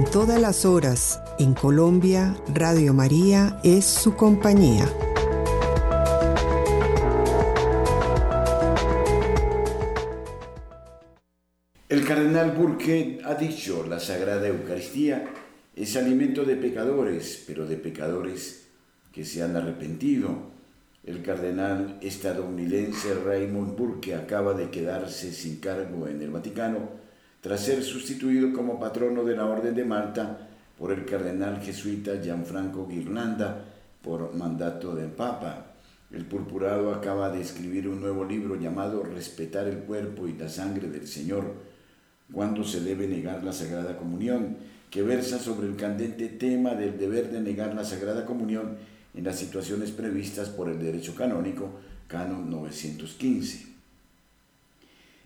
En 0.02 0.10
todas 0.10 0.42
las 0.42 0.66
horas, 0.66 1.22
en 1.38 1.54
Colombia, 1.54 2.36
Radio 2.56 2.92
María 2.92 3.60
es 3.64 3.86
su 3.86 4.16
compañía. 4.16 4.92
El 11.88 12.04
cardenal 12.04 12.50
Burke 12.54 13.20
ha 13.24 13.36
dicho, 13.36 13.86
la 13.88 14.00
Sagrada 14.00 14.48
Eucaristía 14.48 15.24
es 15.76 15.96
alimento 15.96 16.46
de 16.46 16.56
pecadores, 16.56 17.44
pero 17.46 17.68
de 17.68 17.76
pecadores 17.76 18.70
que 19.14 19.24
se 19.24 19.44
han 19.44 19.56
arrepentido. 19.56 20.36
El 21.04 21.22
cardenal 21.22 22.00
estadounidense 22.02 23.14
Raymond 23.24 23.78
Burke 23.78 24.16
acaba 24.16 24.56
de 24.56 24.72
quedarse 24.72 25.32
sin 25.32 25.60
cargo 25.60 26.08
en 26.08 26.24
el 26.24 26.32
Vaticano 26.32 27.01
tras 27.42 27.62
ser 27.62 27.84
sustituido 27.84 28.54
como 28.54 28.80
patrono 28.80 29.24
de 29.24 29.36
la 29.36 29.46
Orden 29.46 29.74
de 29.74 29.84
Malta 29.84 30.48
por 30.78 30.92
el 30.92 31.06
cardenal 31.06 31.60
jesuita 31.60 32.22
Gianfranco 32.22 32.88
Ghirlanda 32.88 33.66
por 34.04 34.34
mandato 34.36 34.96
del 34.96 35.10
Papa. 35.10 35.74
El 36.12 36.26
purpurado 36.26 36.94
acaba 36.94 37.32
de 37.32 37.42
escribir 37.42 37.88
un 37.88 38.00
nuevo 38.00 38.26
libro 38.26 38.60
llamado 38.60 39.04
Respetar 39.04 39.68
el 39.68 39.80
cuerpo 39.80 40.28
y 40.28 40.34
la 40.34 40.50
sangre 40.50 40.90
del 40.90 41.08
Señor, 41.08 41.56
cuando 42.32 42.64
se 42.64 42.82
debe 42.82 43.08
negar 43.08 43.44
la 43.44 43.54
Sagrada 43.54 43.98
Comunión, 43.98 44.58
que 44.90 45.02
versa 45.02 45.40
sobre 45.40 45.68
el 45.68 45.76
candente 45.76 46.28
tema 46.28 46.76
del 46.76 46.98
deber 46.98 47.32
de 47.32 47.42
negar 47.42 47.74
la 47.74 47.86
Sagrada 47.86 48.26
Comunión 48.26 48.78
en 49.16 49.24
las 49.24 49.40
situaciones 49.40 49.92
previstas 49.92 50.50
por 50.50 50.70
el 50.70 50.80
derecho 50.80 51.16
canónico, 51.16 51.72
canon 52.08 52.50
915. 52.50 53.71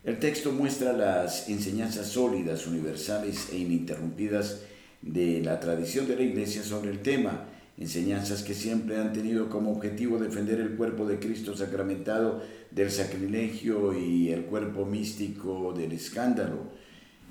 El 0.06 0.20
texto 0.20 0.52
muestra 0.52 0.92
las 0.92 1.48
enseñanzas 1.48 2.06
sólidas, 2.06 2.68
universales 2.68 3.48
e 3.52 3.58
ininterrumpidas 3.58 4.60
de 5.02 5.42
la 5.42 5.58
tradición 5.58 6.06
de 6.06 6.14
la 6.14 6.22
Iglesia 6.22 6.62
sobre 6.62 6.92
el 6.92 7.00
tema, 7.00 7.46
enseñanzas 7.76 8.44
que 8.44 8.54
siempre 8.54 8.98
han 8.98 9.12
tenido 9.12 9.50
como 9.50 9.72
objetivo 9.72 10.18
defender 10.18 10.60
el 10.60 10.76
cuerpo 10.76 11.06
de 11.06 11.18
Cristo 11.18 11.56
sacramentado 11.56 12.40
del 12.70 12.92
sacrilegio 12.92 13.98
y 13.98 14.30
el 14.30 14.44
cuerpo 14.44 14.86
místico 14.86 15.74
del 15.76 15.90
escándalo. 15.90 16.70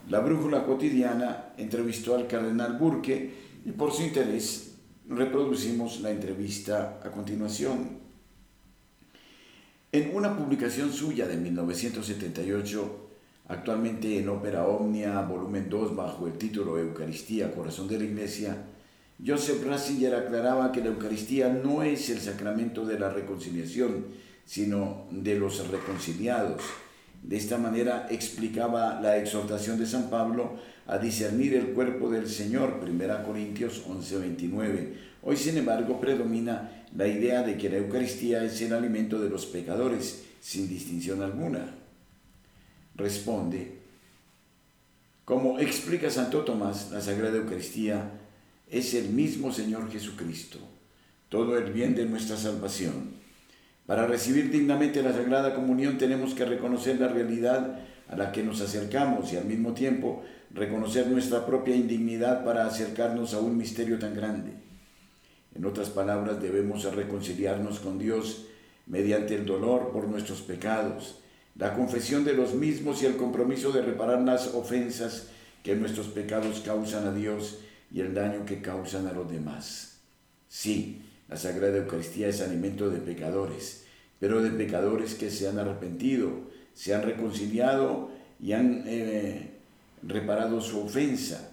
La 0.09 0.19
brújula 0.19 0.65
cotidiana 0.65 1.53
entrevistó 1.57 2.15
al 2.15 2.28
cardenal 2.28 2.78
Burke 2.78 3.32
y 3.65 3.71
por 3.71 3.93
su 3.93 4.03
interés 4.03 4.76
reproducimos 5.07 6.01
la 6.01 6.11
entrevista 6.11 6.99
a 7.01 7.09
continuación. 7.09 8.05
En 9.95 10.13
una 10.13 10.35
publicación 10.35 10.91
suya 10.91 11.25
de 11.25 11.37
1978, 11.37 13.09
actualmente 13.47 14.19
en 14.19 14.27
Ópera 14.27 14.67
Omnia, 14.67 15.21
volumen 15.21 15.69
2, 15.69 15.95
bajo 15.95 16.27
el 16.27 16.33
título 16.33 16.77
Eucaristía, 16.77 17.55
Corazón 17.55 17.87
de 17.87 17.99
la 17.99 18.03
Iglesia, 18.03 18.57
Joseph 19.25 19.65
Ratzinger 19.65 20.13
aclaraba 20.15 20.73
que 20.73 20.81
la 20.81 20.87
Eucaristía 20.87 21.47
no 21.47 21.81
es 21.81 22.09
el 22.09 22.19
sacramento 22.19 22.85
de 22.85 22.99
la 22.99 23.09
reconciliación, 23.09 24.07
sino 24.43 25.05
de 25.11 25.39
los 25.39 25.65
reconciliados. 25.69 26.61
De 27.23 27.37
esta 27.37 27.57
manera 27.57 28.07
explicaba 28.11 28.99
la 28.99 29.17
exhortación 29.17 29.79
de 29.79 29.85
San 29.85 30.09
Pablo 30.09 30.57
a 30.87 30.97
discernir 30.97 31.53
el 31.53 31.67
cuerpo 31.67 32.09
del 32.09 32.27
Señor, 32.27 32.81
1 32.83 33.23
Corintios 33.23 33.85
11:29. 33.87 35.14
Hoy, 35.28 35.38
sin 35.38 35.57
embargo, 35.57 35.99
predomina 35.99 36.86
la 36.95 37.07
idea 37.07 37.41
de 37.41 37.57
que 37.57 37.67
la 37.67 37.78
Eucaristía 37.78 38.43
es 38.43 38.61
el 38.61 38.73
alimento 38.73 39.19
de 39.19 39.28
los 39.28 39.47
pecadores, 39.47 40.23
sin 40.39 40.69
distinción 40.69 41.23
alguna. 41.23 41.65
Responde, 42.95 43.80
como 45.26 45.57
explica 45.59 46.11
Santo 46.11 46.41
Tomás, 46.41 46.91
la 46.91 47.01
Sagrada 47.01 47.38
Eucaristía 47.38 48.11
es 48.69 48.93
el 48.93 49.09
mismo 49.09 49.51
Señor 49.51 49.91
Jesucristo, 49.91 50.59
todo 51.30 51.57
el 51.57 51.73
bien 51.73 51.95
de 51.95 52.05
nuestra 52.05 52.38
salvación. 52.38 53.15
Para 53.88 54.05
recibir 54.05 54.51
dignamente 54.51 55.01
la 55.01 55.11
Sagrada 55.11 55.55
Comunión 55.55 55.97
tenemos 55.97 56.36
que 56.36 56.45
reconocer 56.45 56.99
la 56.99 57.07
realidad 57.07 57.80
a 58.07 58.15
la 58.15 58.32
que 58.32 58.43
nos 58.43 58.61
acercamos 58.61 59.34
y 59.34 59.38
al 59.38 59.45
mismo 59.45 59.73
tiempo 59.73 60.23
reconocer 60.53 61.07
nuestra 61.07 61.47
propia 61.47 61.76
indignidad 61.76 62.45
para 62.45 62.67
acercarnos 62.67 63.34
a 63.34 63.39
un 63.39 63.57
misterio 63.57 63.97
tan 63.97 64.13
grande. 64.13 64.64
En 65.56 65.66
otras 65.66 65.89
palabras, 65.89 66.41
debemos 66.41 66.84
reconciliarnos 66.84 67.80
con 67.80 67.97
Dios 67.97 68.45
mediante 68.88 69.36
el 69.36 69.45
dolor 69.45 69.91
por 69.91 70.08
nuestros 70.08 70.41
pecados, 70.41 71.20
la 71.58 71.74
confesión 71.74 72.26
de 72.26 72.34
los 72.34 72.53
mismos 72.53 73.01
y 73.01 73.06
el 73.06 73.16
compromiso 73.16 73.72
de 73.72 73.82
reparar 73.82 74.22
las 74.22 74.53
ofensas 74.53 75.30
que 75.64 75.76
nuestros 75.76 76.08
pecados 76.08 76.60
causan 76.60 77.08
a 77.08 77.14
Dios 77.14 77.60
y 77.91 78.01
el 78.01 78.14
daño 78.14 78.45
que 78.45 78.62
causan 78.62 79.08
a 79.08 79.14
los 79.14 79.32
demás. 79.32 79.97
Sí, 80.49 81.01
la 81.30 81.38
Sagrada 81.38 81.78
Eucaristía 81.78 82.28
es 82.28 82.41
alimento 82.41 82.89
de 82.89 82.99
pecadores, 82.99 83.86
pero 84.20 84.41
de 84.41 84.51
pecadores 84.51 85.16
que 85.16 85.32
se 85.32 85.47
han 85.47 85.58
arrepentido, 85.58 86.30
se 86.74 86.93
han 86.93 87.03
reconciliado 87.03 88.12
y 88.39 88.51
han 88.51 88.84
eh, 88.86 89.51
reparado 90.03 90.60
su 90.60 90.82
ofensa 90.82 91.51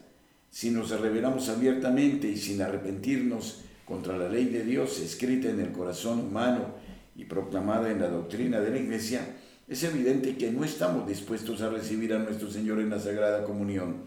si 0.51 0.71
nos 0.71 0.91
revelamos 0.91 1.49
abiertamente 1.49 2.29
y 2.29 2.37
sin 2.37 2.61
arrepentirnos 2.61 3.63
contra 3.93 4.17
la 4.17 4.27
ley 4.27 4.47
de 4.47 4.65
Dios 4.65 5.01
escrita 5.01 5.51
en 5.51 5.61
el 5.61 5.71
corazón 5.71 6.21
humano 6.21 6.77
y 7.15 7.27
proclamada 7.27 7.91
en 7.91 8.01
la 8.01 8.09
doctrina 8.09 8.59
de 8.59 8.71
la 8.71 8.79
Iglesia, 8.79 9.37
es 9.69 9.85
evidente 9.85 10.35
que 10.39 10.51
no 10.51 10.65
estamos 10.65 11.07
dispuestos 11.07 11.61
a 11.61 11.69
recibir 11.69 12.15
a 12.15 12.19
nuestro 12.19 12.51
Señor 12.51 12.81
en 12.81 12.89
la 12.89 12.99
Sagrada 12.99 13.45
Comunión. 13.45 14.05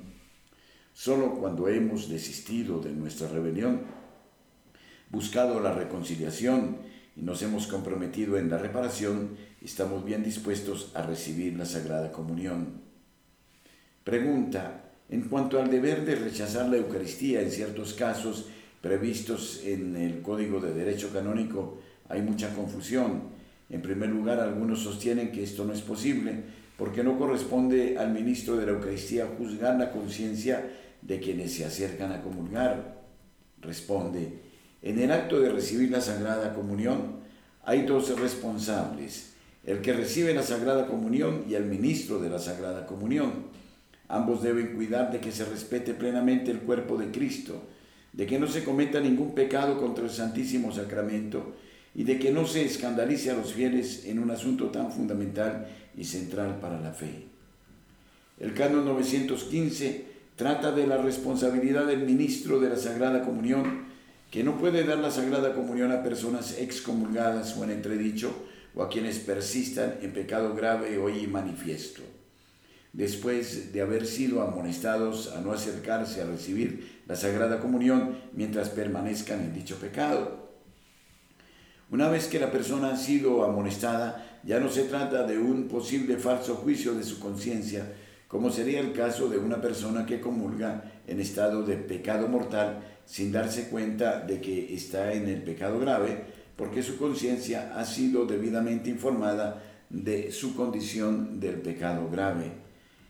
Solo 0.92 1.36
cuando 1.36 1.68
hemos 1.68 2.10
desistido 2.10 2.80
de 2.80 2.94
nuestra 2.94 3.28
rebelión, 3.28 3.82
buscado 5.12 5.60
la 5.60 5.72
reconciliación 5.72 6.78
y 7.16 7.22
nos 7.22 7.44
hemos 7.44 7.68
comprometido 7.68 8.40
en 8.40 8.50
la 8.50 8.58
reparación, 8.58 9.38
estamos 9.62 10.04
bien 10.04 10.24
dispuestos 10.24 10.94
a 10.96 11.04
recibir 11.04 11.56
la 11.56 11.66
Sagrada 11.66 12.12
Comunión. 12.12 12.82
Pregunta, 14.04 14.82
en 15.10 15.30
cuanto 15.30 15.62
al 15.62 15.70
deber 15.70 16.06
de 16.06 16.16
rechazar 16.16 16.70
la 16.70 16.78
Eucaristía 16.78 17.42
en 17.42 17.52
ciertos 17.52 17.94
casos 17.94 18.48
previstos 18.86 19.62
en 19.64 19.96
el 19.96 20.22
Código 20.22 20.60
de 20.60 20.72
Derecho 20.72 21.12
Canónico, 21.12 21.80
hay 22.08 22.22
mucha 22.22 22.54
confusión. 22.54 23.24
En 23.68 23.82
primer 23.82 24.10
lugar, 24.10 24.40
algunos 24.40 24.84
sostienen 24.84 25.32
que 25.32 25.42
esto 25.42 25.66
no 25.66 25.74
es 25.74 25.82
posible 25.82 26.44
porque 26.78 27.04
no 27.04 27.18
corresponde 27.18 27.98
al 27.98 28.14
ministro 28.14 28.58
de 28.58 28.68
la 28.68 28.74
Eucaristía 28.74 29.28
juzgar 29.40 29.80
la 29.80 29.92
conciencia 29.92 30.70
de 31.02 31.20
quienes 31.20 31.56
se 31.56 31.66
acercan 31.66 32.12
a 32.12 32.22
comulgar. 32.22 33.02
Responde, 33.60 34.42
en 34.84 35.00
el 35.00 35.12
acto 35.12 35.40
de 35.40 35.50
recibir 35.50 35.90
la 35.90 36.02
Sagrada 36.02 36.54
Comunión 36.54 37.22
hay 37.64 37.88
dos 37.88 38.20
responsables, 38.20 39.34
el 39.64 39.82
que 39.82 39.94
recibe 39.94 40.32
la 40.36 40.44
Sagrada 40.44 40.86
Comunión 40.86 41.46
y 41.50 41.56
el 41.56 41.66
ministro 41.66 42.20
de 42.20 42.30
la 42.30 42.38
Sagrada 42.38 42.86
Comunión. 42.86 43.48
Ambos 44.10 44.44
deben 44.44 44.76
cuidar 44.76 45.12
de 45.12 45.20
que 45.20 45.32
se 45.32 45.44
respete 45.44 45.96
plenamente 45.96 46.52
el 46.52 46.60
cuerpo 46.60 46.98
de 46.98 47.10
Cristo, 47.10 47.64
de 48.16 48.26
que 48.26 48.40
no 48.40 48.48
se 48.48 48.64
cometa 48.64 49.00
ningún 49.02 49.36
pecado 49.36 49.78
contra 49.78 50.06
el 50.06 50.10
Santísimo 50.10 50.72
Sacramento 50.72 51.54
y 51.94 52.04
de 52.06 52.18
que 52.18 52.32
no 52.32 52.48
se 52.48 52.64
escandalice 52.64 53.30
a 53.30 53.36
los 53.36 53.54
fieles 53.54 54.06
en 54.06 54.20
un 54.20 54.32
asunto 54.32 54.68
tan 54.68 54.92
fundamental 54.92 55.68
y 55.98 56.06
central 56.06 56.60
para 56.62 56.80
la 56.80 56.92
fe. 56.92 57.26
El 58.40 58.54
canon 58.54 58.86
915 58.86 60.06
trata 60.36 60.72
de 60.72 60.88
la 60.88 60.98
responsabilidad 60.98 61.88
del 61.88 62.06
ministro 62.06 62.60
de 62.60 62.70
la 62.70 62.78
Sagrada 62.78 63.24
Comunión, 63.24 63.86
que 64.32 64.44
no 64.44 64.58
puede 64.58 64.84
dar 64.86 65.00
la 65.00 65.12
Sagrada 65.12 65.54
Comunión 65.54 65.92
a 65.92 66.04
personas 66.04 66.58
excomulgadas 66.58 67.58
o 67.58 67.64
en 67.66 67.72
entredicho, 67.72 68.34
o 68.76 68.84
a 68.84 68.90
quienes 68.90 69.20
persistan 69.20 69.96
en 70.02 70.12
pecado 70.12 70.54
grave 70.54 70.98
o 70.98 71.10
manifiesto 71.30 72.02
después 72.96 73.74
de 73.74 73.82
haber 73.82 74.08
sido 74.08 74.42
amonestados 74.42 75.34
a 75.34 75.42
no 75.42 75.52
acercarse 75.52 76.22
a 76.22 76.26
recibir 76.26 76.95
la 77.08 77.16
Sagrada 77.16 77.60
Comunión 77.60 78.18
mientras 78.34 78.70
permanezcan 78.70 79.40
en 79.42 79.54
dicho 79.54 79.78
pecado. 79.78 80.46
Una 81.92 82.10
vez 82.10 82.28
que 82.28 82.40
la 82.40 82.52
persona 82.52 82.92
ha 82.92 82.98
sido 82.98 83.44
amonestada, 83.44 84.40
ya 84.44 84.60
no 84.60 84.70
se 84.70 84.84
trata 84.84 85.24
de 85.24 85.38
un 85.38 85.68
posible 85.68 86.18
falso 86.18 86.56
juicio 86.56 86.96
de 86.96 87.04
su 87.04 87.20
conciencia, 87.20 87.94
como 88.28 88.50
sería 88.50 88.80
el 88.80 88.92
caso 88.92 89.30
de 89.30 89.38
una 89.38 89.62
persona 89.62 90.06
que 90.06 90.20
comulga 90.20 90.92
en 91.08 91.20
estado 91.20 91.64
de 91.64 91.78
pecado 91.78 92.28
mortal 92.28 92.84
sin 93.06 93.32
darse 93.32 93.70
cuenta 93.70 94.20
de 94.22 94.42
que 94.42 94.74
está 94.74 95.14
en 95.14 95.30
el 95.30 95.44
pecado 95.44 95.80
grave, 95.80 96.24
porque 96.56 96.82
su 96.82 96.98
conciencia 96.98 97.74
ha 97.78 97.86
sido 97.86 98.26
debidamente 98.26 98.90
informada 98.90 99.62
de 99.90 100.32
su 100.32 100.56
condición 100.56 101.40
del 101.40 101.62
pecado 101.62 102.10
grave. 102.10 102.52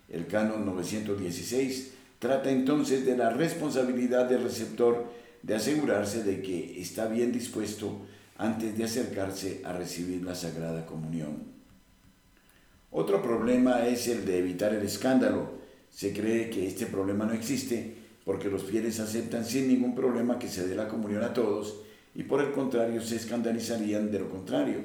El 0.10 0.28
canon 0.28 0.66
916 0.66 1.95
trata 2.20 2.49
entonces 2.49 3.05
de 3.05 3.18
la 3.18 3.30
responsabilidad 3.30 4.26
del 4.26 4.43
receptor 4.43 5.11
de 5.41 5.55
asegurarse 5.55 6.24
de 6.24 6.41
que 6.41 6.82
está 6.82 7.07
bien 7.07 7.32
dispuesto 7.32 8.01
antes 8.38 8.78
de 8.78 8.84
acercarse 8.84 9.61
a 9.63 9.74
recibir 9.74 10.24
la 10.24 10.36
Sagrada 10.36 10.86
Comunión. 10.86 11.43
Otro 12.91 13.22
problema 13.22 13.86
es 13.88 14.07
el 14.07 14.26
de 14.26 14.39
evitar 14.39 14.74
el 14.74 14.84
escándalo. 14.84 15.51
Se 15.89 16.13
cree 16.13 16.49
que 16.49 16.68
este 16.68 16.86
problema 16.86 17.26
no 17.26 17.34
existe 17.34 17.95
porque 18.26 18.49
los 18.49 18.63
fieles 18.63 18.99
aceptan 18.99 19.45
sin 19.45 19.68
ningún 19.68 19.93
problema 19.93 20.39
que 20.39 20.47
se 20.47 20.68
dé 20.68 20.76
la 20.76 20.88
comunión 20.88 21.24
a 21.24 21.34
todos 21.34 21.82
y 22.16 22.24
por 22.24 22.41
el 22.41 22.51
contrario 22.51 23.01
se 23.01 23.18
escandalizarían 23.18 24.11
de 24.11 24.20
lo 24.20 24.30
contrario. 24.30 24.80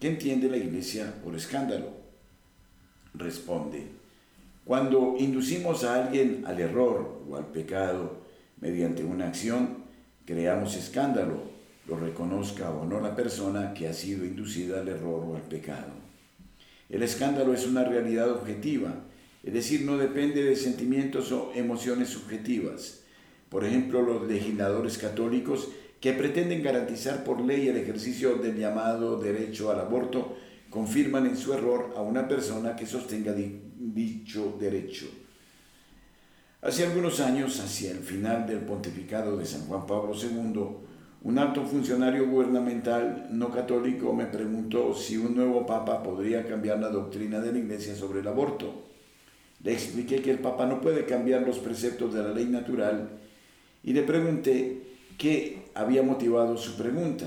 ¿Qué 0.00 0.08
entiende 0.08 0.48
la 0.48 0.56
Iglesia 0.56 1.14
por 1.22 1.34
escándalo? 1.34 2.04
responde, 3.14 3.86
cuando 4.64 5.16
inducimos 5.18 5.84
a 5.84 6.04
alguien 6.04 6.44
al 6.46 6.58
error 6.58 7.22
o 7.28 7.36
al 7.36 7.46
pecado 7.46 8.24
mediante 8.60 9.04
una 9.04 9.28
acción, 9.28 9.84
creamos 10.24 10.74
escándalo, 10.76 11.42
lo 11.86 11.96
reconozca 11.96 12.70
o 12.70 12.86
no 12.86 13.00
la 13.00 13.14
persona 13.14 13.74
que 13.74 13.88
ha 13.88 13.92
sido 13.92 14.24
inducida 14.24 14.80
al 14.80 14.88
error 14.88 15.22
o 15.26 15.36
al 15.36 15.42
pecado. 15.42 15.92
El 16.88 17.02
escándalo 17.02 17.52
es 17.52 17.66
una 17.66 17.84
realidad 17.84 18.30
objetiva, 18.30 19.04
es 19.42 19.52
decir, 19.52 19.82
no 19.82 19.98
depende 19.98 20.42
de 20.42 20.56
sentimientos 20.56 21.30
o 21.30 21.52
emociones 21.54 22.08
subjetivas. 22.08 23.02
Por 23.50 23.64
ejemplo, 23.64 24.00
los 24.00 24.26
legisladores 24.26 24.96
católicos 24.96 25.68
que 26.00 26.14
pretenden 26.14 26.62
garantizar 26.62 27.24
por 27.24 27.40
ley 27.42 27.68
el 27.68 27.76
ejercicio 27.76 28.36
del 28.36 28.56
llamado 28.56 29.20
derecho 29.20 29.70
al 29.70 29.80
aborto 29.80 30.36
confirman 30.70 31.26
en 31.26 31.36
su 31.36 31.52
error 31.52 31.92
a 31.96 32.00
una 32.00 32.26
persona 32.28 32.76
que 32.76 32.86
sostenga 32.86 33.32
dicho 33.92 34.56
derecho. 34.58 35.06
Hace 36.62 36.86
algunos 36.86 37.20
años, 37.20 37.60
hacia 37.60 37.90
el 37.90 37.98
final 37.98 38.46
del 38.46 38.60
pontificado 38.60 39.36
de 39.36 39.44
San 39.44 39.66
Juan 39.66 39.86
Pablo 39.86 40.14
II, 40.14 40.62
un 41.24 41.38
alto 41.38 41.64
funcionario 41.64 42.26
gubernamental 42.26 43.28
no 43.30 43.50
católico 43.50 44.14
me 44.14 44.26
preguntó 44.26 44.94
si 44.94 45.18
un 45.18 45.34
nuevo 45.34 45.66
papa 45.66 46.02
podría 46.02 46.46
cambiar 46.46 46.78
la 46.78 46.88
doctrina 46.88 47.40
de 47.40 47.52
la 47.52 47.58
Iglesia 47.58 47.94
sobre 47.94 48.20
el 48.20 48.28
aborto. 48.28 48.84
Le 49.62 49.72
expliqué 49.72 50.22
que 50.22 50.30
el 50.30 50.38
papa 50.38 50.66
no 50.66 50.80
puede 50.80 51.04
cambiar 51.04 51.42
los 51.42 51.58
preceptos 51.58 52.14
de 52.14 52.22
la 52.22 52.30
ley 52.30 52.46
natural 52.46 53.10
y 53.82 53.92
le 53.92 54.02
pregunté 54.02 54.82
qué 55.18 55.64
había 55.74 56.02
motivado 56.02 56.56
su 56.56 56.76
pregunta. 56.76 57.26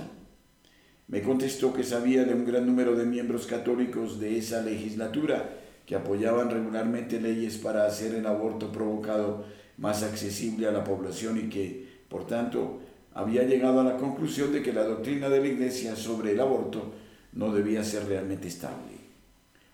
Me 1.07 1.21
contestó 1.21 1.73
que 1.73 1.83
sabía 1.83 2.23
de 2.23 2.33
un 2.33 2.45
gran 2.45 2.65
número 2.65 2.95
de 2.95 3.05
miembros 3.05 3.45
católicos 3.45 4.19
de 4.19 4.37
esa 4.37 4.61
legislatura 4.61 5.66
que 5.87 5.95
apoyaban 5.95 6.51
regularmente 6.51 7.19
leyes 7.19 7.57
para 7.57 7.85
hacer 7.85 8.13
el 8.13 8.27
aborto 8.27 8.73
provocado 8.73 9.45
más 9.77 10.03
accesible 10.03 10.67
a 10.67 10.71
la 10.71 10.83
población 10.83 11.37
y 11.37 11.49
que, 11.49 11.87
por 12.09 12.27
tanto, 12.27 12.81
había 13.13 13.43
llegado 13.43 13.79
a 13.79 13.85
la 13.85 13.95
conclusión 13.95 14.51
de 14.51 14.61
que 14.61 14.73
la 14.73 14.83
doctrina 14.83 15.29
de 15.29 15.39
la 15.39 15.47
Iglesia 15.47 15.95
sobre 15.95 16.33
el 16.33 16.41
aborto 16.41 16.91
no 17.31 17.53
debía 17.53 17.85
ser 17.85 18.05
realmente 18.05 18.49
estable. 18.49 18.97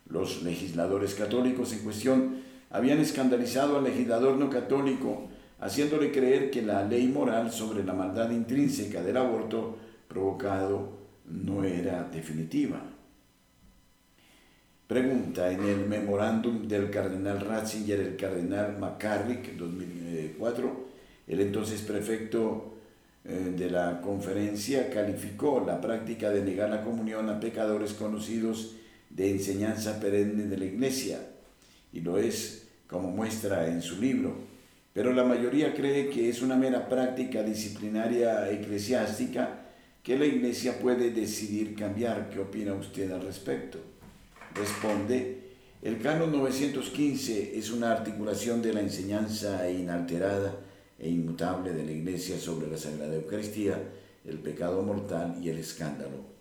Los 0.08 0.44
legisladores 0.44 1.16
católicos 1.16 1.74
en 1.74 1.80
cuestión 1.80 2.36
habían 2.70 3.00
escandalizado 3.00 3.78
al 3.78 3.84
legislador 3.84 4.38
no 4.38 4.52
católico, 4.52 5.30
haciéndole 5.60 6.12
creer 6.12 6.52
que 6.52 6.62
la 6.62 6.86
ley 6.86 7.08
moral 7.08 7.52
sobre 7.52 7.84
la 7.84 7.94
maldad 7.94 8.30
intrínseca 8.30 9.02
del 9.02 9.18
aborto 9.18 9.78
provocado 10.08 10.90
no 11.26 11.64
era 11.64 12.04
definitiva. 12.04 12.93
Pregunta, 14.94 15.52
en 15.52 15.64
el 15.64 15.88
memorándum 15.88 16.68
del 16.68 16.92
cardenal 16.92 17.42
Ratzinger, 17.42 18.00
el 18.00 18.16
cardenal 18.16 18.78
McCarrick, 18.78 19.58
2004, 19.58 20.86
el 21.26 21.40
entonces 21.42 21.82
prefecto 21.82 22.76
eh, 23.26 23.56
de 23.58 23.72
la 23.72 24.02
conferencia 24.02 24.92
calificó 24.92 25.64
la 25.66 25.82
práctica 25.82 26.30
de 26.30 26.44
negar 26.44 26.70
la 26.70 26.84
comunión 26.84 27.28
a 27.28 27.40
pecadores 27.40 27.94
conocidos 27.94 28.76
de 29.10 29.32
enseñanza 29.32 30.00
perenne 30.00 30.44
de 30.44 30.58
la 30.58 30.66
Iglesia, 30.66 31.28
y 31.92 32.02
lo 32.02 32.20
es 32.20 32.68
como 32.86 33.10
muestra 33.10 33.68
en 33.70 33.82
su 33.82 34.00
libro, 34.00 34.36
pero 34.94 35.12
la 35.12 35.24
mayoría 35.24 35.74
cree 35.74 36.12
que 36.12 36.30
es 36.30 36.44
una 36.44 36.56
mera 36.56 36.88
práctica 36.88 37.42
disciplinaria 37.42 38.48
eclesiástica 38.52 39.60
que 40.04 40.20
la 40.20 40.28
iglesia 40.28 40.78
puede 40.78 41.10
decidir 41.10 41.74
cambiar. 41.74 42.30
¿Qué 42.30 42.38
opina 42.38 42.76
usted 42.76 43.10
al 43.12 43.24
respecto? 43.24 43.93
Responde, 44.56 45.38
el 45.82 46.00
canon 46.00 46.32
915 46.32 47.58
es 47.58 47.72
una 47.72 47.92
articulación 47.92 48.62
de 48.62 48.74
la 48.74 48.82
enseñanza 48.82 49.70
inalterada 49.70 50.56
e 51.00 51.10
inmutable 51.10 51.74
de 51.74 51.84
la 51.84 51.92
iglesia 51.92 52.38
sobre 52.40 52.70
la 52.70 52.78
Sagrada 52.78 53.16
Eucaristía, 53.16 53.78
el 54.26 54.38
pecado 54.38 54.84
mortal 54.84 55.38
y 55.42 55.50
el 55.50 55.58
escándalo. 55.58 56.34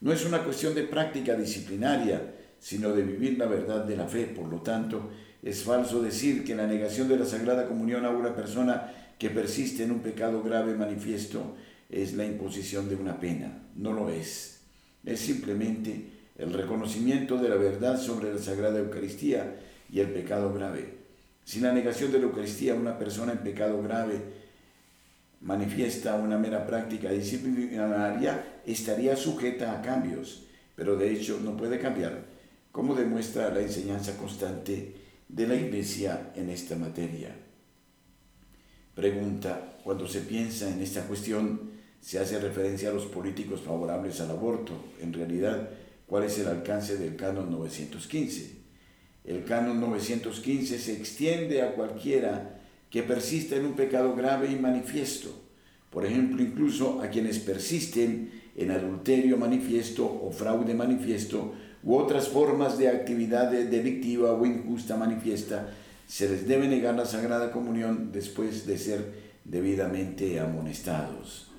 No 0.00 0.12
es 0.12 0.24
una 0.24 0.42
cuestión 0.42 0.74
de 0.74 0.82
práctica 0.82 1.36
disciplinaria, 1.36 2.34
sino 2.58 2.92
de 2.92 3.02
vivir 3.02 3.38
la 3.38 3.46
verdad 3.46 3.84
de 3.84 3.96
la 3.96 4.08
fe. 4.08 4.24
Por 4.26 4.48
lo 4.48 4.60
tanto, 4.60 5.10
es 5.42 5.62
falso 5.62 6.02
decir 6.02 6.44
que 6.44 6.56
la 6.56 6.66
negación 6.66 7.08
de 7.08 7.18
la 7.18 7.24
Sagrada 7.24 7.68
Comunión 7.68 8.04
a 8.04 8.10
una 8.10 8.34
persona 8.34 8.92
que 9.18 9.30
persiste 9.30 9.84
en 9.84 9.92
un 9.92 10.00
pecado 10.00 10.42
grave 10.42 10.74
manifiesto 10.74 11.54
es 11.88 12.14
la 12.14 12.24
imposición 12.24 12.88
de 12.88 12.96
una 12.96 13.20
pena, 13.20 13.62
no 13.76 13.92
lo 13.92 14.10
es. 14.10 14.60
Es 15.04 15.20
simplemente 15.20 16.21
el 16.42 16.52
reconocimiento 16.52 17.38
de 17.38 17.48
la 17.48 17.54
verdad 17.54 18.00
sobre 18.00 18.34
la 18.34 18.40
Sagrada 18.40 18.80
Eucaristía 18.80 19.60
y 19.92 20.00
el 20.00 20.08
pecado 20.08 20.52
grave. 20.52 20.94
Si 21.44 21.60
la 21.60 21.72
negación 21.72 22.10
de 22.10 22.18
la 22.18 22.24
Eucaristía 22.24 22.72
a 22.72 22.76
una 22.76 22.98
persona 22.98 23.32
en 23.32 23.38
pecado 23.38 23.80
grave 23.80 24.20
manifiesta 25.40 26.16
una 26.16 26.38
mera 26.38 26.66
práctica 26.66 27.10
disciplinaria, 27.10 28.60
estaría 28.66 29.14
sujeta 29.14 29.72
a 29.72 29.82
cambios, 29.82 30.42
pero 30.74 30.96
de 30.96 31.12
hecho 31.12 31.38
no 31.40 31.56
puede 31.56 31.78
cambiar, 31.78 32.24
como 32.72 32.96
demuestra 32.96 33.54
la 33.54 33.60
enseñanza 33.60 34.16
constante 34.16 34.96
de 35.28 35.46
la 35.46 35.54
Iglesia 35.54 36.32
en 36.34 36.50
esta 36.50 36.74
materia. 36.74 37.36
Pregunta, 38.96 39.78
cuando 39.84 40.08
se 40.08 40.20
piensa 40.20 40.68
en 40.68 40.82
esta 40.82 41.04
cuestión, 41.06 41.70
se 42.00 42.18
hace 42.18 42.40
referencia 42.40 42.90
a 42.90 42.92
los 42.92 43.06
políticos 43.06 43.60
favorables 43.60 44.20
al 44.20 44.30
aborto. 44.30 44.72
En 45.00 45.12
realidad, 45.12 45.70
¿cuál 46.12 46.24
es 46.24 46.38
el 46.40 46.48
alcance 46.48 46.98
del 46.98 47.16
canon 47.16 47.50
915? 47.50 48.50
El 49.24 49.44
canon 49.44 49.80
915 49.80 50.78
se 50.78 50.92
extiende 50.92 51.62
a 51.62 51.72
cualquiera 51.72 52.60
que 52.90 53.02
persista 53.02 53.56
en 53.56 53.64
un 53.64 53.72
pecado 53.72 54.14
grave 54.14 54.52
y 54.52 54.56
manifiesto. 54.56 55.30
Por 55.88 56.04
ejemplo, 56.04 56.42
incluso 56.42 57.00
a 57.00 57.08
quienes 57.08 57.38
persisten 57.38 58.30
en 58.54 58.72
adulterio 58.72 59.38
manifiesto 59.38 60.04
o 60.04 60.30
fraude 60.30 60.74
manifiesto 60.74 61.54
u 61.82 61.96
otras 61.96 62.28
formas 62.28 62.76
de 62.76 62.88
actividad 62.88 63.50
delictiva 63.50 64.34
o 64.34 64.44
injusta 64.44 64.98
manifiesta, 64.98 65.72
se 66.06 66.28
les 66.28 66.46
debe 66.46 66.68
negar 66.68 66.94
la 66.94 67.06
Sagrada 67.06 67.50
Comunión 67.50 68.12
después 68.12 68.66
de 68.66 68.76
ser 68.76 69.14
debidamente 69.46 70.38
amonestados. 70.40 71.51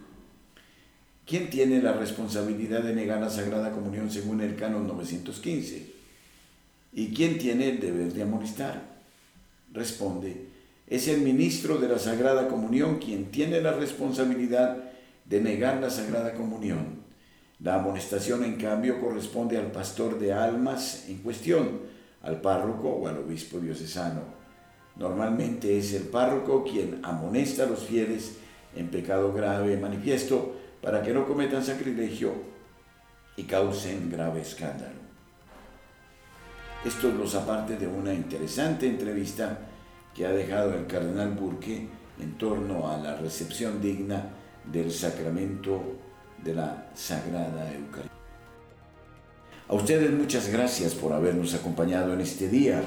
¿Quién 1.25 1.49
tiene 1.49 1.81
la 1.81 1.93
responsabilidad 1.93 2.81
de 2.81 2.93
negar 2.93 3.21
la 3.21 3.29
Sagrada 3.29 3.71
Comunión 3.71 4.11
según 4.11 4.41
el 4.41 4.55
canon 4.55 4.87
915? 4.87 5.93
¿Y 6.91 7.13
quién 7.13 7.37
tiene 7.37 7.69
el 7.69 7.79
deber 7.79 8.13
de 8.13 8.23
amonestar? 8.23 8.81
Responde, 9.71 10.47
es 10.87 11.07
el 11.07 11.21
ministro 11.21 11.77
de 11.77 11.87
la 11.87 11.97
Sagrada 11.97 12.47
Comunión 12.49 12.99
quien 12.99 13.31
tiene 13.31 13.61
la 13.61 13.71
responsabilidad 13.71 14.77
de 15.25 15.41
negar 15.41 15.79
la 15.81 15.89
Sagrada 15.89 16.33
Comunión. 16.33 17.01
La 17.61 17.75
amonestación, 17.75 18.43
en 18.43 18.57
cambio, 18.57 18.99
corresponde 18.99 19.57
al 19.57 19.71
pastor 19.71 20.19
de 20.19 20.33
almas 20.33 21.05
en 21.07 21.19
cuestión, 21.19 21.79
al 22.21 22.41
párroco 22.41 22.89
o 22.89 23.07
al 23.07 23.19
obispo 23.19 23.59
diocesano. 23.59 24.21
Normalmente 24.97 25.77
es 25.77 25.93
el 25.93 26.03
párroco 26.03 26.65
quien 26.65 26.99
amonesta 27.03 27.63
a 27.63 27.67
los 27.67 27.85
fieles 27.85 28.33
en 28.75 28.89
pecado 28.89 29.31
grave 29.33 29.77
manifiesto, 29.77 30.57
para 30.83 31.01
que 31.01 31.13
no 31.13 31.25
cometan 31.25 31.63
sacrilegio 31.63 32.33
y 33.37 33.43
causen 33.43 34.11
grave 34.11 34.41
escándalo. 34.41 35.01
Esto 36.83 37.09
los 37.09 37.33
aparte 37.35 37.77
de 37.77 37.87
una 37.87 38.13
interesante 38.13 38.87
entrevista 38.87 39.59
que 40.13 40.25
ha 40.25 40.31
dejado 40.31 40.73
el 40.73 40.85
cardenal 40.85 41.29
Burke 41.29 41.87
en 42.19 42.37
torno 42.37 42.91
a 42.91 42.97
la 42.97 43.15
recepción 43.15 43.81
digna 43.81 44.29
del 44.69 44.91
sacramento 44.91 45.81
de 46.43 46.53
la 46.53 46.91
Sagrada 46.93 47.71
Eucaristía. 47.73 48.11
A 49.69 49.73
ustedes 49.73 50.11
muchas 50.11 50.49
gracias 50.51 50.93
por 50.93 51.13
habernos 51.13 51.53
acompañado 51.55 52.13
en 52.13 52.19
este 52.19 52.49
día, 52.49 52.83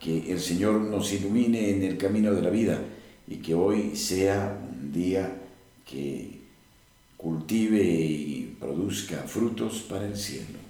que 0.00 0.32
el 0.32 0.40
Señor 0.40 0.80
nos 0.80 1.12
ilumine 1.12 1.70
en 1.70 1.82
el 1.82 1.98
camino 1.98 2.32
de 2.32 2.42
la 2.42 2.50
vida 2.50 2.78
y 3.28 3.36
que 3.36 3.54
hoy 3.54 3.94
sea 3.94 4.58
un 4.72 4.90
día 4.90 5.30
que 5.84 6.35
cultive 7.26 7.82
y 7.82 8.56
produzca 8.60 9.16
frutos 9.26 9.80
para 9.90 10.06
el 10.06 10.16
cielo. 10.16 10.60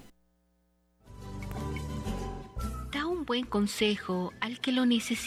Da 2.91 3.05
un 3.05 3.27
buen 3.27 3.45
consejo 3.45 4.33
al 4.41 4.59
que 4.63 4.73
lo 4.73 4.87
necesita. 4.87 5.27